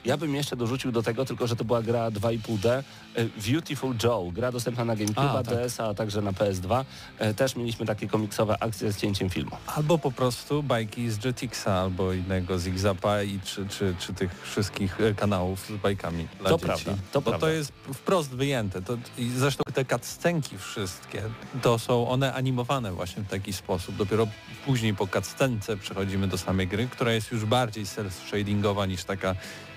Ja 0.04 0.16
bym 0.16 0.34
jeszcze 0.34 0.56
dorzucił 0.56 0.92
do 0.92 1.02
tego, 1.02 1.24
tylko 1.24 1.46
że 1.46 1.56
to 1.56 1.64
była 1.64 1.82
gra 1.82 2.10
2,5D. 2.10 2.68
e, 2.68 3.24
Beautiful 3.52 3.94
Joe, 4.04 4.30
gra 4.32 4.52
dostępna 4.52 4.84
na 4.84 4.96
GameCube, 4.96 5.30
A, 5.30 5.42
tak. 5.42 5.54
DS, 5.54 5.80
a 5.80 5.94
także 5.94 6.22
na 6.22 6.32
PS2. 6.32 6.84
E, 7.18 7.34
Też 7.34 7.56
mieliśmy 7.56 7.86
takie 7.86 8.08
komiksowe 8.08 8.62
akcje 8.62 8.92
z 8.92 8.96
cięciem 8.96 9.30
filmu. 9.30 9.56
Albo 9.66 9.98
po 9.98 10.12
prostu 10.12 10.62
bajki 10.62 11.10
z 11.10 11.24
Jetixa, 11.24 11.66
albo 11.68 12.12
innego 12.12 12.58
z 12.58 12.66
Xapa 12.66 13.22
i 13.22 13.40
czy, 13.44 13.66
czy, 13.68 13.94
czy 13.98 14.14
tych 14.14 14.42
wszystkich 14.42 14.98
kanałów 15.16 15.66
z 15.66 15.72
bajkami 15.82 16.28
dla 16.40 16.50
To. 16.50 16.58
Prawda, 16.72 17.02
to 17.12 17.20
Bo 17.20 17.30
prawda. 17.30 17.46
to 17.46 17.52
jest 17.52 17.72
wprost 17.94 18.30
wyjęte. 18.30 18.82
To, 18.82 18.96
I 19.18 19.30
zresztą 19.30 19.62
te 19.74 19.84
cutscenki 19.84 20.58
wszystkie, 20.58 21.22
to 21.62 21.78
są 21.78 22.08
one 22.08 22.34
animowane 22.34 22.92
właśnie 22.92 23.22
w 23.22 23.28
taki 23.28 23.52
sposób. 23.52 23.96
Dopiero 23.96 24.26
później 24.66 24.94
po 24.94 25.06
cutscence 25.06 25.76
przechodzimy 25.76 26.28
do 26.28 26.38
samej 26.38 26.68
gry, 26.68 26.88
która 26.88 27.12
jest 27.12 27.32
już 27.32 27.44
bardziej 27.44 27.84
self-shadingowa 27.84 28.88
niż 28.88 29.04
taka 29.04 29.34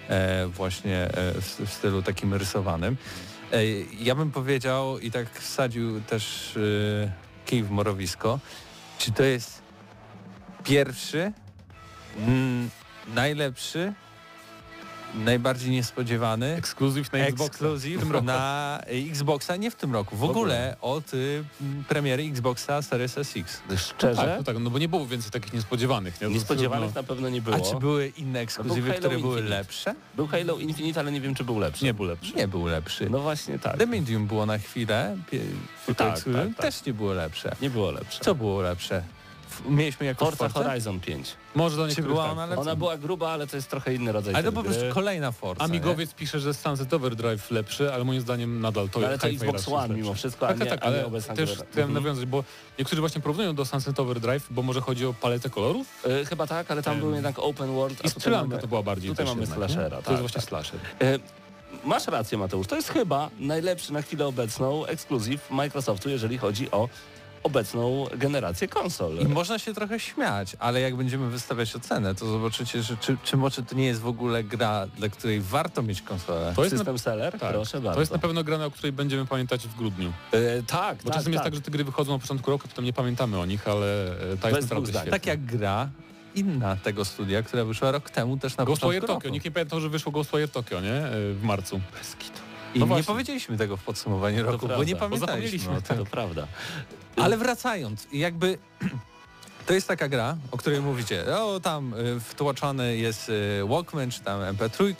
e, 0.07 0.47
właśnie 0.47 0.97
e, 0.97 1.41
w, 1.41 1.59
w 1.65 1.73
stylu 1.73 2.01
takim 2.01 2.33
rysowanym. 2.33 2.97
E, 3.51 3.65
ja 3.99 4.15
bym 4.15 4.31
powiedział 4.31 4.99
i 4.99 5.11
tak 5.11 5.39
wsadził 5.39 6.01
też 6.01 6.57
e, 6.57 7.11
kij 7.45 7.63
w 7.63 7.69
morowisko, 7.71 8.39
czy 8.97 9.11
to 9.11 9.23
jest 9.23 9.61
pierwszy, 10.63 11.31
mm, 12.17 12.69
najlepszy, 13.15 13.93
najbardziej 15.23 15.71
niespodziewany 15.71 16.55
Ekskluzyw 16.55 17.11
na 17.13 17.19
Xbox. 17.19 17.49
ekskluzyw 17.49 18.23
na 18.23 18.79
Xboxa, 19.11 19.55
nie 19.55 19.71
w 19.71 19.75
tym 19.75 19.93
roku, 19.93 20.15
w, 20.15 20.23
ogóle 20.23 20.75
od 20.81 21.13
y, 21.13 21.43
premiery 21.89 22.23
Xboxa 22.23 22.81
Series 22.81 23.17
SX. 23.17 23.61
Szczerze, 23.77 24.21
Tak, 24.21 24.37
no 24.37 24.43
tak, 24.43 24.57
no 24.59 24.69
bo 24.69 24.79
nie 24.79 24.87
było 24.89 25.05
więcej 25.07 25.31
takich 25.31 25.53
niespodziewanych. 25.53 26.21
Nie? 26.21 26.27
Niespodziewanych 26.27 26.89
trudno- 26.89 27.01
na 27.01 27.07
pewno 27.07 27.29
nie 27.29 27.41
było. 27.41 27.55
A 27.55 27.59
czy 27.59 27.75
były 27.75 28.07
inne 28.07 28.39
ekskluzywy, 28.39 28.87
Halo 28.87 28.99
które 28.99 29.19
były 29.19 29.31
Infinite. 29.33 29.57
lepsze? 29.57 29.95
Był 30.15 30.27
Halo 30.27 30.57
Infinite, 30.57 30.99
ale 30.99 31.11
nie 31.11 31.21
wiem, 31.21 31.35
czy 31.35 31.43
był 31.43 31.59
lepszy. 31.59 31.85
Nie 31.85 31.93
był 31.93 32.05
lepszy. 32.05 32.33
Nie 32.35 32.47
był 32.47 32.65
lepszy. 32.65 33.09
No 33.09 33.19
właśnie 33.19 33.59
tak. 33.59 33.77
The 33.77 33.85
Medium 33.85 34.27
było 34.27 34.45
na 34.45 34.57
chwilę, 34.57 35.17
pie, 35.31 35.39
Tak, 35.85 35.95
tak, 35.95 36.23
tak. 36.33 36.55
też 36.57 36.85
nie 36.85 36.93
było 36.93 37.13
lepsze. 37.13 37.55
Nie 37.61 37.69
było 37.69 37.91
lepsze. 37.91 38.19
Co 38.23 38.35
było 38.35 38.61
lepsze? 38.61 39.03
Mieliśmy 39.69 40.05
jakąś 40.05 40.29
Forza 40.29 40.49
Forzę? 40.49 40.65
Horizon 40.69 40.99
5. 40.99 41.35
Może 41.55 41.77
do 41.77 41.83
Czy 41.83 41.87
niektórych 41.87 42.11
była 42.11 42.23
tak. 42.23 42.31
ona 42.31 42.45
lepsza? 42.45 42.61
Ona 42.61 42.75
była 42.75 42.97
gruba, 42.97 43.29
ale 43.31 43.47
to 43.47 43.55
jest 43.55 43.69
trochę 43.69 43.93
inny 43.93 44.11
rodzaj 44.11 44.33
Ale 44.35 44.43
to 44.43 44.51
po 44.51 44.63
prostu 44.63 44.81
kolejna 44.93 45.31
Forza. 45.31 45.63
Amigowiec 45.63 46.13
pisze, 46.13 46.39
że 46.39 46.53
Sunset 46.53 46.93
Overdrive 46.93 47.51
lepszy, 47.51 47.93
ale 47.93 48.03
moim 48.03 48.21
zdaniem 48.21 48.61
nadal 48.61 48.89
to 48.89 48.99
No, 48.99 49.07
ale 49.07 49.17
to 49.19 49.27
Hi-Fi 49.27 49.35
Xbox 49.45 49.53
Rush 49.53 49.67
jest 49.67 49.73
One 49.77 49.87
lepszy. 49.87 50.01
mimo 50.01 50.13
wszystko, 50.13 50.45
a 50.45 50.49
Tak, 50.49 50.59
nie, 50.59 50.65
tak, 50.65 50.79
tak, 50.79 50.87
ale 50.87 51.05
obecna 51.05 51.35
też 51.35 51.49
chciałem 51.51 51.67
Mhm. 51.89 51.93
nawiązać, 51.93 52.25
bo 52.25 52.43
niektórzy 52.79 52.99
właśnie 53.01 53.21
porównują 53.21 53.55
do 53.55 53.65
Sunset 53.65 53.99
Overdrive, 53.99 54.47
bo 54.51 54.61
może 54.61 54.81
chodzi 54.81 55.05
o 55.05 55.13
paletę 55.13 55.49
kolorów 55.49 55.87
E, 56.21 56.25
Chyba 56.25 56.47
tak, 56.47 56.71
ale 56.71 56.83
tam 56.83 56.93
Em, 56.93 56.99
był 56.99 57.13
jednak 57.13 57.39
open 57.39 57.75
world. 57.75 57.93
i 57.93 57.97
tutaj 57.97 58.11
strzelanka 58.11 58.47
mamy- 58.47 58.61
to 58.61 58.67
była 58.67 58.83
bardziej 58.83 59.09
tutaj 59.11 59.25
też 59.25 59.31
mamy 59.35 59.41
jednak, 59.41 59.59
nie? 59.59 59.65
slashera, 59.67 59.97
To 59.97 60.01
tak, 60.03 60.11
jest 60.11 60.21
właśnie 60.21 60.41
tak. 60.41 60.49
slasher. 60.49 60.79
E, 61.01 61.19
Masz 61.83 62.07
rację 62.07 62.37
Mateusz, 62.37 62.67
to 62.67 62.75
jest 62.75 62.89
chyba 62.89 63.29
najlepszy 63.39 63.93
na 63.93 64.01
chwilę 64.01 64.27
obecną 64.27 64.85
ekskluzyw 64.85 65.51
Microsoftu, 65.51 66.09
jeżeli 66.09 66.37
chodzi 66.37 66.71
o 66.71 66.89
obecną 67.45 68.05
generację 68.17 68.67
konsol. 68.67 69.17
I 69.19 69.25
można 69.25 69.59
się 69.59 69.73
trochę 69.73 69.99
śmiać, 69.99 70.55
ale 70.59 70.81
jak 70.81 70.95
będziemy 70.95 71.29
wystawiać 71.29 71.75
ocenę, 71.75 72.15
to 72.15 72.25
zobaczycie, 72.27 72.83
że 72.83 72.97
czy, 72.97 73.17
czy 73.23 73.37
może 73.37 73.63
to 73.63 73.75
nie 73.75 73.85
jest 73.85 74.01
w 74.01 74.07
ogóle 74.07 74.43
gra, 74.43 74.87
dla 74.87 75.09
której 75.09 75.41
warto 75.41 75.81
mieć 75.83 76.01
konsolę. 76.01 76.53
To 76.55 76.63
jest, 76.63 76.73
na, 76.73 76.77
System 76.79 76.99
seller? 76.99 77.39
tak, 77.39 77.51
Proszę 77.51 77.81
bardzo. 77.81 77.93
to 77.95 77.99
jest 77.99 78.11
na 78.11 78.17
pewno 78.17 78.43
gra, 78.43 78.65
o 78.65 78.71
której 78.71 78.91
będziemy 78.91 79.25
pamiętać 79.25 79.67
w 79.67 79.75
grudniu. 79.75 80.13
E, 80.31 80.63
tak, 80.63 80.97
Bo 80.97 81.03
tak, 81.09 81.13
czasem 81.17 81.33
jest 81.33 81.43
tak. 81.43 81.53
tak, 81.53 81.55
że 81.55 81.61
te 81.61 81.71
gry 81.71 81.83
wychodzą 81.83 82.13
na 82.13 82.19
początku 82.19 82.51
roku, 82.51 82.67
potem 82.67 82.85
nie 82.85 82.93
pamiętamy 82.93 83.39
o 83.39 83.45
nich, 83.45 83.67
ale 83.67 84.11
e, 84.33 84.37
ta 84.37 84.47
Bez 84.47 84.55
jest 84.55 84.69
naprawdę 84.69 84.91
świetna. 84.91 85.11
Tak 85.11 85.25
jak 85.25 85.45
gra 85.45 85.89
inna 86.35 86.75
tego 86.75 87.05
studia, 87.05 87.43
która 87.43 87.65
wyszła 87.65 87.91
rok 87.91 88.09
temu 88.09 88.37
też 88.37 88.57
na 88.57 88.65
Ghostwire 88.65 88.87
początku 89.01 89.07
Tokyo. 89.07 89.27
roku. 89.27 89.33
Nikt 89.33 89.45
nie 89.45 89.51
pamiętał, 89.51 89.79
że 89.81 89.89
wyszło 89.89 90.11
Ghostwire 90.11 90.47
Tokyo, 90.49 90.81
nie? 90.81 90.93
E, 90.93 91.11
W 91.33 91.43
marcu. 91.43 91.81
I 92.75 92.79
No 92.79 92.97
nie 92.97 93.03
powiedzieliśmy 93.03 93.57
tego 93.57 93.77
w 93.77 93.83
podsumowaniu 93.83 94.43
roku, 94.43 94.57
bo 94.59 94.67
prawda, 94.67 94.85
nie 94.85 94.93
bo 94.93 94.99
pamiętaliśmy 94.99 95.27
zapomnieliśmy. 95.27 95.77
o 95.77 95.81
tym. 95.81 95.97
To 95.97 96.05
prawda. 96.05 96.47
Ale 97.17 97.37
wracając, 97.37 98.07
jakby 98.13 98.57
to 99.67 99.73
jest 99.73 99.87
taka 99.87 100.07
gra, 100.07 100.37
o 100.51 100.57
której 100.57 100.81
mówicie, 100.81 101.37
o 101.37 101.59
tam 101.59 101.93
y, 101.93 102.19
wtłoczony 102.19 102.97
jest 102.97 103.29
y, 103.29 103.61
Walkman 103.67 104.11
czy 104.11 104.21
tam 104.21 104.41
MP3, 104.41 104.93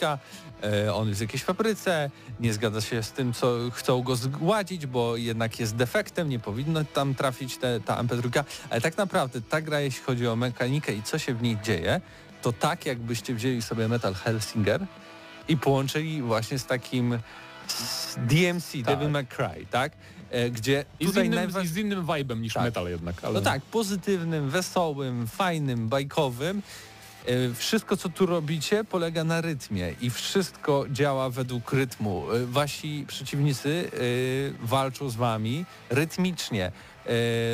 y, 0.86 0.94
on 0.94 1.08
jest 1.08 1.20
w 1.20 1.22
jakiejś 1.22 1.44
fabryce, 1.44 2.12
nie 2.40 2.54
zgadza 2.54 2.82
się 2.82 3.04
z 3.04 3.12
tym, 3.12 3.34
co 3.34 3.56
chcą 3.74 4.02
go 4.04 4.16
zgładzić, 4.16 4.86
bo 4.86 5.18
jednak 5.18 5.60
jest 5.60 5.76
defektem, 5.76 6.30
nie 6.30 6.40
powinno 6.40 6.84
tam 6.84 7.16
trafić 7.16 7.58
te, 7.58 7.80
ta 7.80 8.04
MP3, 8.04 8.44
ale 8.70 8.82
tak 8.82 8.98
naprawdę 8.98 9.42
ta 9.42 9.62
gra, 9.62 9.80
jeśli 9.80 10.04
chodzi 10.04 10.28
o 10.28 10.36
mechanikę 10.36 10.94
i 10.94 11.04
co 11.04 11.18
się 11.20 11.34
w 11.34 11.42
niej 11.42 11.58
dzieje, 11.64 12.02
to 12.42 12.54
tak 12.54 12.86
jakbyście 12.86 13.34
wzięli 13.36 13.62
sobie 13.62 13.88
Metal 13.88 14.14
Hellsinger 14.14 14.86
i 15.48 15.58
połączyli 15.58 16.22
właśnie 16.22 16.60
z 16.60 16.66
takim 16.66 17.20
z 17.68 18.16
DMC, 18.18 18.82
Devil 18.86 19.10
May 19.10 19.26
Cry, 19.28 19.66
tak? 19.72 19.92
E, 20.32 20.50
Gdzie 20.50 20.86
I 21.00 21.06
z 21.06 21.08
tutaj 21.08 21.26
innym, 21.26 21.52
z 21.66 21.78
innym 21.78 22.06
vibe'em 22.06 22.40
niż 22.42 22.54
Tak. 22.54 22.64
metal 22.64 22.88
jednak. 22.90 23.16
Ale... 23.24 23.34
no 23.34 23.42
tak, 23.42 23.62
pozytywnym, 23.62 24.50
wesołym, 24.50 25.28
fajnym, 25.28 25.88
bajkowym. 25.90 26.62
E, 27.26 27.54
Wszystko, 27.54 27.98
co 27.98 28.10
tu 28.10 28.26
robicie, 28.26 28.84
polega 28.84 29.24
na 29.24 29.42
rytmie 29.42 29.94
i 30.02 30.10
wszystko 30.10 30.86
działa 30.92 31.30
według 31.30 31.74
rytmu. 31.74 32.26
E, 32.32 32.46
Wasi 32.46 33.06
przeciwnicy 33.08 33.92
walczą 34.62 35.10
z 35.10 35.16
wami 35.16 35.66
rytmicznie. 35.90 36.72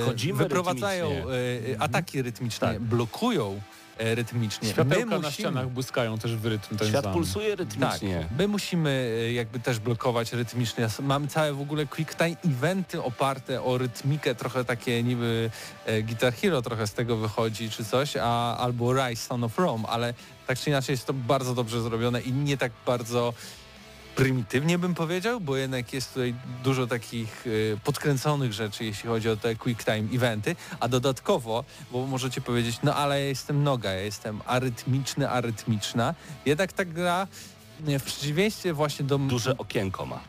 Chodzimy 0.05 0.37
wyprowadzają 0.39 1.09
rytmicznie. 1.09 1.81
ataki 1.81 2.21
rytmicznie, 2.21 2.67
Tak. 2.67 2.79
blokują 2.79 3.61
rytmicznie. 3.99 4.69
Światełka 4.69 5.05
My 5.05 5.11
na 5.11 5.15
musimy- 5.17 5.31
ścianach 5.31 5.69
błyskają 5.69 6.17
też 6.17 6.35
w 6.35 6.45
rytm 6.45 6.77
ten 6.77 6.87
Świat 6.87 7.03
sam. 7.03 7.13
pulsuje 7.13 7.49
tak, 7.49 7.59
rytmicznie. 7.59 8.27
my 8.37 8.47
musimy 8.47 8.89
e, 9.27 9.33
jakby 9.33 9.59
też 9.59 9.79
blokować 9.79 10.33
rytmicznie. 10.33 10.87
Mamy 11.01 11.27
całe 11.27 11.53
w 11.53 11.61
ogóle 11.61 11.85
quick 11.85 12.15
time 12.15 12.35
eventy 12.45 13.03
oparte 13.03 13.63
o 13.63 13.77
rytmikę, 13.77 14.35
trochę 14.35 14.65
takie 14.65 15.03
niby 15.03 15.49
e, 15.85 16.01
Guitar 16.03 16.33
Hero 16.33 16.61
trochę 16.61 16.87
z 16.87 16.93
tego 16.93 17.17
wychodzi 17.17 17.69
czy 17.69 17.85
coś, 17.85 18.13
a, 18.21 18.57
albo 18.57 18.93
Rise 18.93 19.23
Son 19.27 19.43
of 19.43 19.57
Rome, 19.59 19.87
ale 19.87 20.13
tak 20.47 20.59
czy 20.59 20.69
inaczej 20.69 20.93
jest 20.93 21.05
to 21.05 21.13
bardzo 21.13 21.55
dobrze 21.55 21.81
zrobione 21.81 22.21
i 22.21 22.31
nie 22.31 22.57
tak 22.57 22.71
bardzo 22.85 23.33
prymitywnie 24.15 24.77
bym 24.77 24.95
powiedział, 24.95 25.41
bo 25.41 25.55
jednak 25.55 25.93
jest 25.93 26.13
tutaj 26.13 26.35
dużo 26.63 26.87
takich 26.87 27.45
e, 27.73 27.77
podkręconych 27.77 28.53
rzeczy, 28.53 28.85
jeśli 28.85 29.09
chodzi 29.09 29.29
o 29.29 29.37
te 29.37 29.55
quick 29.55 29.83
time 29.83 30.07
eventy, 30.13 30.55
a 30.79 30.87
dodatkowo, 30.87 31.63
bo 31.91 32.07
możecie 32.07 32.41
powiedzieć, 32.41 32.79
no 32.83 32.95
ale 32.95 33.19
ja 33.19 33.27
jestem 33.27 33.63
noga, 33.63 33.91
ja 33.91 34.01
jestem 34.01 34.41
arytmiczny, 34.45 35.29
arytmiczna, 35.29 36.15
jednak 36.45 36.73
ta 36.73 36.85
gra 36.85 37.27
nie, 37.85 37.99
w 37.99 38.03
przeciwieństwie 38.03 38.73
właśnie 38.73 39.05
do... 39.05 39.17
Duże 39.17 39.57
okienko 39.57 40.05
ma. 40.05 40.19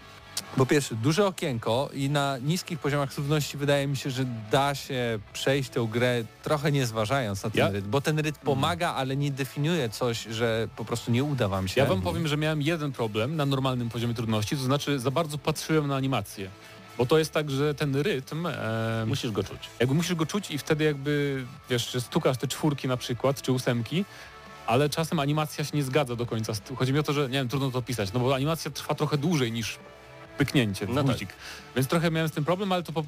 Po 0.56 0.66
pierwsze, 0.66 0.94
duże 0.94 1.26
okienko 1.26 1.90
i 1.94 2.10
na 2.10 2.38
niskich 2.38 2.78
poziomach 2.78 3.14
trudności 3.14 3.56
wydaje 3.56 3.86
mi 3.86 3.96
się, 3.96 4.10
że 4.10 4.24
da 4.50 4.74
się 4.74 5.18
przejść 5.32 5.70
tę 5.70 5.88
grę 5.92 6.24
trochę 6.42 6.72
nie 6.72 6.86
zważając 6.86 7.42
na 7.44 7.50
ten 7.50 7.58
Ja- 7.58 7.70
rytm, 7.70 7.90
bo 7.90 8.00
ten 8.00 8.18
rytm 8.18 8.40
pomaga, 8.44 8.94
ale 8.94 9.16
nie 9.16 9.30
definiuje 9.30 9.88
coś, 9.88 10.24
że 10.30 10.68
po 10.76 10.84
prostu 10.84 11.10
nie 11.10 11.24
uda 11.24 11.48
wam 11.48 11.68
się. 11.68 11.80
Ja 11.80 11.86
wam 11.86 12.02
powiem, 12.02 12.28
że 12.28 12.36
miałem 12.36 12.62
jeden 12.62 12.92
problem 12.92 13.36
na 13.36 13.46
normalnym 13.46 13.88
poziomie 13.88 14.14
trudności, 14.14 14.56
to 14.56 14.62
znaczy 14.62 14.98
za 14.98 15.10
bardzo 15.10 15.38
patrzyłem 15.38 15.88
na 15.88 15.96
animację. 15.96 16.50
Bo 16.98 17.06
to 17.06 17.18
jest 17.18 17.32
tak, 17.32 17.50
że 17.50 17.74
ten 17.74 17.96
rytm, 17.96 18.46
e, 18.46 19.04
Musisz 19.06 19.30
go 19.30 19.44
czuć. 19.44 19.58
jakby 19.80 19.94
musisz 19.94 20.14
go 20.14 20.26
czuć 20.26 20.50
i 20.50 20.58
wtedy 20.58 20.84
jakby, 20.84 21.44
wiesz, 21.70 21.96
stukasz 22.00 22.36
te 22.38 22.48
czwórki 22.48 22.88
na 22.88 22.96
przykład, 22.96 23.42
czy 23.42 23.52
ósemki, 23.52 24.04
ale 24.66 24.88
czasem 24.88 25.20
animacja 25.20 25.64
się 25.64 25.70
nie 25.76 25.82
zgadza 25.82 26.16
do 26.16 26.26
końca. 26.26 26.54
z 26.54 26.60
tym. 26.60 26.76
Chodzi 26.76 26.92
mi 26.92 26.98
o 26.98 27.02
to, 27.02 27.12
że 27.12 27.22
nie 27.22 27.28
wiem, 27.38 27.48
trudno 27.48 27.70
to 27.70 27.78
opisać, 27.78 28.12
no 28.12 28.20
bo 28.20 28.34
animacja 28.34 28.70
trwa 28.70 28.94
trochę 28.94 29.18
dłużej 29.18 29.52
niż 29.52 29.78
pyknięcie 30.38 30.86
No 30.86 30.94
tak. 31.04 31.12
guzik. 31.12 31.28
Więc 31.76 31.88
trochę 31.88 32.10
miałem 32.10 32.28
z 32.28 32.32
tym 32.32 32.44
problem, 32.44 32.72
ale 32.72 32.82
to 32.82 32.92
po 32.92 33.04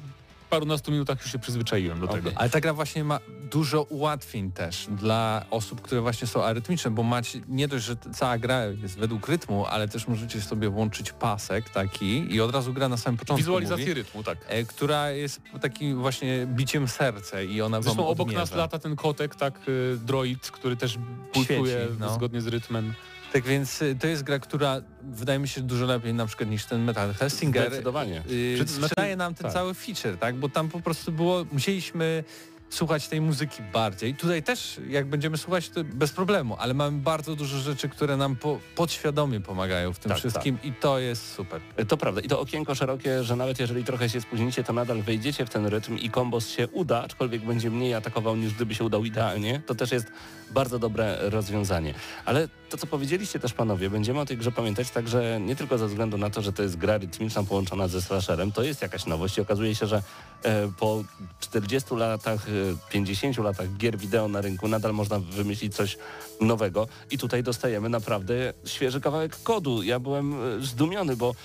parunastu 0.49 0.91
minutach 0.91 1.21
już 1.21 1.31
się 1.31 1.39
przyzwyczaiłem 1.39 1.99
do 1.99 2.07
tego. 2.07 2.31
Ale 2.35 2.49
ta 2.49 2.61
gra 2.61 2.73
właśnie 2.73 3.03
ma 3.03 3.19
dużo 3.51 3.83
ułatwień 3.83 4.51
też 4.51 4.87
dla 4.91 5.45
osób, 5.51 5.81
które 5.81 6.01
właśnie 6.01 6.27
są 6.27 6.43
arytmiczne, 6.43 6.91
bo 6.91 7.03
macie 7.03 7.41
nie 7.47 7.67
dość, 7.67 7.85
że 7.85 7.95
cała 8.13 8.37
gra 8.37 8.65
jest 8.65 8.97
według 8.97 9.27
rytmu, 9.27 9.65
ale 9.65 9.87
też 9.87 10.07
możecie 10.07 10.41
sobie 10.41 10.69
włączyć 10.69 11.11
pasek 11.11 11.69
taki 11.69 12.33
i 12.35 12.41
od 12.41 12.51
razu 12.51 12.73
gra 12.73 12.89
na 12.89 12.97
samym 12.97 13.17
początku 13.17 13.37
Wizualizację 13.37 13.85
mówi, 13.85 13.93
rytmu, 13.93 14.23
tak. 14.23 14.37
e, 14.47 14.63
która 14.63 15.11
jest 15.11 15.41
takim 15.61 16.01
właśnie 16.01 16.47
biciem 16.47 16.87
serca 16.87 17.41
i 17.41 17.61
ona 17.61 17.81
Zresztą 17.81 18.01
wam 18.01 18.11
obok 18.11 18.27
odmierza. 18.27 18.41
nas 18.41 18.51
lata 18.55 18.79
ten 18.79 18.95
kotek, 18.95 19.35
tak, 19.35 19.53
y, 19.67 19.97
droid, 20.05 20.51
który 20.51 20.77
też 20.77 20.97
pulsuje 21.33 21.87
no. 21.99 22.13
zgodnie 22.13 22.41
z 22.41 22.47
rytmem. 22.47 22.93
Tak 23.35 23.43
więc 23.43 23.81
y, 23.81 23.95
to 23.99 24.07
jest 24.07 24.23
gra, 24.23 24.39
która 24.39 24.81
wydaje 25.03 25.39
mi 25.39 25.47
się 25.47 25.61
dużo 25.61 25.85
lepiej 25.85 26.13
na 26.13 26.25
przykład 26.25 26.49
niż 26.49 26.65
ten 26.65 26.81
Metal 26.83 27.13
Hellsinger 27.13 27.67
Zdecydowanie. 27.67 28.23
yy, 28.27 28.55
Przed- 28.55 28.69
sprzedaje 28.69 29.15
nam 29.15 29.35
ten 29.35 29.43
tak. 29.43 29.53
cały 29.53 29.73
feature, 29.73 30.17
tak? 30.17 30.35
Bo 30.35 30.49
tam 30.49 30.69
po 30.69 30.79
prostu 30.81 31.11
było, 31.11 31.45
musieliśmy 31.51 32.23
słuchać 32.69 33.07
tej 33.07 33.21
muzyki 33.21 33.63
bardziej. 33.73 34.15
Tutaj 34.15 34.43
też 34.43 34.79
jak 34.89 35.05
będziemy 35.05 35.37
słuchać 35.37 35.69
to 35.69 35.83
bez 35.83 36.11
problemu, 36.11 36.55
ale 36.59 36.73
mamy 36.73 36.97
bardzo 36.99 37.35
dużo 37.35 37.57
rzeczy, 37.57 37.89
które 37.89 38.17
nam 38.17 38.35
po, 38.35 38.59
podświadomie 38.75 39.39
pomagają 39.39 39.93
w 39.93 39.99
tym 39.99 40.09
Tak, 40.09 40.19
wszystkim 40.19 40.57
i 40.63 40.73
to 40.73 40.99
jest 40.99 41.33
super. 41.33 41.61
To 41.87 41.97
prawda. 41.97 42.21
I 42.21 42.27
to 42.27 42.39
okienko 42.39 42.75
szerokie, 42.75 43.23
że 43.23 43.35
nawet 43.35 43.59
jeżeli 43.59 43.83
trochę 43.83 44.09
się 44.09 44.21
spóźnicie, 44.21 44.63
to 44.63 44.73
nadal 44.73 45.01
wejdziecie 45.01 45.45
w 45.45 45.49
ten 45.49 45.65
rytm 45.65 45.97
i 45.97 46.09
kombos 46.09 46.49
się 46.49 46.67
uda, 46.67 47.03
aczkolwiek 47.03 47.45
będzie 47.45 47.71
mniej 47.71 47.93
atakował 47.93 48.35
niż 48.35 48.53
gdyby 48.53 48.75
się 48.75 48.83
udał 48.83 49.05
idealnie. 49.05 49.61
To 49.65 49.75
też 49.75 49.91
jest 49.91 50.07
bardzo 50.51 50.79
dobre 50.79 51.29
rozwiązanie. 51.29 51.93
Ale 52.25 52.47
to, 52.69 52.77
co 52.77 52.87
powiedzieliście 52.87 53.39
też 53.39 53.53
panowie, 53.53 53.89
będziemy 53.89 54.19
o 54.19 54.25
tej 54.25 54.37
grze 54.37 54.51
pamiętać 54.51 54.89
także 54.89 55.39
nie 55.41 55.55
tylko 55.55 55.77
ze 55.77 55.87
względu 55.87 56.17
na 56.17 56.29
to, 56.29 56.41
że 56.41 56.53
to 56.53 56.63
jest 56.63 56.77
gra 56.77 56.97
rytmiczna 56.97 57.43
połączona 57.43 57.87
ze 57.87 58.01
slasherem, 58.01 58.51
to 58.51 58.63
jest 58.63 58.81
jakaś 58.81 59.05
nowość 59.05 59.37
i 59.37 59.41
okazuje 59.41 59.75
się, 59.75 59.87
że 59.87 60.03
e, 60.43 60.71
po 60.79 61.03
40 61.39 61.95
latach, 61.95 62.45
50 62.89 63.37
latach 63.37 63.77
gier 63.77 63.97
wideo 63.97 64.27
na 64.27 64.41
rynku 64.41 64.67
nadal 64.67 64.93
można 64.93 65.19
wymyślić 65.19 65.75
coś 65.75 65.97
nowego 66.41 66.87
i 67.11 67.17
tutaj 67.17 67.43
dostajemy 67.43 67.89
naprawdę 67.89 68.53
świeży 68.65 69.01
kawałek 69.01 69.43
kodu. 69.43 69.83
Ja 69.83 69.99
byłem 69.99 70.33
e, 70.33 70.61
zdumiony, 70.61 71.15
bo 71.15 71.35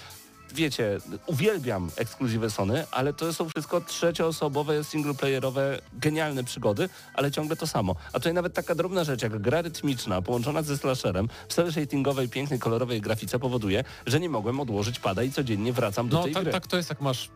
wiecie, 0.55 0.99
uwielbiam 1.27 1.91
ekskluzywy 1.97 2.51
Sony, 2.51 2.85
ale 2.91 3.13
to 3.13 3.33
są 3.33 3.49
wszystko 3.49 3.81
trzecioosobowe, 3.81 4.85
singleplayerowe, 4.85 5.79
genialne 5.93 6.45
przygody, 6.45 6.89
ale 7.15 7.31
ciągle 7.31 7.57
to 7.57 7.67
samo. 7.67 7.95
A 8.13 8.19
tutaj 8.19 8.35
nawet 8.35 8.55
taka 8.55 8.75
drobna 8.75 9.05
rzecz, 9.05 9.23
jak 9.23 9.39
gra 9.39 9.63
rytmiczna 9.63 10.23
połączona 10.23 10.63
ze 10.63 10.79
slasherem 10.79 11.29
w 11.49 11.55
cel 11.55 11.73
shadingowej, 11.73 12.29
pięknej, 12.29 12.59
kolorowej 12.59 13.01
grafice 13.01 13.39
powoduje, 13.39 13.85
że 14.07 14.21
nie 14.21 14.29
mogłem 14.29 14.61
odłożyć 14.61 14.99
pada 14.99 15.23
i 15.23 15.33
codziennie 15.33 15.73
wracam 15.73 16.09
do 16.09 16.17
No 16.17 16.23
tej 16.25 16.35
tak, 16.35 16.43
gry. 16.43 16.53
tak 16.53 16.67
to 16.67 16.77
jest, 16.77 16.89
jak 16.91 17.01
masz 17.01 17.31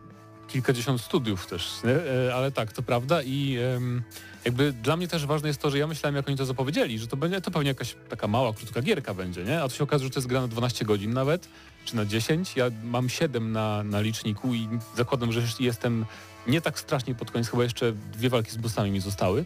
kilkadziesiąt 0.47 1.01
studiów 1.01 1.47
też? 1.47 1.71
E, 1.85 2.35
ale 2.35 2.51
tak, 2.51 2.73
to 2.73 2.83
prawda 2.83 3.23
i 3.23 3.57
jakby 4.45 4.73
dla 4.73 4.97
mnie 4.97 5.07
też 5.07 5.25
ważne 5.25 5.47
jest 5.47 5.61
to, 5.61 5.69
że 5.69 5.77
ja 5.77 5.87
myślałem, 5.87 6.15
jak 6.15 6.27
oni 6.27 6.37
to 6.37 6.45
zapowiedzieli, 6.45 6.99
że 6.99 7.07
to 7.07 7.17
będzie 7.17 7.41
to 7.41 7.51
pewnie 7.51 7.67
jakaś 7.67 7.95
taka 8.09 8.27
mała, 8.27 8.53
krótka 8.53 8.81
gierka 8.81 9.13
będzie, 9.13 9.43
nie? 9.43 9.61
A 9.61 9.69
to 9.69 9.75
się 9.75 9.83
okazuje, 9.83 10.07
że 10.07 10.13
to 10.13 10.19
jest 10.19 10.27
gra 10.27 10.41
na 10.41 10.47
12 10.47 10.85
godzin 10.85 11.13
nawet, 11.13 11.49
czy 11.85 11.95
na 11.95 12.05
10. 12.05 12.55
Ja 12.55 12.65
mam 12.83 13.09
7 13.09 13.51
na, 13.51 13.83
na 13.83 14.01
liczniku 14.01 14.53
i 14.53 14.67
zakładam, 14.97 15.31
że 15.31 15.41
jestem 15.59 16.05
nie 16.47 16.61
tak 16.61 16.79
strasznie 16.79 17.15
pod 17.15 17.31
koniec, 17.31 17.49
chyba 17.49 17.63
jeszcze 17.63 17.93
dwie 18.13 18.29
walki 18.29 18.51
z 18.51 18.57
bossami 18.57 18.91
mi 18.91 18.99
zostały. 18.99 19.45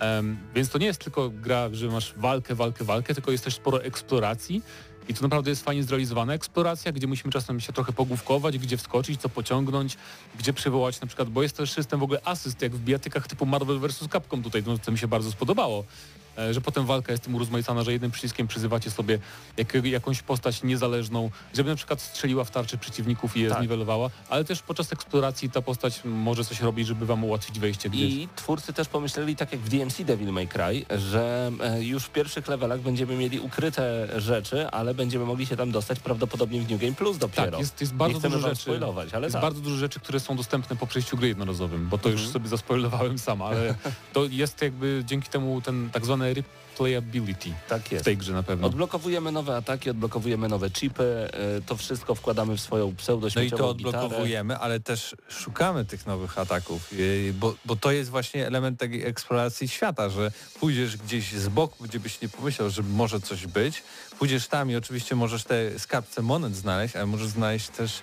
Em, 0.00 0.36
więc 0.54 0.68
to 0.68 0.78
nie 0.78 0.86
jest 0.86 1.04
tylko 1.04 1.30
gra, 1.30 1.68
że 1.72 1.88
masz 1.88 2.14
walkę, 2.16 2.54
walkę, 2.54 2.84
walkę, 2.84 3.14
tylko 3.14 3.30
jest 3.30 3.44
też 3.44 3.54
sporo 3.54 3.84
eksploracji 3.84 4.62
i 5.08 5.14
to 5.14 5.22
naprawdę 5.22 5.50
jest 5.50 5.64
fajnie 5.64 5.84
zrealizowana 5.84 6.34
eksploracja, 6.34 6.92
gdzie 6.92 7.06
musimy 7.06 7.32
czasem 7.32 7.60
się 7.60 7.72
trochę 7.72 7.92
pogłówkować, 7.92 8.58
gdzie 8.58 8.76
wskoczyć, 8.76 9.20
co 9.20 9.28
pociągnąć, 9.28 9.96
gdzie 10.38 10.52
przywołać 10.52 11.00
na 11.00 11.06
przykład, 11.06 11.30
bo 11.30 11.42
jest 11.42 11.56
też 11.56 11.72
system 11.72 12.00
w 12.00 12.02
ogóle 12.02 12.20
asyst, 12.24 12.62
jak 12.62 12.72
w 12.72 12.80
bijatykach 12.80 13.28
typu 13.28 13.46
Marvel 13.46 13.78
vs. 13.78 14.08
Capcom 14.12 14.42
tutaj, 14.42 14.62
no, 14.66 14.78
co 14.78 14.92
mi 14.92 14.98
się 14.98 15.08
bardzo 15.08 15.30
spodobało, 15.30 15.84
że 16.50 16.60
potem 16.60 16.86
walka 16.86 17.12
jest 17.12 17.24
tym 17.24 17.34
urozmaicana, 17.34 17.82
że 17.82 17.92
jednym 17.92 18.10
przyciskiem 18.10 18.48
przyzywacie 18.48 18.90
sobie 18.90 19.18
jak, 19.56 19.74
jakąś 19.84 20.22
postać 20.22 20.62
niezależną, 20.62 21.30
żeby 21.54 21.70
na 21.70 21.76
przykład 21.76 22.00
strzeliła 22.00 22.44
w 22.44 22.50
tarczy 22.50 22.78
przeciwników 22.78 23.36
i 23.36 23.40
je 23.40 23.48
Tak. 23.48 23.58
zniwelowała, 23.58 24.10
ale 24.28 24.44
też 24.44 24.62
podczas 24.62 24.92
eksploracji 24.92 25.50
ta 25.50 25.62
postać 25.62 26.00
może 26.04 26.44
coś 26.44 26.60
robić, 26.60 26.86
żeby 26.86 27.06
wam 27.06 27.24
ułatwić 27.24 27.58
wejście 27.58 27.90
gdzieś. 27.90 28.12
I 28.12 28.28
twórcy 28.36 28.72
też 28.72 28.88
pomyśleli, 28.88 29.36
tak 29.36 29.52
jak 29.52 29.60
w 29.60 29.68
DMC 29.68 30.04
Devil 30.04 30.32
May 30.32 30.48
Cry, 30.48 30.84
że 30.98 31.50
e, 31.60 31.82
już 31.84 32.04
w 32.04 32.10
pierwszych 32.10 32.48
levelach 32.48 32.80
będziemy 32.80 33.16
mieli 33.16 33.40
ukryte 33.40 34.08
rzeczy, 34.20 34.68
ale 34.70 34.94
będziemy 34.94 35.24
mogli 35.24 35.46
się 35.46 35.56
tam 35.56 35.70
dostać 35.70 36.00
prawdopodobnie 36.00 36.60
w 36.60 36.70
New 36.70 36.80
Game 36.80 36.92
Plus 36.94 37.18
dopiero. 37.18 37.50
Tak, 37.50 37.60
jest, 37.60 37.80
jest 37.80 37.94
bardzo 37.94 38.20
dużo 38.20 38.48
rzeczy. 38.48 38.80
ale 39.12 39.26
jest 39.26 39.32
tak. 39.32 39.42
bardzo 39.42 39.60
dużo 39.60 39.76
rzeczy, 39.76 40.00
które 40.00 40.20
są 40.20 40.36
dostępne 40.36 40.76
po 40.76 40.86
przejściu 40.86 41.16
gry 41.16 41.28
jednorazowym, 41.28 41.88
bo 41.88 41.98
to 41.98 42.08
już 42.08 42.20
Mhm. 42.20 42.32
sobie 42.32 42.48
zaspoilowałem 42.48 43.18
sam, 43.18 43.42
ale 43.42 43.74
to 44.12 44.24
jest 44.24 44.62
jakby 44.62 45.02
dzięki 45.06 45.28
temu 45.30 45.60
ten 45.60 45.90
tak 45.92 46.04
zwany 46.04 46.21
replayability 46.22 47.50
tak 47.68 47.82
w 47.82 47.92
jest. 47.92 48.04
tej 48.04 48.16
grze 48.16 48.32
na 48.32 48.42
pewno. 48.42 48.66
Odblokowujemy 48.66 49.32
nowe 49.32 49.56
ataki, 49.56 49.90
odblokowujemy 49.90 50.48
nowe 50.48 50.70
chipy, 50.70 51.28
e, 51.32 51.60
to 51.66 51.76
wszystko 51.76 52.14
wkładamy 52.14 52.56
w 52.56 52.60
swoją 52.60 52.94
No 53.08 53.26
i 53.26 53.30
to 53.30 53.40
gitarę. 53.42 53.64
odblokowujemy, 53.64 54.58
ale 54.58 54.80
też 54.80 55.16
szukamy 55.28 55.84
tych 55.84 56.06
nowych 56.06 56.38
ataków, 56.38 56.92
yy, 56.92 57.32
bo, 57.32 57.54
bo 57.64 57.76
to 57.76 57.92
jest 57.92 58.10
właśnie 58.10 58.46
element 58.46 58.80
takiej 58.80 59.04
eksploracji 59.04 59.68
świata, 59.68 60.08
że 60.08 60.32
pójdziesz 60.60 60.96
gdzieś 60.96 61.32
z 61.32 61.48
boku, 61.48 61.84
gdzie 61.84 62.00
byś 62.00 62.20
nie 62.20 62.28
pomyślał, 62.28 62.70
że 62.70 62.82
może 62.82 63.20
coś 63.20 63.46
być, 63.46 63.82
pójdziesz 64.18 64.48
tam 64.48 64.70
i 64.70 64.76
oczywiście 64.76 65.14
możesz 65.14 65.44
te 65.44 65.78
skarbce 65.78 66.22
monet 66.22 66.56
znaleźć, 66.56 66.96
ale 66.96 67.06
możesz 67.06 67.28
znaleźć 67.28 67.68
też 67.68 67.98
e, 67.98 68.02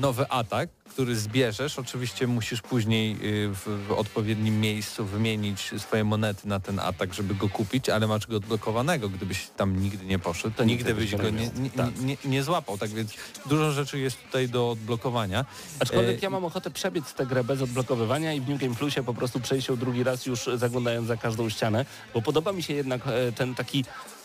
nowy 0.00 0.28
atak, 0.28 0.68
który 0.92 1.16
zbierzesz. 1.16 1.78
Oczywiście 1.78 2.26
musisz 2.26 2.62
później 2.62 3.12
e, 3.12 3.16
w, 3.54 3.86
w 3.88 3.92
odpowiednim 3.92 4.60
miejscu 4.60 5.04
wymienić 5.04 5.70
swoje 5.78 6.04
monety 6.04 6.48
na 6.48 6.60
ten 6.60 6.78
atak, 6.80 7.14
żeby 7.14 7.34
go 7.34 7.48
kupić, 7.48 7.88
ale 7.88 8.06
masz 8.06 8.26
go 8.26 8.36
odblokowanego. 8.36 9.08
Gdybyś 9.08 9.46
tam 9.56 9.82
nigdy 9.82 10.04
nie 10.04 10.18
poszedł, 10.18 10.56
to 10.56 10.64
nigdy 10.64 10.94
byś 10.94 11.16
go 11.16 11.30
nie, 11.30 11.50
nie, 11.56 11.70
Tak. 11.70 12.00
nie, 12.00 12.16
nie 12.24 12.42
złapał. 12.42 12.78
Tak 12.78 12.90
więc 12.90 13.14
dużo 13.46 13.72
rzeczy 13.72 13.98
jest 13.98 14.22
tutaj 14.24 14.48
do 14.48 14.70
odblokowania. 14.70 15.44
Aczkolwiek 15.80 16.18
E, 16.18 16.20
ja 16.22 16.30
mam 16.30 16.44
ochotę 16.44 16.70
przebiec 16.70 17.14
tę 17.14 17.26
grę 17.26 17.44
bez 17.44 17.62
odblokowywania 17.62 18.32
i 18.32 18.40
w 18.40 18.48
New 18.48 18.60
Game 18.60 18.74
Plusie 18.74 19.02
po 19.02 19.14
prostu 19.14 19.40
przejść 19.40 19.68
ją 19.68 19.76
drugi 19.76 20.04
raz 20.04 20.26
już 20.26 20.48
zaglądając 20.54 21.08
za 21.08 21.16
każdą 21.16 21.48
ścianę, 21.48 21.84
bo 22.14 22.22
podoba 22.22 22.52
mi 22.52 22.62
się 22.62 22.74
jednak 22.74 23.00
e, 23.06 23.32
ten 23.32 23.54
taki 23.54 23.84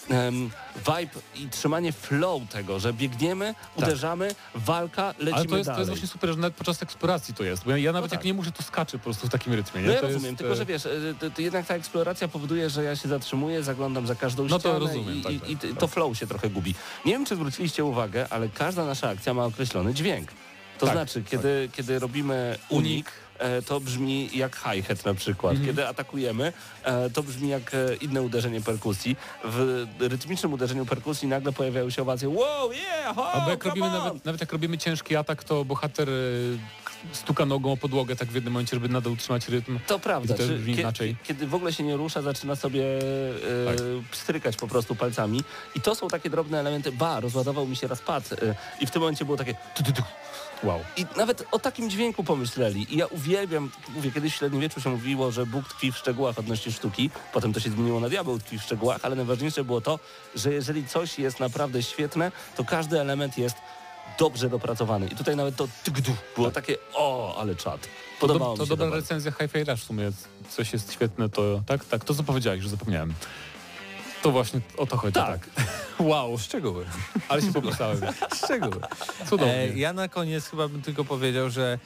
em, 0.09 0.49
vibe 0.77 1.21
i 1.35 1.49
trzymanie 1.49 1.91
flow 1.91 2.41
tego, 2.49 2.79
że 2.79 2.93
biegniemy, 2.93 3.55
uderzamy, 3.75 4.35
walka, 4.55 5.13
lecimy 5.19 5.33
Ale 5.35 5.45
to 5.45 5.57
jest, 5.57 5.67
to 5.67 5.71
dalej. 5.71 5.79
jest 5.79 5.89
właśnie 5.89 6.07
super, 6.07 6.29
że 6.29 6.35
nawet 6.35 6.53
podczas 6.53 6.83
eksploracji 6.83 7.33
to 7.33 7.43
jest. 7.43 7.63
Bo 7.63 7.71
ja, 7.71 7.77
ja 7.77 7.91
nawet 7.91 8.11
tak. 8.11 8.19
jak 8.19 8.25
nie 8.25 8.33
muszę, 8.33 8.51
to 8.51 8.63
skaczę 8.63 8.97
po 8.97 9.03
prostu 9.03 9.27
w 9.27 9.29
takim 9.29 9.53
rytmie. 9.53 9.81
Nie? 9.81 9.87
No 9.87 9.93
ja 9.93 9.99
to 9.99 10.07
rozumiem, 10.07 10.25
jest, 10.25 10.37
tylko 10.37 10.53
e, 10.53 10.55
że 10.55 10.65
wiesz, 10.65 10.85
e, 10.85 10.89
to, 11.19 11.29
to 11.29 11.41
jednak 11.41 11.65
ta 11.65 11.75
eksploracja 11.75 12.27
powoduje, 12.27 12.69
że 12.69 12.83
ja 12.83 12.95
się 12.95 13.09
zatrzymuję, 13.09 13.63
zaglądam 13.63 14.07
za 14.07 14.15
każdą 14.15 14.43
No 14.43 14.49
to 14.49 14.59
ścianę 14.59 14.79
rozumiem, 14.79 15.15
i, 15.19 15.21
tak, 15.21 15.33
i, 15.33 15.39
tak, 15.39 15.49
i 15.49 15.57
tak. 15.57 15.79
to 15.79 15.87
flow 15.87 16.17
się 16.17 16.27
trochę 16.27 16.49
gubi. 16.49 16.75
Nie 17.05 17.11
wiem, 17.11 17.25
czy 17.25 17.35
zwróciliście 17.35 17.85
uwagę, 17.85 18.27
ale 18.29 18.49
każda 18.49 18.85
nasza 18.85 19.09
akcja 19.09 19.33
ma 19.33 19.45
określony 19.45 19.93
dźwięk. 19.93 20.31
To 20.77 20.85
Tak, 20.85 20.95
znaczy, 20.95 21.23
kiedy, 21.23 21.69
kiedy 21.71 21.99
robimy 21.99 22.57
unik, 22.69 23.11
to 23.65 23.79
brzmi 23.79 24.29
jak 24.33 24.55
hi-hat 24.55 25.05
na 25.05 25.13
przykład. 25.13 25.51
Mhm. 25.51 25.69
Kiedy 25.69 25.87
atakujemy, 25.87 26.53
e, 26.83 27.09
to 27.09 27.23
brzmi 27.23 27.49
jak 27.49 27.73
e, 27.73 27.95
inne 28.01 28.21
uderzenie 28.21 28.61
perkusji. 28.61 29.15
W 29.43 29.85
rytmicznym 29.99 30.53
uderzeniu 30.53 30.85
perkusji 30.85 31.27
nagle 31.27 31.51
pojawiają 31.53 31.89
się 31.89 32.01
owacje 32.01 32.29
wow, 32.29 32.71
yeah, 32.71 33.15
ho, 33.15 33.31
Albo 33.31 33.49
jak 33.49 33.65
robimy 33.65 33.89
nawet, 33.89 34.25
nawet 34.25 34.41
jak 34.41 34.51
robimy 34.51 34.77
ciężki 34.77 35.15
atak, 35.15 35.43
to 35.43 35.65
bohater 35.65 36.09
e, 36.09 36.13
stuka 37.11 37.45
nogą 37.45 37.71
o 37.71 37.77
podłogę 37.77 38.15
tak 38.15 38.27
w 38.27 38.35
jednym 38.35 38.53
momencie, 38.53 38.75
żeby 38.75 38.89
nadal 38.89 39.13
utrzymać 39.13 39.49
rytm. 39.49 39.79
To 39.87 39.99
prawda. 39.99 40.33
To 40.33 40.43
brzmi 40.43 40.75
kie- 40.75 40.79
inaczej. 40.79 41.15
Kiedy 41.23 41.47
w 41.47 41.55
ogóle 41.55 41.73
się 41.73 41.83
nie 41.83 41.97
rusza, 41.97 42.21
zaczyna 42.21 42.55
sobie 42.55 42.83
e, 42.83 43.65
Tak. 43.65 43.75
pstrykać 44.11 44.55
po 44.55 44.67
prostu 44.67 44.95
palcami. 44.95 45.43
I 45.75 45.81
to 45.81 45.95
są 45.95 46.07
takie 46.07 46.29
drobne 46.29 46.59
elementy. 46.59 46.91
Ba, 46.91 47.19
rozładował 47.19 47.67
mi 47.67 47.75
się 47.75 47.87
raz 47.87 48.01
pad. 48.01 48.33
E, 48.33 48.55
I 48.81 48.87
w 48.87 48.91
tym 48.91 48.99
momencie 49.01 49.25
było 49.25 49.37
takie... 49.37 49.55
tu, 49.75 49.83
tu, 49.83 49.91
tu. 49.93 50.01
Wow. 50.63 50.79
I 50.97 51.05
nawet 51.17 51.43
o 51.51 51.59
takim 51.59 51.89
dźwięku 51.89 52.23
pomyśleli. 52.23 52.93
I 52.93 52.97
ja 52.97 53.05
uwielbiam, 53.05 53.71
mówię, 53.95 54.11
kiedyś 54.11 54.33
w 54.33 54.35
średniowieczu 54.35 54.81
się 54.81 54.89
mówiło, 54.89 55.31
że 55.31 55.45
Bóg 55.45 55.67
tkwi 55.69 55.91
w 55.91 55.97
szczegółach 55.97 56.39
odnośnie 56.39 56.71
sztuki. 56.71 57.09
Potem 57.33 57.53
to 57.53 57.59
się 57.59 57.69
zmieniło 57.69 57.99
na 57.99 58.09
diabeł 58.09 58.39
tkwi 58.39 58.59
w 58.59 58.63
szczegółach, 58.63 58.99
ale 59.03 59.15
najważniejsze 59.15 59.63
było 59.63 59.81
to, 59.81 59.99
że 60.35 60.53
jeżeli 60.53 60.87
coś 60.87 61.19
jest 61.19 61.39
naprawdę 61.39 61.83
świetne, 61.83 62.31
to 62.55 62.65
każdy 62.65 63.01
element 63.01 63.37
jest 63.37 63.55
dobrze 64.19 64.49
dopracowany. 64.49 65.07
I 65.07 65.15
tutaj 65.15 65.35
nawet 65.35 65.55
to 65.55 65.67
tygdu 65.83 66.11
było 66.35 66.51
takie, 66.51 66.75
o, 66.93 67.35
ale 67.39 67.55
czad. 67.55 67.81
To, 67.81 67.87
Podobało 68.19 68.51
do, 68.51 68.57
to 68.57 68.63
mi 68.63 68.67
się 68.67 68.69
dobra 68.69 68.85
to 68.85 68.91
bardzo. 68.91 69.13
recenzja 69.15 69.31
Hi-Fi 69.31 69.63
Rush 69.71 69.81
w 69.81 69.83
sumie. 69.83 70.11
Coś 70.49 70.73
jest 70.73 70.93
świetne, 70.93 71.29
to 71.29 71.61
tak, 71.65 71.85
tak, 71.85 72.05
to 72.05 72.13
co 72.13 72.23
powiedziałeś, 72.23 72.63
że 72.63 72.69
zapomniałem. 72.69 73.13
To 74.27 74.31
właśnie 74.31 74.59
o 74.77 74.85
to 74.85 74.97
chodzi. 74.97 75.13
Tak. 75.13 75.39
Wow, 75.99 76.37
Szczegóły. 76.37 76.85
ale 77.29 77.41
się 77.41 77.53
popisałem. 77.53 78.01
Szczegóły. 78.45 78.81
Cudownie. 79.29 79.53
E, 79.53 79.73
ja 79.77 79.93
na 79.93 80.07
koniec 80.07 80.45
chyba 80.49 80.67
bym 80.67 80.81
tylko 80.81 81.05
powiedział, 81.05 81.49
że 81.49 81.79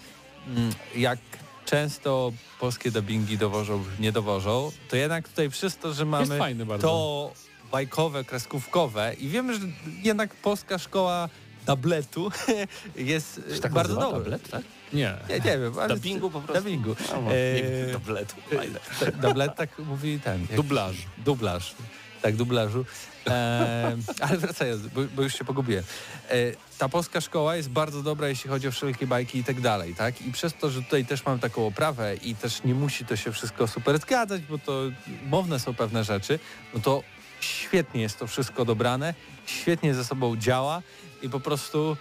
mm, 0.47 0.71
jak 0.95 1.19
często 1.65 2.31
polskie 2.59 2.91
dubbingi 2.91 3.37
dowożą, 3.37 3.83
nie 3.99 4.11
dowożą, 4.11 4.71
to 4.89 4.95
jednak 4.95 5.27
tutaj 5.29 5.49
przez 5.49 5.77
to, 5.77 5.93
że 5.93 6.05
mamy 6.05 6.39
to 6.81 7.31
bajkowe, 7.71 8.23
kreskówkowe 8.23 9.13
i 9.13 9.27
wiemy, 9.27 9.53
że 9.53 9.59
jednak 10.03 10.35
polska 10.35 10.77
szkoła 10.77 11.29
dubletu 11.67 12.31
jest 12.95 13.41
e, 13.55 13.59
tak 13.59 13.71
bardzo 13.73 13.95
nazywa? 13.95 14.11
dobra. 14.17 14.23
Tablet, 14.37 14.49
tak? 14.51 14.61
Nie, 14.93 15.15
nie, 15.29 15.35
nie 15.35 15.59
wiem. 15.59 15.79
ale- 15.79 15.95
Dubbingu 15.95 16.29
po 16.29 16.41
prostu? 16.41 16.63
Dubbingu. 16.63 16.95
No, 17.11 17.31
E, 17.31 17.93
tabletu, 17.93 18.35
fajne. 18.57 18.79
D- 18.99 19.11
Dublet 19.11 19.55
tak 19.55 19.79
mówi 19.79 20.19
ten. 20.19 20.41
jak- 20.41 20.55
Dublaż. 20.55 20.95
Dublaż. 21.17 21.75
Tak, 22.22 22.36
dublażu. 22.36 22.86
E, 23.28 23.97
ale 24.19 24.38
wracając, 24.38 24.88
bo, 24.88 25.01
bo 25.15 25.22
już 25.22 25.38
się 25.38 25.43
pogubiłem. 25.45 25.84
E, 26.30 26.36
ta 26.78 26.89
polska 26.89 27.22
szkoła 27.22 27.55
jest 27.55 27.69
bardzo 27.69 28.03
dobra, 28.03 28.28
jeśli 28.28 28.49
chodzi 28.49 28.67
o 28.67 28.72
wszelkie 28.72 29.07
bajki 29.07 29.39
i 29.39 29.43
tak 29.43 29.61
dalej, 29.61 29.95
tak? 29.95 30.22
I 30.22 30.32
przez 30.32 30.53
to, 30.53 30.69
że 30.69 30.82
tutaj 30.84 31.05
też 31.05 31.26
mam 31.26 31.39
taką 31.39 31.67
oprawę 31.67 32.15
i 32.15 32.36
też 32.36 32.63
nie 32.63 32.74
musi 32.76 33.05
to 33.05 33.15
się 33.15 33.32
wszystko 33.32 33.67
super 33.67 33.99
zgadzać, 33.99 34.41
bo 34.41 34.57
to 34.57 34.82
mowne 35.26 35.59
są 35.59 35.74
pewne 35.74 36.03
rzeczy, 36.03 36.39
no 36.74 36.80
to 36.80 37.03
świetnie 37.39 38.01
jest 38.01 38.19
to 38.19 38.28
wszystko 38.28 38.65
dobrane, 38.65 39.13
świetnie 39.45 39.93
ze 39.93 40.05
sobą 40.05 40.38
działa 40.38 40.82
i 41.22 41.30
po 41.30 41.39
prostu 41.39 41.97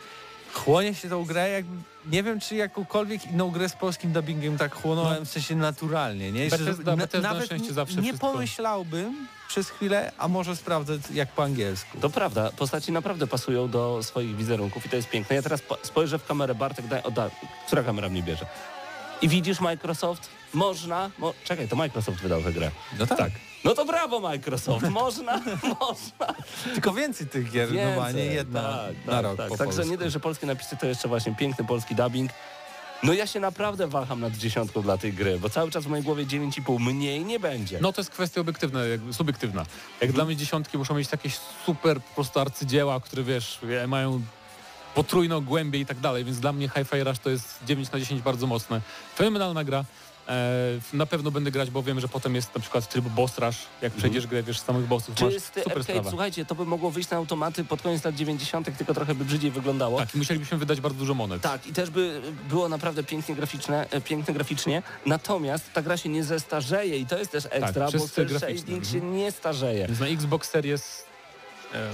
chłonie 0.55 0.95
się 0.95 1.09
tą 1.09 1.25
grę, 1.25 1.51
jak, 1.51 1.65
nie 2.07 2.23
wiem 2.23 2.41
czy 2.41 2.55
jakąkolwiek 2.55 3.27
inną 3.27 3.51
grę 3.51 3.69
z 3.69 3.73
polskim 3.73 4.13
dubbingiem 4.13 4.59
tak 4.59 4.75
chłonąłem, 4.75 5.27
w 5.27 5.29
sensie 5.29 5.57
naturalnie, 5.57 6.33
nie? 6.33 6.49
Bethesda- 6.51 6.97
Bethesda 6.97 7.21
na 7.21 7.29
nawet 7.33 7.47
szczęście 7.47 7.73
zawsze 7.73 7.97
nie 7.97 8.03
wszystko- 8.03 8.33
pomyślałbym 8.33 9.27
przez 9.51 9.71
chwilę, 9.71 10.13
a 10.19 10.29
może 10.29 10.57
sprawdzę 10.57 10.99
jak 11.13 11.29
po 11.33 11.43
angielsku. 11.43 11.99
To 12.01 12.11
prawda, 12.11 12.51
postaci 12.57 12.93
naprawdę 12.93 13.27
pasują 13.27 13.69
do 13.69 14.03
swoich 14.03 14.37
wizerunków 14.37 14.87
i 14.87 14.89
to 14.89 14.97
jest 14.97 15.09
piękne. 15.09 15.37
Ja 15.37 15.43
teraz 15.43 15.63
po- 15.63 15.79
spojrzę 15.83 16.19
w 16.19 16.27
kamerę, 16.27 16.55
Bartek, 16.55 16.87
daj, 16.87 17.03
o, 17.03 17.11
da, 17.11 17.31
która 17.67 17.83
kamera 17.83 18.09
mnie 18.09 18.23
bierze? 18.23 18.47
I 19.23 19.29
widzisz 19.29 19.61
Microsoft? 19.61 20.29
Można? 20.55 21.11
Mo, 21.19 21.35
czekaj, 21.45 21.69
to 21.69 21.77
Microsoft 21.77 22.19
wydał 22.23 22.43
tę 22.43 22.53
grę. 22.53 22.71
No 22.99 23.07
tak. 23.07 23.31
No 23.65 23.75
to 23.75 23.85
brawo 23.85 24.21
Microsoft, 24.21 24.89
można, 25.03 25.41
można. 25.81 26.35
Tylko 26.75 26.93
więcej 26.93 27.27
tych 27.27 27.51
gier, 27.51 27.69
no 27.97 28.05
a 28.05 28.13
nie 28.13 28.25
jedna 28.25 28.63
tak, 28.63 29.07
na 29.07 29.13
tak, 29.13 29.23
rok 29.23 29.37
tak. 29.37 29.49
Także 29.49 29.65
polsku. 29.65 29.91
nie 29.91 29.99
dość, 29.99 30.13
że 30.13 30.21
polskie 30.21 30.47
napisy 30.47 30.77
to 30.77 30.87
jeszcze 30.87 31.09
właśnie 31.09 31.35
piękny 31.35 31.65
polski 31.65 31.95
dubbing. 31.95 32.31
No 33.03 33.13
ja 33.13 33.27
się 33.27 33.41
naprawdę 33.41 33.87
waham 33.87 34.21
nad 34.21 34.37
dziesiątką 34.37 34.83
dla 34.83 34.99
tej 34.99 35.13
gry, 35.13 35.39
bo 35.39 35.51
cały 35.51 35.71
czas 35.71 35.85
w 35.85 35.89
mojej 35.89 36.05
głowie 36.05 36.27
9,5 36.27 36.81
mniej 36.81 37.25
nie 37.25 37.41
będzie. 37.41 37.79
No 37.81 37.93
to 37.93 38.01
jest 38.01 38.11
kwestia 38.11 38.41
obiektywna, 38.41 38.81
subiektywna. 39.13 39.67
Jak 40.01 40.13
dla 40.13 40.25
mnie 40.25 40.37
dziesiątki 40.37 40.79
muszą 40.79 40.95
mieć 40.95 41.09
takie 41.09 41.31
super 41.67 42.01
po 42.01 42.15
prostu 42.15 42.41
arcydzieła, 42.41 43.01
które 43.01 43.23
wiesz, 43.23 43.61
mają 43.89 44.23
potrójną 44.95 45.41
głębię 45.41 45.79
i 45.79 45.87
tak 45.87 45.99
dalej, 46.01 46.25
więc 46.25 46.41
dla 46.41 46.53
mnie 46.53 46.69
Hi-Fi 46.69 47.05
Rush 47.05 47.19
to 47.19 47.31
jest 47.31 47.59
9 47.67 47.93
na 47.93 47.99
10 47.99 48.23
bardzo 48.23 48.47
mocne. 48.47 48.81
Fenomenalna 49.17 49.65
gra. 49.65 49.85
E, 50.31 50.97
na 50.97 51.07
pewno 51.07 51.31
będę 51.31 51.51
grać, 51.51 51.71
bo 51.71 51.83
wiem, 51.83 52.01
że 52.01 52.09
potem 52.09 52.35
jest 52.35 52.55
na 52.55 52.61
przykład 52.61 52.89
tryb 52.89 53.05
boss 53.05 53.39
rush, 53.39 53.57
jak 53.83 53.93
przejdziesz 53.93 54.27
grę, 54.27 54.43
wiesz, 54.43 54.61
z 54.61 54.65
samych 54.65 54.87
bossów, 54.87 55.21
masz 55.21 55.35
Czysty 55.35 55.63
super 55.63 55.79
arcade, 55.79 56.11
słuchajcie, 56.11 56.45
to 56.45 56.55
by 56.55 56.65
mogło 56.65 56.91
wyjść 56.91 57.11
na 57.11 57.17
automaty 57.17 57.65
pod 57.65 57.83
koniec 57.83 58.05
lat 58.05 58.15
90., 58.15 58.79
tylko 58.79 58.95
trochę 58.95 59.15
by 59.15 59.25
brzydziej 59.25 59.51
wyglądało. 59.51 59.99
Tak, 59.99 60.15
i 60.15 60.19
musielibyśmy 60.19 60.59
wydać 60.59 60.81
bardzo 60.81 60.99
dużo 60.99 61.15
monet. 61.15 61.43
Tak, 61.43 61.67
i 61.67 61.73
też 61.73 61.91
by 61.91 62.21
było 62.49 62.69
naprawdę 62.69 63.05
pięknie 63.05 63.35
graficzne, 63.35 63.91
e, 63.91 64.01
pięknie 64.01 64.35
graficznie, 64.35 64.83
natomiast 65.07 65.73
ta 65.73 65.83
gra 65.83 65.97
się 65.97 66.09
nie 66.09 66.25
zestarzeje 66.25 66.99
i 66.99 67.07
to 67.07 67.19
jest 67.19 67.33
też 67.33 67.45
ekstra, 67.51 67.87
bo 67.87 67.93
czysty 67.93 68.09
cel 68.09 68.27
graficzny, 68.27 68.59
shading 68.59 68.85
mhm. 68.85 68.93
się 68.93 69.01
nie 69.01 69.33
starzeje. 69.33 69.87
Więc 69.87 70.01
na 70.01 70.07
Xbox 70.07 70.51
Series 70.51 71.11
E, 71.75 71.91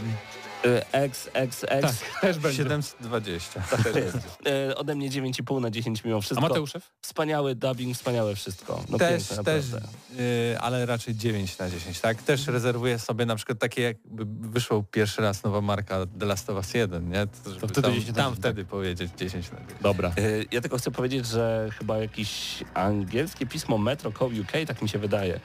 X, 0.92 1.30
X, 1.32 1.64
X. 1.68 2.00
tak, 2.00 2.20
też 2.20 2.38
będzie. 2.38 2.56
720. 2.56 3.60
Tak 3.70 3.96
jest. 3.96 4.16
E, 4.46 4.76
ode 4.76 4.94
mnie 4.94 5.10
9,5 5.10 5.60
na 5.60 5.70
10 5.70 6.04
mimo 6.04 6.16
A 6.16 6.20
wszystko. 6.20 6.48
Mateuszew? 6.48 6.92
Wspaniały 7.00 7.54
dubbing, 7.54 7.96
wspaniałe 7.96 8.34
wszystko. 8.34 8.84
No 8.88 8.98
też, 8.98 9.28
piękne, 9.28 9.44
też 9.44 9.64
naprawdę. 9.70 9.88
y, 10.20 10.58
ale 10.60 10.86
raczej 10.86 11.14
9 11.14 11.58
na 11.58 11.70
10, 11.70 12.00
tak? 12.00 12.22
Też 12.22 12.46
rezerwuję 12.46 12.98
sobie 12.98 13.26
na 13.26 13.36
przykład 13.36 13.58
takie, 13.58 13.82
jakby 13.82 14.48
wyszło 14.48 14.82
pierwszy 14.90 15.22
raz 15.22 15.42
nowa 15.42 15.60
marka 15.60 16.06
The 16.18 16.26
Last 16.26 16.50
of 16.50 16.56
Us 16.56 16.74
1, 16.74 17.08
nie? 17.08 17.26
To, 17.26 17.50
żeby 17.50 17.68
wtedy 17.68 17.82
tam, 17.82 17.92
10 17.92 18.08
na 18.08 18.14
tam 18.14 18.32
10, 18.32 18.38
wtedy 18.38 18.64
powiedzieć 18.64 19.10
10 19.16 19.50
na 19.50 19.58
10. 19.58 19.72
Dobra. 19.80 20.12
Ja 20.52 20.60
tylko 20.60 20.78
chcę 20.78 20.90
powiedzieć, 20.90 21.26
że 21.26 21.68
chyba 21.78 21.98
jakieś 21.98 22.62
angielskie 22.74 23.46
pismo 23.46 23.78
Metro 23.78 24.12
Co 24.18 24.26
UK, 24.26 24.52
tak 24.66 24.82
mi 24.82 24.88
się 24.88 24.98
wydaje, 24.98 25.40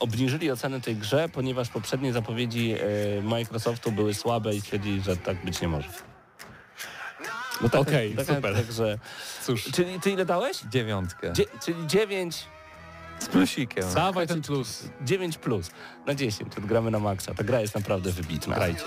obniżyli 0.00 0.50
ocenę 0.50 0.80
tej 0.80 0.96
grze, 0.96 1.28
ponieważ 1.28 1.68
poprzednie 1.68 2.12
zapowiedzi 2.12 2.74
Microsoftu 3.22 3.92
były 3.92 4.14
słabe 4.14 4.41
i 4.50 4.60
stwierdzili, 4.60 5.00
że 5.02 5.16
tak 5.16 5.44
być 5.44 5.60
nie 5.60 5.68
może. 5.68 5.88
No 7.60 7.68
tak, 7.68 7.80
Okej, 7.80 8.16
tak, 8.16 8.26
super. 8.26 8.54
Także, 8.54 8.98
Cóż, 9.42 9.64
czyli 9.64 10.00
ty 10.00 10.10
ile 10.10 10.24
dałeś? 10.24 10.56
Dziewiątkę. 10.72 11.32
Dzie, 11.32 11.44
czyli 11.64 11.86
9, 11.86 12.44
Z 13.18 13.26
plusikiem. 13.28 13.94
dawaj 13.94 14.26
ten 14.26 14.42
plus. 14.42 14.84
9 15.00 15.38
plus 15.38 15.70
na 16.06 16.14
10. 16.14 16.58
Odgramy 16.58 16.90
na 16.90 16.98
maksa. 16.98 17.34
Ta 17.34 17.44
gra 17.44 17.60
jest 17.60 17.74
naprawdę 17.74 18.12
wybitna. 18.12 18.54
Grajcie. 18.54 18.84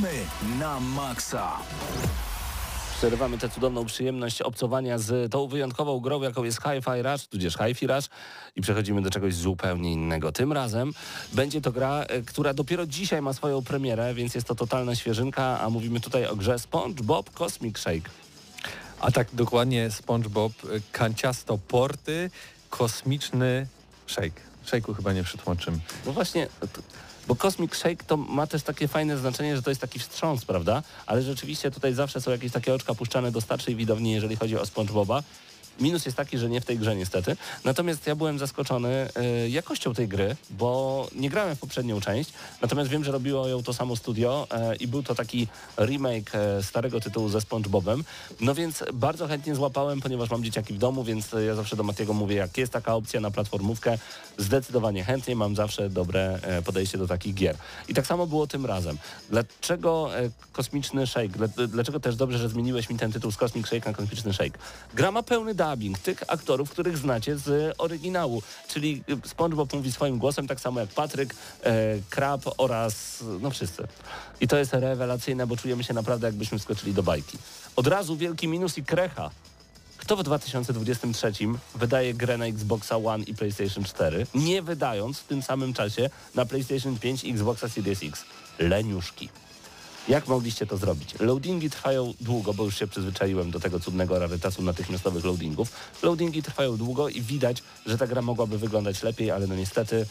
Gramy 0.00 0.24
na 0.58 0.80
maksa. 0.80 1.52
Przerywamy 2.98 3.38
tę 3.38 3.48
cudowną 3.48 3.84
przyjemność 3.86 4.42
obcowania 4.42 4.98
z 4.98 5.32
tą 5.32 5.48
wyjątkową 5.48 6.00
grą, 6.00 6.22
jaką 6.22 6.44
jest 6.44 6.58
Hi-Fi 6.62 7.02
Rush, 7.02 7.26
tudzież 7.26 7.54
Hi-Fi 7.54 7.86
Rush 7.86 8.04
i 8.56 8.60
przechodzimy 8.60 9.02
do 9.02 9.10
czegoś 9.10 9.34
zupełnie 9.34 9.92
innego. 9.92 10.32
Tym 10.32 10.52
razem 10.52 10.92
będzie 11.32 11.60
to 11.60 11.72
gra, 11.72 12.00
e, 12.02 12.22
która 12.22 12.54
dopiero 12.54 12.86
dzisiaj 12.86 13.22
ma 13.22 13.32
swoją 13.32 13.62
premierę, 13.62 14.14
więc 14.14 14.34
jest 14.34 14.46
to 14.46 14.54
totalna 14.54 14.94
świeżynka, 14.94 15.60
a 15.60 15.70
mówimy 15.70 16.00
tutaj 16.00 16.26
o 16.26 16.36
grze 16.36 16.58
SpongeBob 16.58 17.30
Cosmic 17.30 17.78
Shake. 17.78 18.10
A 19.00 19.10
tak 19.10 19.28
dokładnie 19.32 19.90
SpongeBob, 19.90 20.52
y, 20.64 20.82
kanciasto 20.92 21.58
porty, 21.58 22.30
kosmiczny 22.70 23.66
shake. 24.06 24.40
Shake'u 24.66 24.96
chyba 24.96 25.12
nie 25.12 25.22
przetłumaczymy. 25.24 25.78
No 26.06 26.12
właśnie, 26.12 26.46
to- 26.60 26.82
bo 27.30 27.36
Cosmic 27.36 27.74
Shake 27.74 28.04
to 28.06 28.16
ma 28.16 28.46
też 28.46 28.62
takie 28.62 28.88
fajne 28.88 29.18
znaczenie, 29.18 29.56
że 29.56 29.62
to 29.62 29.70
jest 29.70 29.80
taki 29.80 29.98
wstrząs, 29.98 30.44
prawda? 30.44 30.82
Ale 31.06 31.22
rzeczywiście 31.22 31.70
tutaj 31.70 31.94
zawsze 31.94 32.20
są 32.20 32.30
jakieś 32.30 32.52
takie 32.52 32.74
oczka 32.74 32.94
puszczane 32.94 33.32
do 33.32 33.40
starszej 33.40 33.76
widowni, 33.76 34.12
jeżeli 34.12 34.36
chodzi 34.36 34.58
o 34.58 34.66
SpongeBoba. 34.66 35.22
Minus 35.80 36.04
jest 36.04 36.16
taki, 36.16 36.38
że 36.38 36.48
nie 36.48 36.60
w 36.60 36.64
tej 36.64 36.78
grze 36.78 36.96
niestety. 36.96 37.36
Natomiast 37.64 38.06
ja 38.06 38.14
byłem 38.14 38.38
zaskoczony 38.38 38.88
e, 39.14 39.48
jakością 39.48 39.94
tej 39.94 40.08
gry, 40.08 40.36
bo 40.50 41.08
nie 41.14 41.30
grałem 41.30 41.56
w 41.56 41.58
poprzednią 41.58 42.00
część, 42.00 42.30
natomiast 42.62 42.90
wiem, 42.90 43.04
że 43.04 43.12
robiło 43.12 43.48
ją 43.48 43.62
to 43.62 43.72
samo 43.74 43.96
studio 43.96 44.46
e, 44.50 44.76
i 44.76 44.86
był 44.88 45.02
to 45.02 45.14
taki 45.14 45.48
remake 45.78 46.34
e, 46.34 46.62
starego 46.62 47.00
tytułu 47.00 47.28
ze 47.28 47.40
SpongeBobem. 47.40 48.04
No 48.40 48.54
więc 48.54 48.84
bardzo 48.92 49.26
chętnie 49.28 49.54
złapałem, 49.54 50.00
ponieważ 50.00 50.30
mam 50.30 50.44
dzieciaki 50.44 50.74
w 50.74 50.78
domu, 50.78 51.04
więc 51.04 51.28
ja 51.46 51.54
zawsze 51.54 51.76
do 51.76 51.82
Matiego 51.82 52.12
mówię, 52.12 52.36
jak 52.36 52.58
jest 52.58 52.72
taka 52.72 52.94
opcja 52.94 53.20
na 53.20 53.30
platformówkę, 53.30 53.98
zdecydowanie 54.38 55.04
chętnie 55.04 55.36
mam 55.36 55.56
zawsze 55.56 55.90
dobre 55.90 56.38
podejście 56.64 56.98
do 56.98 57.06
takich 57.06 57.34
gier. 57.34 57.56
I 57.88 57.94
tak 57.94 58.06
samo 58.06 58.26
było 58.26 58.46
tym 58.46 58.66
razem. 58.66 58.98
Dlaczego 59.30 60.10
Kosmiczny 60.52 61.06
Shake? 61.06 61.28
Dla- 61.28 61.66
Dlaczego 61.68 62.00
też 62.00 62.16
dobrze, 62.16 62.38
że 62.38 62.48
zmieniłeś 62.48 62.90
mi 62.90 62.96
ten 62.98 63.12
tytuł 63.12 63.30
z 63.32 63.36
Cosmic 63.36 63.66
Shake 63.66 63.90
na 63.90 63.96
Kosmiczny 63.96 64.32
Shake? 64.32 64.58
Gra 64.94 65.10
ma 65.10 65.22
pełny 65.22 65.54
dubbing 65.70 65.98
tych 65.98 66.22
aktorów, 66.28 66.70
których 66.70 66.98
znacie 66.98 67.38
z 67.38 67.74
oryginału, 67.78 68.42
czyli 68.68 69.02
e, 69.24 69.28
SpongeBob 69.28 69.72
mówi 69.72 69.92
swoim 69.92 70.18
głosem, 70.18 70.48
tak 70.48 70.60
samo 70.60 70.80
jak 70.80 70.88
Patryk, 70.88 71.34
e, 71.62 71.72
Krab 72.10 72.42
oraz 72.58 73.24
no 73.40 73.50
wszyscy. 73.50 73.86
I 74.40 74.48
to 74.48 74.56
jest 74.56 74.72
rewelacyjne, 74.72 75.46
bo 75.46 75.56
czujemy 75.56 75.84
się 75.84 75.94
naprawdę 75.94 76.26
jakbyśmy 76.26 76.58
wskoczyli 76.58 76.94
do 76.94 77.02
bajki. 77.02 77.38
Od 77.76 77.86
razu 77.86 78.16
wielki 78.16 78.48
minus 78.48 78.78
i 78.78 78.84
krecha. 78.84 79.30
Kto 79.96 80.16
w 80.16 80.22
2023 80.22 81.32
wydaje 81.74 82.14
grę 82.14 82.38
na 82.38 82.46
Xboxa 82.46 82.96
One 82.96 83.24
i 83.24 83.34
PlayStation 83.34 83.84
4, 83.84 84.26
nie 84.34 84.62
wydając 84.62 85.18
w 85.18 85.24
tym 85.24 85.42
samym 85.42 85.72
czasie 85.72 86.10
na 86.34 86.46
PlayStation 86.46 86.98
5 86.98 87.24
i 87.24 87.30
Xboxa 87.30 87.68
Series 87.68 88.02
X? 88.02 88.24
Leniuszki. 88.58 89.28
Jak 90.08 90.28
mogliście 90.28 90.66
to 90.66 90.76
zrobić? 90.76 91.14
Loadingi 91.20 91.70
trwają 91.70 92.14
długo, 92.20 92.54
bo 92.54 92.64
już 92.64 92.78
się 92.78 92.86
przyzwyczaiłem 92.86 93.50
do 93.50 93.60
tego 93.60 93.80
cudnego 93.80 94.18
rarytasu 94.18 94.62
natychmiastowych 94.62 95.24
loadingów. 95.24 95.72
Loadingi 96.02 96.42
trwają 96.42 96.76
długo 96.76 97.08
i 97.08 97.22
widać, 97.22 97.62
że 97.86 97.98
ta 97.98 98.06
gra 98.06 98.22
mogłaby 98.22 98.58
wyglądać 98.58 99.02
lepiej, 99.02 99.30
ale 99.30 99.46
no 99.46 99.54
niestety, 99.54 100.06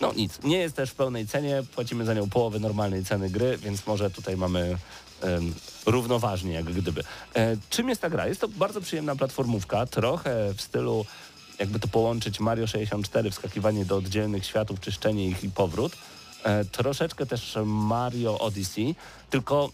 no 0.00 0.12
nic. 0.12 0.38
Nie 0.44 0.58
jest 0.58 0.76
też 0.76 0.90
w 0.90 0.94
pełnej 0.94 1.26
cenie, 1.26 1.62
płacimy 1.74 2.04
za 2.04 2.14
nią 2.14 2.30
połowę 2.30 2.58
normalnej 2.58 3.04
ceny 3.04 3.30
gry, 3.30 3.58
więc 3.58 3.86
może 3.86 4.10
tutaj 4.10 4.36
mamy 4.36 4.78
em, 5.20 5.54
równoważnie 5.86 6.52
jak 6.52 6.64
gdyby. 6.64 7.04
E, 7.34 7.56
czym 7.70 7.88
jest 7.88 8.00
ta 8.00 8.10
gra? 8.10 8.28
Jest 8.28 8.40
to 8.40 8.48
bardzo 8.48 8.80
przyjemna 8.80 9.16
platformówka, 9.16 9.86
trochę 9.86 10.54
w 10.54 10.62
stylu 10.62 11.06
jakby 11.58 11.80
to 11.80 11.88
połączyć 11.88 12.40
Mario 12.40 12.66
64, 12.66 13.30
wskakiwanie 13.30 13.84
do 13.84 13.96
oddzielnych 13.96 14.46
światów, 14.46 14.80
czyszczenie 14.80 15.28
ich 15.28 15.44
i 15.44 15.50
powrót. 15.50 15.96
E, 16.44 16.64
troszeczkę 16.64 17.26
też 17.26 17.58
Mario 17.64 18.38
Odyssey, 18.38 18.94
tylko 19.30 19.70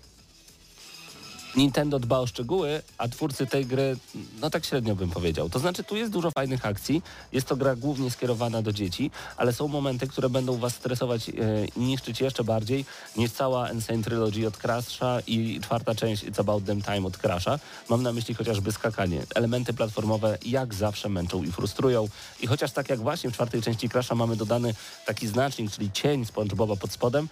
Nintendo 1.57 1.99
dba 1.99 2.19
o 2.19 2.27
szczegóły, 2.27 2.83
a 2.99 3.09
twórcy 3.09 3.47
tej 3.47 3.67
gry, 3.67 3.97
no 4.41 4.51
tak 4.51 4.65
średnio 4.65 4.97
bym 4.97 5.11
powiedział. 5.11 5.51
To 5.51 5.59
znaczy, 5.59 5.85
tu 5.85 5.97
jest 5.97 6.13
dużo 6.13 6.31
fajnych 6.31 6.67
akcji, 6.67 7.03
jest 7.33 7.47
to 7.47 7.57
gra 7.57 7.77
głównie 7.77 8.11
skierowana 8.11 8.63
do 8.63 8.73
dzieci, 8.73 9.11
ale 9.37 9.53
są 9.53 9.69
momenty, 9.69 10.07
które 10.07 10.31
będą 10.31 10.57
was 10.59 10.75
stresować 10.75 11.29
e, 11.29 11.33
i 11.77 11.81
niszczyć 11.81 12.21
jeszcze 12.21 12.45
bardziej 12.45 12.85
niż 13.17 13.31
cała 13.31 13.71
Insane 13.71 14.03
Trilogy 14.03 14.47
od 14.47 14.57
Crasha 14.57 15.21
i 15.27 15.61
czwarta 15.63 15.95
część 15.95 16.25
It's 16.25 16.41
About 16.41 16.65
Them 16.65 16.83
Time 16.83 17.07
od 17.07 17.19
Crasha. 17.19 17.59
Mam 17.89 18.03
na 18.03 18.13
myśli 18.13 18.35
chociażby 18.35 18.73
skakanie. 18.73 19.23
Elementy 19.35 19.73
platformowe 19.73 20.39
jak 20.47 20.75
zawsze 20.75 21.09
męczą 21.09 21.43
i 21.43 21.53
frustrują 21.53 22.09
i 22.41 22.47
chociaż 22.47 22.73
tak 22.73 22.89
jak 22.89 23.01
właśnie 23.01 23.31
w 23.31 23.33
czwartej 23.33 23.63
części 23.63 23.89
Crasha 23.89 24.15
mamy 24.15 24.37
dodany 24.37 24.75
taki 25.07 25.27
znacznik, 25.29 25.71
czyli 25.71 25.93
cień 25.93 26.25
SpongeBoba 26.25 26.77
pod 26.77 26.93
spodem, 26.93 27.29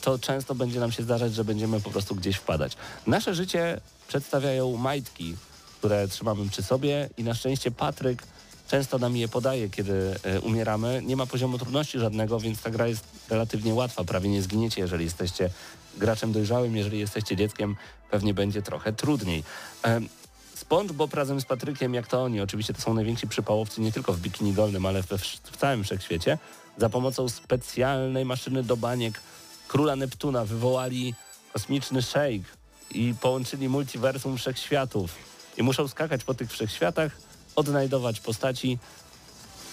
to 0.00 0.18
często 0.18 0.54
będzie 0.54 0.80
nam 0.80 0.92
się 0.92 1.02
zdarzać, 1.02 1.34
że 1.34 1.44
będziemy 1.44 1.80
po 1.80 1.90
prostu 1.90 2.14
gdzieś 2.14 2.36
wpadać. 2.36 2.76
Nasze 3.06 3.34
życie 3.34 3.80
przedstawiają 4.08 4.76
majtki, 4.76 5.36
które 5.78 6.08
trzymamy 6.08 6.48
przy 6.48 6.62
sobie 6.62 7.08
i 7.16 7.24
na 7.24 7.34
szczęście 7.34 7.70
Patryk 7.70 8.22
często 8.68 8.98
nam 8.98 9.16
je 9.16 9.28
podaje, 9.28 9.70
kiedy 9.70 10.14
e, 10.22 10.40
umieramy. 10.40 11.02
Nie 11.04 11.16
ma 11.16 11.26
poziomu 11.26 11.58
trudności 11.58 11.98
żadnego, 11.98 12.40
więc 12.40 12.62
ta 12.62 12.70
gra 12.70 12.86
jest 12.86 13.04
relatywnie 13.30 13.74
łatwa. 13.74 14.04
Prawie 14.04 14.28
nie 14.28 14.42
zginiecie, 14.42 14.80
jeżeli 14.80 15.04
jesteście 15.04 15.50
graczem 15.96 16.32
dojrzałym. 16.32 16.76
Jeżeli 16.76 16.98
jesteście 16.98 17.36
dzieckiem, 17.36 17.76
pewnie 18.10 18.34
będzie 18.34 18.62
trochę 18.62 18.92
trudniej. 18.92 19.44
Em, 19.82 20.08
SpongeBob 20.54 21.14
razem 21.14 21.40
z 21.40 21.44
Patrykiem, 21.44 21.94
jak 21.94 22.06
to 22.06 22.22
oni, 22.22 22.40
oczywiście 22.40 22.74
to 22.74 22.80
są 22.80 22.94
najwięksi 22.94 23.28
przypałowcy 23.28 23.80
nie 23.80 23.92
tylko 23.92 24.12
w 24.12 24.20
bikini 24.20 24.52
dolnym, 24.52 24.86
ale 24.86 25.02
wsz- 25.02 25.38
w 25.52 25.56
całym 25.56 25.84
wszechświecie, 25.84 26.38
za 26.78 26.88
pomocą 26.88 27.28
specjalnej 27.28 28.24
maszyny 28.24 28.62
do 28.62 28.76
baniek 28.76 29.20
króla 29.68 29.96
Neptuna 29.96 30.44
wywołali 30.44 31.14
kosmiczny 31.52 32.02
shake 32.02 32.44
i 32.90 33.14
połączyli 33.20 33.68
multiversum 33.68 34.36
wszechświatów. 34.36 35.10
I 35.56 35.62
muszą 35.62 35.88
skakać 35.88 36.24
po 36.24 36.34
tych 36.34 36.50
wszechświatach, 36.50 37.12
odnajdować 37.56 38.20
postaci, 38.20 38.78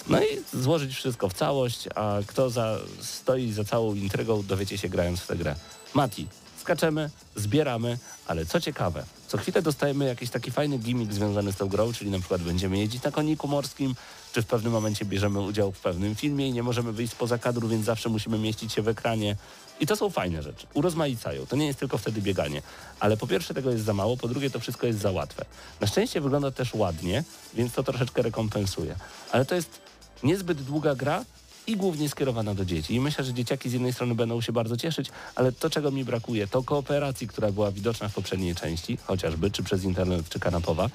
no 0.08 0.24
i 0.24 0.28
złożyć 0.54 0.96
wszystko 0.96 1.30
w 1.30 1.34
całość, 1.34 1.88
a 1.96 2.18
kto 2.28 2.50
za, 2.50 2.78
stoi 3.02 3.52
za 3.52 3.64
całą 3.64 3.96
intrygą, 3.96 4.44
dowiecie 4.44 4.78
się 4.78 4.90
grając 4.90 5.20
w 5.20 5.28
tę 5.28 5.36
grę. 5.36 5.56
Mati, 5.94 6.28
skaczemy, 6.62 7.10
zbieramy, 7.36 7.98
ale 8.28 8.46
co 8.46 8.62
ciekawe, 8.62 9.06
co 9.28 9.38
chwilę 9.38 9.62
dostajemy 9.62 10.06
jakiś 10.06 10.30
taki 10.30 10.52
fajny 10.52 10.78
gimmick 10.78 11.14
związany 11.14 11.52
z 11.52 11.56
tą 11.56 11.68
grą, 11.68 11.94
czyli 11.94 12.12
na 12.12 12.20
przykład 12.20 12.42
będziemy 12.42 12.78
jeździć 12.78 13.04
na 13.04 13.12
koniku 13.12 13.48
morskim, 13.48 13.96
czy 14.34 14.42
w 14.42 14.46
pewnym 14.46 14.74
momencie 14.74 15.06
bierzemy 15.06 15.40
udział 15.40 15.72
w 15.72 15.80
pewnym 15.80 16.16
filmie 16.16 16.50
i 16.50 16.54
nie 16.54 16.64
możemy 16.64 16.92
wyjść 16.92 17.14
spoza 17.14 17.38
kadru, 17.38 17.68
więc 17.68 17.86
zawsze 17.86 18.10
musimy 18.10 18.38
mieścić 18.38 18.74
się 18.74 18.82
w 18.82 18.88
ekranie. 18.88 19.36
I 19.80 19.88
to 19.88 19.96
są 19.96 20.10
fajne 20.10 20.44
rzeczy. 20.44 20.68
Urozmaicają. 20.74 21.46
To 21.46 21.56
nie 21.56 21.68
jest 21.68 21.80
tylko 21.80 21.98
wtedy 21.98 22.22
bieganie. 22.22 22.62
Ale 23.00 23.18
po 23.18 23.28
pierwsze 23.28 23.54
tego 23.54 23.72
jest 23.72 23.86
za 23.86 23.94
mało, 23.94 24.18
po 24.18 24.28
drugie 24.28 24.50
to 24.50 24.60
wszystko 24.60 24.88
jest 24.88 25.00
za 25.00 25.12
łatwe. 25.12 25.46
Na 25.82 25.88
szczęście 25.88 26.22
wygląda 26.22 26.52
też 26.52 26.74
ładnie, 26.74 27.24
więc 27.54 27.74
to 27.74 27.84
troszeczkę 27.84 28.22
rekompensuje. 28.22 28.96
Ale 29.32 29.46
to 29.46 29.56
jest 29.56 29.82
niezbyt 30.24 30.62
długa 30.62 30.96
gra 30.96 31.26
i 31.68 31.78
głównie 31.78 32.10
skierowana 32.10 32.56
do 32.56 32.66
dzieci. 32.66 32.96
I 32.96 33.00
myślę, 33.00 33.24
że 33.24 33.34
dzieciaki 33.34 33.70
z 33.70 33.74
jednej 33.74 33.94
strony 33.94 34.16
będą 34.16 34.42
się 34.42 34.52
bardzo 34.52 34.78
cieszyć, 34.78 35.10
ale 35.36 35.52
to, 35.52 35.70
czego 35.70 35.92
mi 35.92 36.06
brakuje, 36.06 36.48
to 36.48 36.64
kooperacji, 36.64 37.28
która 37.28 37.52
była 37.52 37.72
widoczna 37.72 38.10
w 38.10 38.14
poprzedniej 38.14 38.56
części, 38.56 38.98
chociażby, 39.04 39.52
czy 39.52 39.64
przez 39.64 39.84
internet, 39.84 40.30
czy 40.30 40.40
kanapowa, 40.40 40.90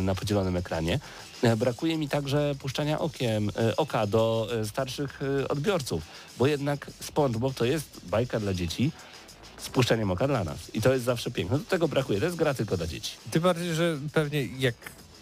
na 0.00 0.14
podzielonym 0.14 0.56
ekranie. 0.56 0.98
E, 1.42 1.56
Brakuje 1.56 1.98
mi 1.98 2.08
także 2.08 2.54
puszczania 2.58 2.98
okiem, 2.98 3.50
e, 3.56 3.76
oka 3.76 4.06
do 4.06 4.48
e, 4.60 4.64
starszych 4.64 5.20
e, 5.22 5.48
odbiorców, 5.48 6.02
bo 6.38 6.46
jednak 6.46 6.86
SpongeBob 7.00 7.54
to 7.54 7.64
jest 7.64 8.00
bajka 8.04 8.40
dla 8.40 8.54
dzieci, 8.54 8.90
z 9.58 9.68
puszczeniem 9.68 10.10
oka 10.10 10.28
dla 10.28 10.44
nas. 10.44 10.58
I 10.74 10.82
to 10.82 10.92
jest 10.92 11.04
zawsze 11.04 11.30
piękne. 11.30 11.58
Do 11.58 11.64
tego 11.64 11.88
brakuje. 11.88 12.18
To 12.18 12.24
jest 12.24 12.36
gra 12.36 12.54
tylko 12.54 12.76
dla 12.76 12.86
dzieci. 12.86 13.12
Tym 13.30 13.42
bardziej, 13.42 13.74
że 13.74 13.98
pewnie 14.12 14.48
jak 14.58 14.74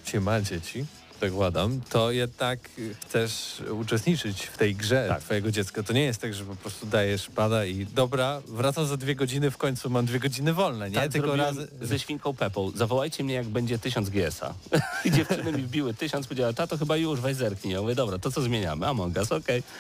się 0.05 0.21
ma 0.21 0.41
dzieci, 0.41 0.85
zakładam, 1.31 1.81
to 1.91 2.11
jednak 2.11 2.59
chcesz 3.07 3.63
uczestniczyć 3.71 4.43
w 4.47 4.59
tej 4.59 4.75
grze 4.75 5.07
Tak. 5.09 5.21
twojego 5.21 5.51
dziecka. 5.51 5.83
To 5.83 5.93
nie 5.93 6.03
jest 6.03 6.21
tak, 6.21 6.35
że 6.35 6.45
po 6.45 6.57
prostu 6.57 6.87
dajesz 6.87 7.29
pada 7.35 7.65
i 7.65 7.87
dobra, 7.87 8.43
wracam 8.49 8.87
za 8.87 8.97
dwie 8.97 9.15
godziny, 9.15 9.51
w 9.51 9.57
końcu 9.57 9.91
mam 9.91 10.07
dwie 10.07 10.21
godziny 10.21 10.53
wolne, 10.53 10.91
nie? 10.91 10.97
Tak, 10.97 11.13
Tylko 11.13 11.37
raz... 11.37 11.57
ze 11.83 11.99
świnką 11.99 12.35
Pepą. 12.35 12.71
Zawołajcie 12.71 13.25
mnie, 13.25 13.35
jak 13.35 13.47
będzie 13.47 13.79
tysiąc 13.79 14.11
GS-a. 14.11 14.55
I 15.05 15.11
dziewczyny 15.11 15.53
mi 15.53 15.63
wbiły 15.63 15.95
tysiąc, 15.95 16.27
powiedziała, 16.27 16.53
tato 16.53 16.79
chyba 16.79 16.97
już 16.97 17.21
weź 17.21 17.37
zerknij. 17.37 17.75
Ja 17.75 17.81
mówię, 17.83 17.95
dobra, 17.95 18.19
to 18.19 18.31
co 18.31 18.43
zmieniamy? 18.43 18.87
Among 18.87 19.17
Us, 19.17 19.33
okej. 19.33 19.63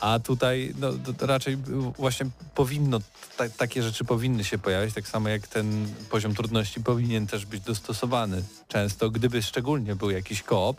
A 0.00 0.18
tutaj 0.18 0.74
no, 0.78 0.90
raczej 1.20 1.56
właśnie 1.98 2.26
powinno, 2.54 2.98
ta, 3.36 3.48
takie 3.48 3.82
rzeczy 3.82 4.04
powinny 4.04 4.44
się 4.44 4.58
pojawiać, 4.58 4.94
tak 4.94 5.08
samo 5.08 5.28
jak 5.28 5.48
ten 5.48 5.86
poziom 6.10 6.34
trudności 6.34 6.80
powinien 6.80 7.26
też 7.26 7.46
być 7.46 7.60
dostosowany 7.62 8.42
często, 8.68 9.10
gdyby 9.10 9.42
szczególnie 9.42 9.96
był 9.96 10.10
jakiś 10.10 10.42
koop. 10.42 10.76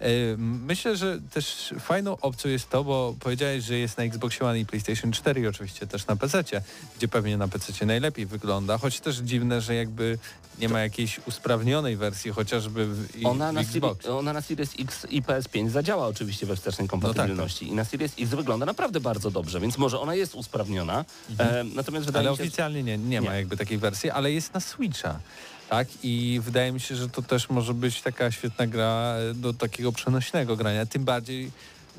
E, 0.00 0.08
Myślę, 0.38 0.96
że 0.96 1.18
też 1.32 1.74
fajną 1.80 2.16
opcją 2.20 2.50
jest 2.50 2.70
to, 2.70 2.84
bo 2.84 3.14
powiedziałeś, 3.20 3.64
że 3.64 3.78
jest 3.78 3.98
na 3.98 4.04
Xbox 4.04 4.42
One 4.42 4.60
i 4.60 4.66
PlayStation 4.66 5.12
4 5.12 5.40
i 5.40 5.46
oczywiście 5.46 5.86
też 5.86 6.06
na 6.06 6.16
PC, 6.16 6.44
gdzie 6.96 7.08
pewnie 7.08 7.36
na 7.36 7.48
PC 7.48 7.86
najlepiej 7.86 8.26
wygląda, 8.26 8.78
choć 8.78 9.00
też 9.00 9.16
dziwne, 9.16 9.60
że 9.60 9.74
jakby 9.74 10.18
nie 10.58 10.68
ma 10.68 10.80
jakiejś 10.80 11.20
usprawnionej 11.26 11.96
wersji 11.96 12.30
chociażby 12.30 12.86
w, 12.86 13.16
i- 13.20 13.24
Ona, 13.24 13.50
w 13.50 13.54
na 13.54 13.60
Xbox. 13.60 14.04
Series- 14.06 14.18
ona 14.18 14.32
na 14.32 14.40
Series 14.42 14.70
X 14.78 15.06
i 15.10 15.22
PS5 15.22 15.68
zadziała 15.68 16.06
oczywiście 16.06 16.46
we 16.46 16.56
wstecznej 16.56 16.88
kompatybilności. 16.88 17.68
I 17.68 17.72
na 17.72 17.84
Series 17.84 18.12
X 18.18 18.30
wygląda 18.30 18.57
wygląda 18.58 18.72
naprawdę 18.72 19.00
bardzo 19.00 19.30
dobrze, 19.30 19.60
więc 19.60 19.78
może 19.78 20.00
ona 20.00 20.14
jest 20.14 20.34
usprawniona. 20.34 21.04
E, 21.38 21.64
natomiast 21.74 22.06
wydaje 22.06 22.22
Ale 22.22 22.30
mi 22.30 22.36
się, 22.36 22.42
oficjalnie 22.42 22.82
nie, 22.82 22.98
nie 22.98 23.20
ma 23.20 23.30
Nie. 23.30 23.36
jakby 23.36 23.56
takiej 23.56 23.78
wersji, 23.78 24.10
ale 24.10 24.32
jest 24.32 24.54
na 24.54 24.60
Switcha. 24.60 25.20
Tak? 25.68 25.88
I 26.02 26.40
wydaje 26.44 26.72
mi 26.72 26.80
się, 26.80 26.96
że 26.96 27.08
to 27.08 27.22
też 27.22 27.50
może 27.50 27.74
być 27.74 28.02
taka 28.02 28.30
świetna 28.30 28.66
gra 28.66 29.14
e, 29.30 29.34
do 29.34 29.54
takiego 29.54 29.92
przenośnego 29.92 30.56
grania. 30.56 30.86
Tym 30.86 31.04
bardziej, 31.04 31.50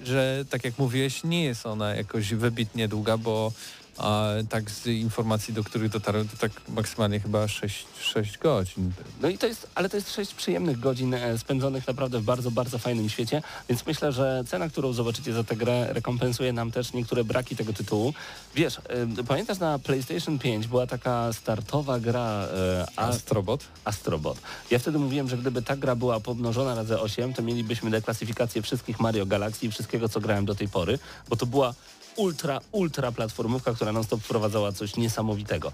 że 0.03 0.45
tak 0.49 0.64
jak 0.64 0.78
mówiłeś, 0.78 1.24
nie 1.24 1.43
jest 1.43 1.66
ona 1.66 1.95
jakoś 1.95 2.34
wybitnie 2.34 2.88
długa, 2.88 3.18
bo 3.18 3.51
a, 4.00 4.28
tak 4.50 4.72
z 4.72 4.86
informacji, 4.86 5.54
do 5.54 5.64
których 5.64 5.89
dotarłem, 5.89 6.28
to 6.28 6.38
tak 6.38 6.52
maksymalnie 6.70 7.20
chyba 7.20 7.47
6, 7.47 7.86
6 8.02 8.38
godzin. 8.38 8.91
No 9.22 9.30
i 9.30 9.38
to 9.38 9.47
jest, 9.47 9.68
ale 9.76 9.89
to 9.89 9.97
jest 9.97 10.14
sześć 10.14 10.34
przyjemnych 10.34 10.80
godzin 10.80 11.14
e, 11.14 11.38
spędzonych 11.38 11.88
naprawdę 11.88 12.20
w 12.20 12.24
bardzo, 12.24 12.52
bardzo 12.52 12.78
fajnym 12.78 13.10
świecie, 13.10 13.41
więc 13.70 13.86
myślę, 13.86 14.12
że 14.12 14.43
cena, 14.47 14.70
którą 14.70 14.93
zobaczycie 14.93 15.34
za 15.34 15.43
tę 15.43 15.56
grę 15.56 15.88
rekompensuje 15.93 16.54
nam 16.54 16.72
też 16.72 16.93
niektóre 16.93 17.24
braki 17.24 17.56
tego 17.56 17.74
tytułu. 17.74 18.14
Wiesz, 18.56 18.78
e, 19.20 19.24
pamiętasz 19.28 19.60
na 19.60 19.80
PlayStation 19.80 20.39
5 20.39 20.68
była 20.68 20.88
taka 20.88 21.34
startowa 21.34 22.00
gra 22.00 22.47
Ast- 22.95 23.10
Astrobot? 23.16 23.64
Astrobot. 23.86 24.38
Ja 24.72 24.80
wtedy 24.80 25.00
mówiłem, 25.00 25.30
że 25.30 25.38
gdyby 25.38 25.62
ta 25.62 25.76
gra 25.76 25.95
była 25.95 26.20
pomnożona 26.20 26.76
razy 26.76 27.00
8, 27.00 27.34
to 27.34 27.41
mielibyśmy 27.41 27.89
deklasyfikację 27.91 28.62
wszystkich 28.62 29.00
Mario 29.00 29.26
Galaxy 29.26 29.66
i 29.66 29.72
wszystkiego, 29.72 30.10
co 30.10 30.20
grałem 30.20 30.45
do 30.45 30.56
tej 30.56 30.68
pory, 30.68 31.00
bo 31.30 31.36
to 31.36 31.45
była 31.45 31.74
ultra, 32.20 32.59
ultra 32.72 33.11
platformówka, 33.11 33.74
która 33.74 33.91
non 33.91 34.03
stop 34.03 34.22
wprowadzała 34.22 34.72
coś 34.72 34.97
niesamowitego. 34.97 35.72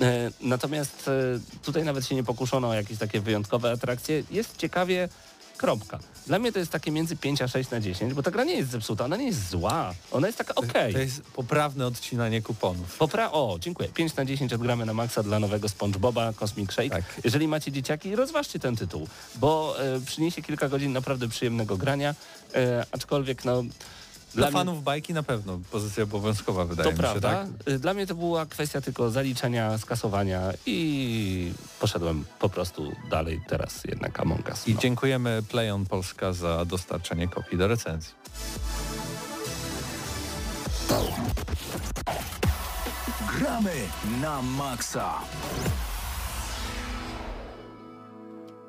E, 0.00 0.30
natomiast 0.40 1.08
e, 1.08 1.12
tutaj 1.62 1.84
nawet 1.84 2.06
się 2.06 2.14
nie 2.14 2.24
pokuszono 2.24 2.68
o 2.68 2.74
jakieś 2.74 2.98
takie 2.98 3.20
wyjątkowe 3.20 3.70
atrakcje. 3.70 4.22
Jest 4.30 4.56
ciekawie, 4.56 5.08
kropka. 5.58 5.98
Dla 6.26 6.38
mnie 6.38 6.52
to 6.52 6.58
jest 6.58 6.72
takie 6.72 6.90
między 6.90 7.16
5 7.16 7.42
a 7.42 7.48
6 7.48 7.70
na 7.70 7.80
10, 7.80 8.14
bo 8.14 8.22
ta 8.22 8.30
gra 8.30 8.44
nie 8.44 8.54
jest 8.54 8.70
zepsuta, 8.70 9.04
ona 9.04 9.16
nie 9.16 9.26
jest 9.26 9.50
zła, 9.50 9.94
ona 10.12 10.26
jest 10.26 10.38
taka 10.38 10.54
okej. 10.54 10.92
To 10.92 10.98
jest 10.98 11.20
poprawne 11.22 11.86
odcinanie 11.86 12.42
kuponów. 12.42 12.98
Popra 12.98 13.32
o, 13.32 13.56
dziękuję. 13.60 13.88
5 13.88 14.16
na 14.16 14.24
10 14.24 14.52
odgramy 14.52 14.86
na 14.86 14.94
maksa 14.94 15.22
dla 15.22 15.38
nowego 15.38 15.68
SpongeBoba 15.68 16.32
Cosmic 16.32 16.72
Shake. 16.72 16.90
Tak. 16.90 17.04
Jeżeli 17.24 17.48
macie 17.48 17.72
dzieciaki, 17.72 18.16
rozważcie 18.16 18.58
ten 18.58 18.76
tytuł, 18.76 19.08
bo 19.36 19.76
e, 19.80 20.00
przyniesie 20.00 20.42
kilka 20.42 20.68
godzin 20.68 20.92
naprawdę 20.92 21.28
przyjemnego 21.28 21.76
grania, 21.76 22.14
e, 22.54 22.86
aczkolwiek 22.92 23.44
no... 23.44 23.64
Dla, 24.34 24.46
mnie- 24.46 24.52
fanów 24.52 24.82
bajki 24.84 25.14
na 25.14 25.22
pewno 25.22 25.58
pozycja 25.70 26.04
obowiązkowa 26.04 26.64
wydaje 26.64 26.84
to 26.84 26.90
mi 26.90 26.96
się, 26.96 27.02
prawda. 27.02 27.46
tak? 27.64 27.78
Dla 27.78 27.94
mnie 27.94 28.06
to 28.06 28.14
była 28.14 28.46
kwestia 28.46 28.80
tylko 28.80 29.10
zaliczenia, 29.10 29.78
skasowania 29.78 30.42
i 30.66 31.52
poszedłem 31.80 32.24
po 32.38 32.48
prostu 32.48 32.92
dalej 33.10 33.40
teraz 33.48 33.84
jednak 33.84 34.20
Among 34.20 34.48
Us. 34.48 34.68
I 34.68 34.74
No. 34.74 34.80
dziękujemy 34.80 35.42
PlayOn 35.48 35.86
Polska 35.86 36.32
za 36.32 36.64
dostarczenie 36.64 37.28
kopii 37.28 37.58
do 37.58 37.68
recenzji. 37.68 38.14
Gramy 43.38 43.72
na 44.22 44.42
maksa. 44.42 45.14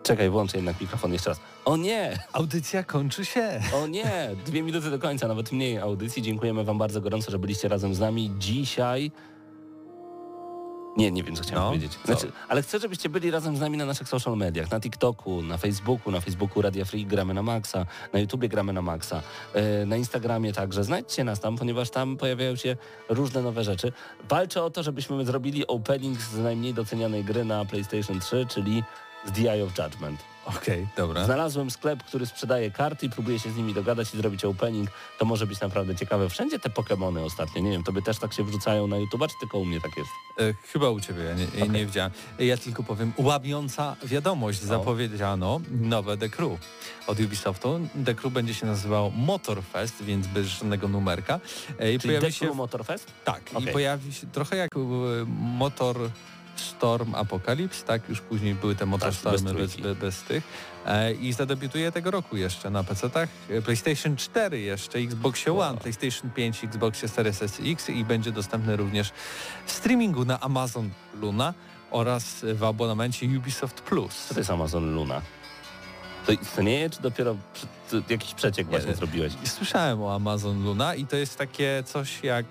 Czekaj, 0.09 0.29
włączę 0.29 0.57
jednak 0.57 0.81
mikrofon 0.81 1.13
jeszcze 1.13 1.29
raz. 1.29 1.39
O 1.65 1.77
nie! 1.77 2.19
Audycja 2.33 2.83
kończy 2.83 3.25
się. 3.25 3.61
O 3.75 3.87
nie! 3.87 4.29
Dwie 4.45 4.63
minuty 4.63 4.91
do 4.91 4.99
końca, 4.99 5.27
nawet 5.27 5.51
mniej 5.51 5.77
audycji. 5.77 6.21
Dziękujemy 6.21 6.63
Wam 6.63 6.77
bardzo 6.77 7.01
gorąco, 7.01 7.31
że 7.31 7.39
byliście 7.39 7.67
razem 7.67 7.95
z 7.95 7.99
nami 7.99 8.31
dzisiaj. 8.39 9.11
Nie, 10.97 11.11
nie 11.11 11.23
wiem, 11.23 11.35
co 11.35 11.43
chciałem 11.43 11.63
No, 11.63 11.67
powiedzieć. 11.67 11.91
Znaczy, 12.05 12.31
ale 12.47 12.61
chcę, 12.61 12.79
żebyście 12.79 13.09
byli 13.09 13.31
razem 13.31 13.57
z 13.57 13.59
nami 13.59 13.77
na 13.77 13.85
naszych 13.85 14.09
social 14.09 14.37
mediach, 14.37 14.71
na 14.71 14.79
TikToku, 14.79 15.41
na 15.41 15.57
Facebooku, 15.57 16.11
na 16.11 16.21
Facebooku 16.21 16.61
Radia 16.61 16.85
Free 16.85 17.05
gramy 17.05 17.33
na 17.33 17.43
Maxa, 17.43 17.85
na 18.13 18.19
YouTubie 18.19 18.49
gramy 18.49 18.73
na 18.73 18.81
Maxa, 18.81 19.21
e, 19.53 19.85
na 19.85 19.97
Instagramie 19.97 20.53
także. 20.53 20.83
Znajdźcie 20.83 21.23
nas 21.23 21.39
tam, 21.39 21.57
ponieważ 21.57 21.89
tam 21.89 22.17
pojawiają 22.17 22.55
się 22.55 22.77
różne 23.09 23.41
nowe 23.41 23.63
rzeczy. 23.63 23.91
Walczę 24.29 24.63
o 24.63 24.69
to, 24.69 24.83
żebyśmy 24.83 25.25
zrobili 25.25 25.67
opening 25.67 26.21
z 26.21 26.37
najmniej 26.37 26.73
docenianej 26.73 27.23
gry 27.23 27.45
na 27.45 27.65
PlayStation 27.65 28.19
3, 28.19 28.45
czyli 28.49 28.83
z 29.25 29.31
The 29.31 29.51
Eye 29.51 29.63
of 29.63 29.77
Judgment. 29.77 30.29
Okej, 30.45 30.87
dobra. 30.97 31.25
Znalazłem 31.25 31.71
sklep, 31.71 32.03
który 32.03 32.25
sprzedaje 32.25 32.71
karty 32.71 33.05
i 33.05 33.09
próbuję 33.09 33.39
się 33.39 33.51
z 33.51 33.55
nimi 33.55 33.73
dogadać 33.73 34.13
i 34.13 34.17
zrobić 34.17 34.45
opening. 34.45 34.89
To 35.19 35.25
może 35.25 35.47
być 35.47 35.61
naprawdę 35.61 35.95
ciekawe. 35.95 36.29
Wszędzie 36.29 36.59
te 36.59 36.69
Pokémony 36.69 37.25
ostatnio, 37.25 37.61
nie 37.61 37.71
wiem, 37.71 37.83
to 37.83 37.91
by 37.91 38.01
też 38.01 38.17
tak 38.19 38.33
się 38.33 38.43
wrzucają 38.43 38.87
na 38.87 38.97
YouTube, 38.97 39.21
czy 39.21 39.33
tylko 39.39 39.57
u 39.57 39.65
mnie 39.65 39.81
tak 39.81 39.91
jest? 39.97 40.09
E, 40.39 40.53
chyba 40.71 40.89
u 40.89 40.99
Ciebie, 40.99 41.23
ja 41.23 41.33
nie, 41.33 41.47
ja 41.55 41.65
nie 41.65 41.85
widziałem. 41.85 42.11
Ja 42.39 42.57
tylko 42.57 42.83
powiem, 42.83 43.13
łamiąca 43.17 43.95
wiadomość. 44.03 44.61
Zapowiedziano 44.61 45.61
nowe 45.71 46.17
The 46.17 46.29
Crew 46.29 46.51
od 47.07 47.19
Ubisoftu. 47.19 47.79
The 48.05 48.15
Crew 48.15 48.33
będzie 48.33 48.53
się 48.53 48.65
nazywał 48.65 49.11
Motorfest, 49.11 50.03
więc 50.03 50.27
bez 50.27 50.47
żadnego 50.47 50.87
numerka. 50.87 51.39
E, 51.79 51.93
I 51.93 51.99
Czyli 51.99 52.09
pojawi 52.09 52.25
The 52.25 52.31
się... 52.31 52.45
Crew 52.45 52.57
Motorfest? 52.57 53.11
Tak, 53.25 53.53
i 53.53 53.55
Okej. 53.55 53.73
pojawi 53.73 54.13
się 54.13 54.27
trochę 54.27 54.55
jak 54.55 54.75
e, 54.75 54.79
Motor 55.57 55.97
Storm 56.59 57.15
Apocalypse, 57.15 57.85
tak? 57.85 58.09
Już 58.09 58.21
później 58.21 58.55
były 58.55 58.75
te 58.75 58.85
Motorstormy 58.85 59.49
Tak, 59.49 59.57
bez 59.57 59.75
bez, 59.75 59.97
bez, 59.97 60.23
tych. 60.23 60.43
E, 60.85 61.13
I 61.13 61.33
zadebiutuje 61.33 61.91
tego 61.91 62.11
roku 62.11 62.37
jeszcze 62.37 62.69
na 62.69 62.83
PC-tach. 62.83 63.29
E, 63.49 63.61
PlayStation 63.61 64.15
4 64.15 64.59
jeszcze, 64.59 64.99
Xbox 64.99 65.47
One, 65.47 65.77
PlayStation 65.77 66.31
5, 66.31 66.63
Xbox 66.63 67.11
Series 67.13 67.41
SX 67.43 67.89
i 67.89 68.05
będzie 68.05 68.31
dostępny 68.31 68.77
również 68.77 69.11
w 69.65 69.71
streamingu 69.71 70.25
na 70.25 70.39
Amazon 70.39 70.89
Luna 71.21 71.53
oraz 71.91 72.45
w 72.53 72.63
abonamencie 72.63 73.25
Ubisoft 73.37 73.81
Plus. 73.81 74.25
Co 74.27 74.33
to 74.33 74.39
jest 74.39 74.49
Amazon 74.49 74.95
Luna? 74.95 75.21
To 76.25 76.31
istnieje, 76.31 76.89
czy 76.89 77.01
dopiero 77.01 77.35
jakiś 78.09 78.33
przeciek 78.33 78.67
właśnie 78.67 78.89
Nie. 78.89 78.95
zrobiłeś? 78.95 79.33
Słyszałem 79.43 80.01
o 80.01 80.13
Amazon 80.15 80.63
Luna 80.63 80.95
i 80.95 81.05
to 81.05 81.15
jest 81.15 81.37
takie 81.37 81.83
coś 81.85 82.23
jak 82.23 82.45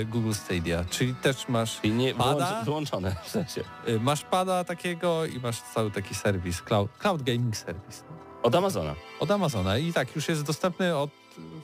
e, 0.00 0.04
Google 0.04 0.32
Stadia, 0.32 0.84
czyli 0.90 1.14
też 1.14 1.48
masz 1.48 1.80
Czyli 1.80 1.92
nie 1.94 2.14
Pada? 2.14 2.46
wyłącz, 2.46 2.64
wyłączone 2.64 3.16
w 3.24 3.28
sensie. 3.28 3.60
Y, 3.88 4.00
Masz 4.00 4.22
pada 4.22 4.64
takiego 4.64 5.26
i 5.26 5.38
masz 5.40 5.60
cały 5.74 5.90
taki 5.90 6.14
serwis, 6.14 6.62
cloud, 6.62 6.90
cloud 6.98 7.22
gaming 7.22 7.56
serwis 7.56 8.04
no, 8.10 8.16
Od 8.42 8.54
Amazona. 8.54 8.94
od 9.20 9.30
Amazona 9.30 9.78
i 9.78 9.92
tak 9.92 10.16
już 10.16 10.28
jest 10.28 10.42
dostępny 10.42 10.96
od 10.96 11.10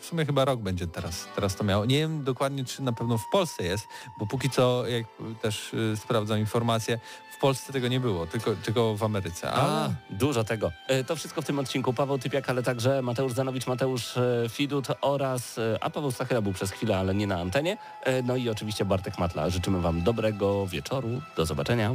w 0.01 0.07
sumie 0.07 0.27
chyba 0.27 0.45
rok 0.45 0.61
będzie 0.61 0.87
teraz, 0.87 1.27
teraz 1.35 1.57
to 1.57 1.65
miało. 1.65 1.85
Nie 1.85 1.99
wiem 1.99 2.25
dokładnie 2.25 2.65
czy 2.65 2.83
na 2.83 2.93
pewno 2.93 3.19
w 3.19 3.29
Polsce 3.33 3.65
jest, 3.65 3.89
bo 4.19 4.27
póki 4.27 4.51
co 4.51 4.87
jak 4.87 5.07
też 5.43 5.75
y, 5.75 5.97
sprawdzam 5.97 6.39
informacje, 6.39 6.99
w 7.39 7.41
Polsce 7.41 7.73
tego 7.73 7.89
nie 7.89 8.01
było, 8.01 8.27
tylko, 8.27 8.55
tylko 8.65 8.97
w 8.97 9.03
Ameryce. 9.03 9.53
A, 9.53 9.85
A, 9.85 9.91
dużo 10.11 10.45
tego. 10.45 10.73
E, 10.89 11.05
To 11.05 11.17
wszystko 11.17 11.43
w 11.43 11.45
tym 11.45 11.59
odcinku. 11.59 11.93
Paweł 11.93 12.19
Typiak, 12.19 12.51
ale 12.51 12.63
także 12.63 13.03
Mateusz 13.03 13.33
Zanowicz, 13.33 13.67
Mateusz 13.67 14.17
e, 14.17 14.47
Fidut 14.49 14.87
oraz, 15.01 15.59
e, 15.59 15.79
a 15.81 15.91
Paweł 15.91 16.11
Stachyra 16.11 16.41
był 16.43 16.53
przez 16.53 16.71
chwilę, 16.71 16.99
ale 16.99 17.15
nie 17.15 17.27
na 17.27 17.41
antenie. 17.41 17.77
No 18.25 18.37
i 18.37 18.49
oczywiście 18.49 18.85
Bartek 18.85 19.19
Matla. 19.19 19.51
Życzymy 19.51 19.81
Wam 19.81 20.03
dobrego 20.03 20.67
wieczoru. 20.67 21.09
Do 21.37 21.47
zobaczenia. 21.47 21.95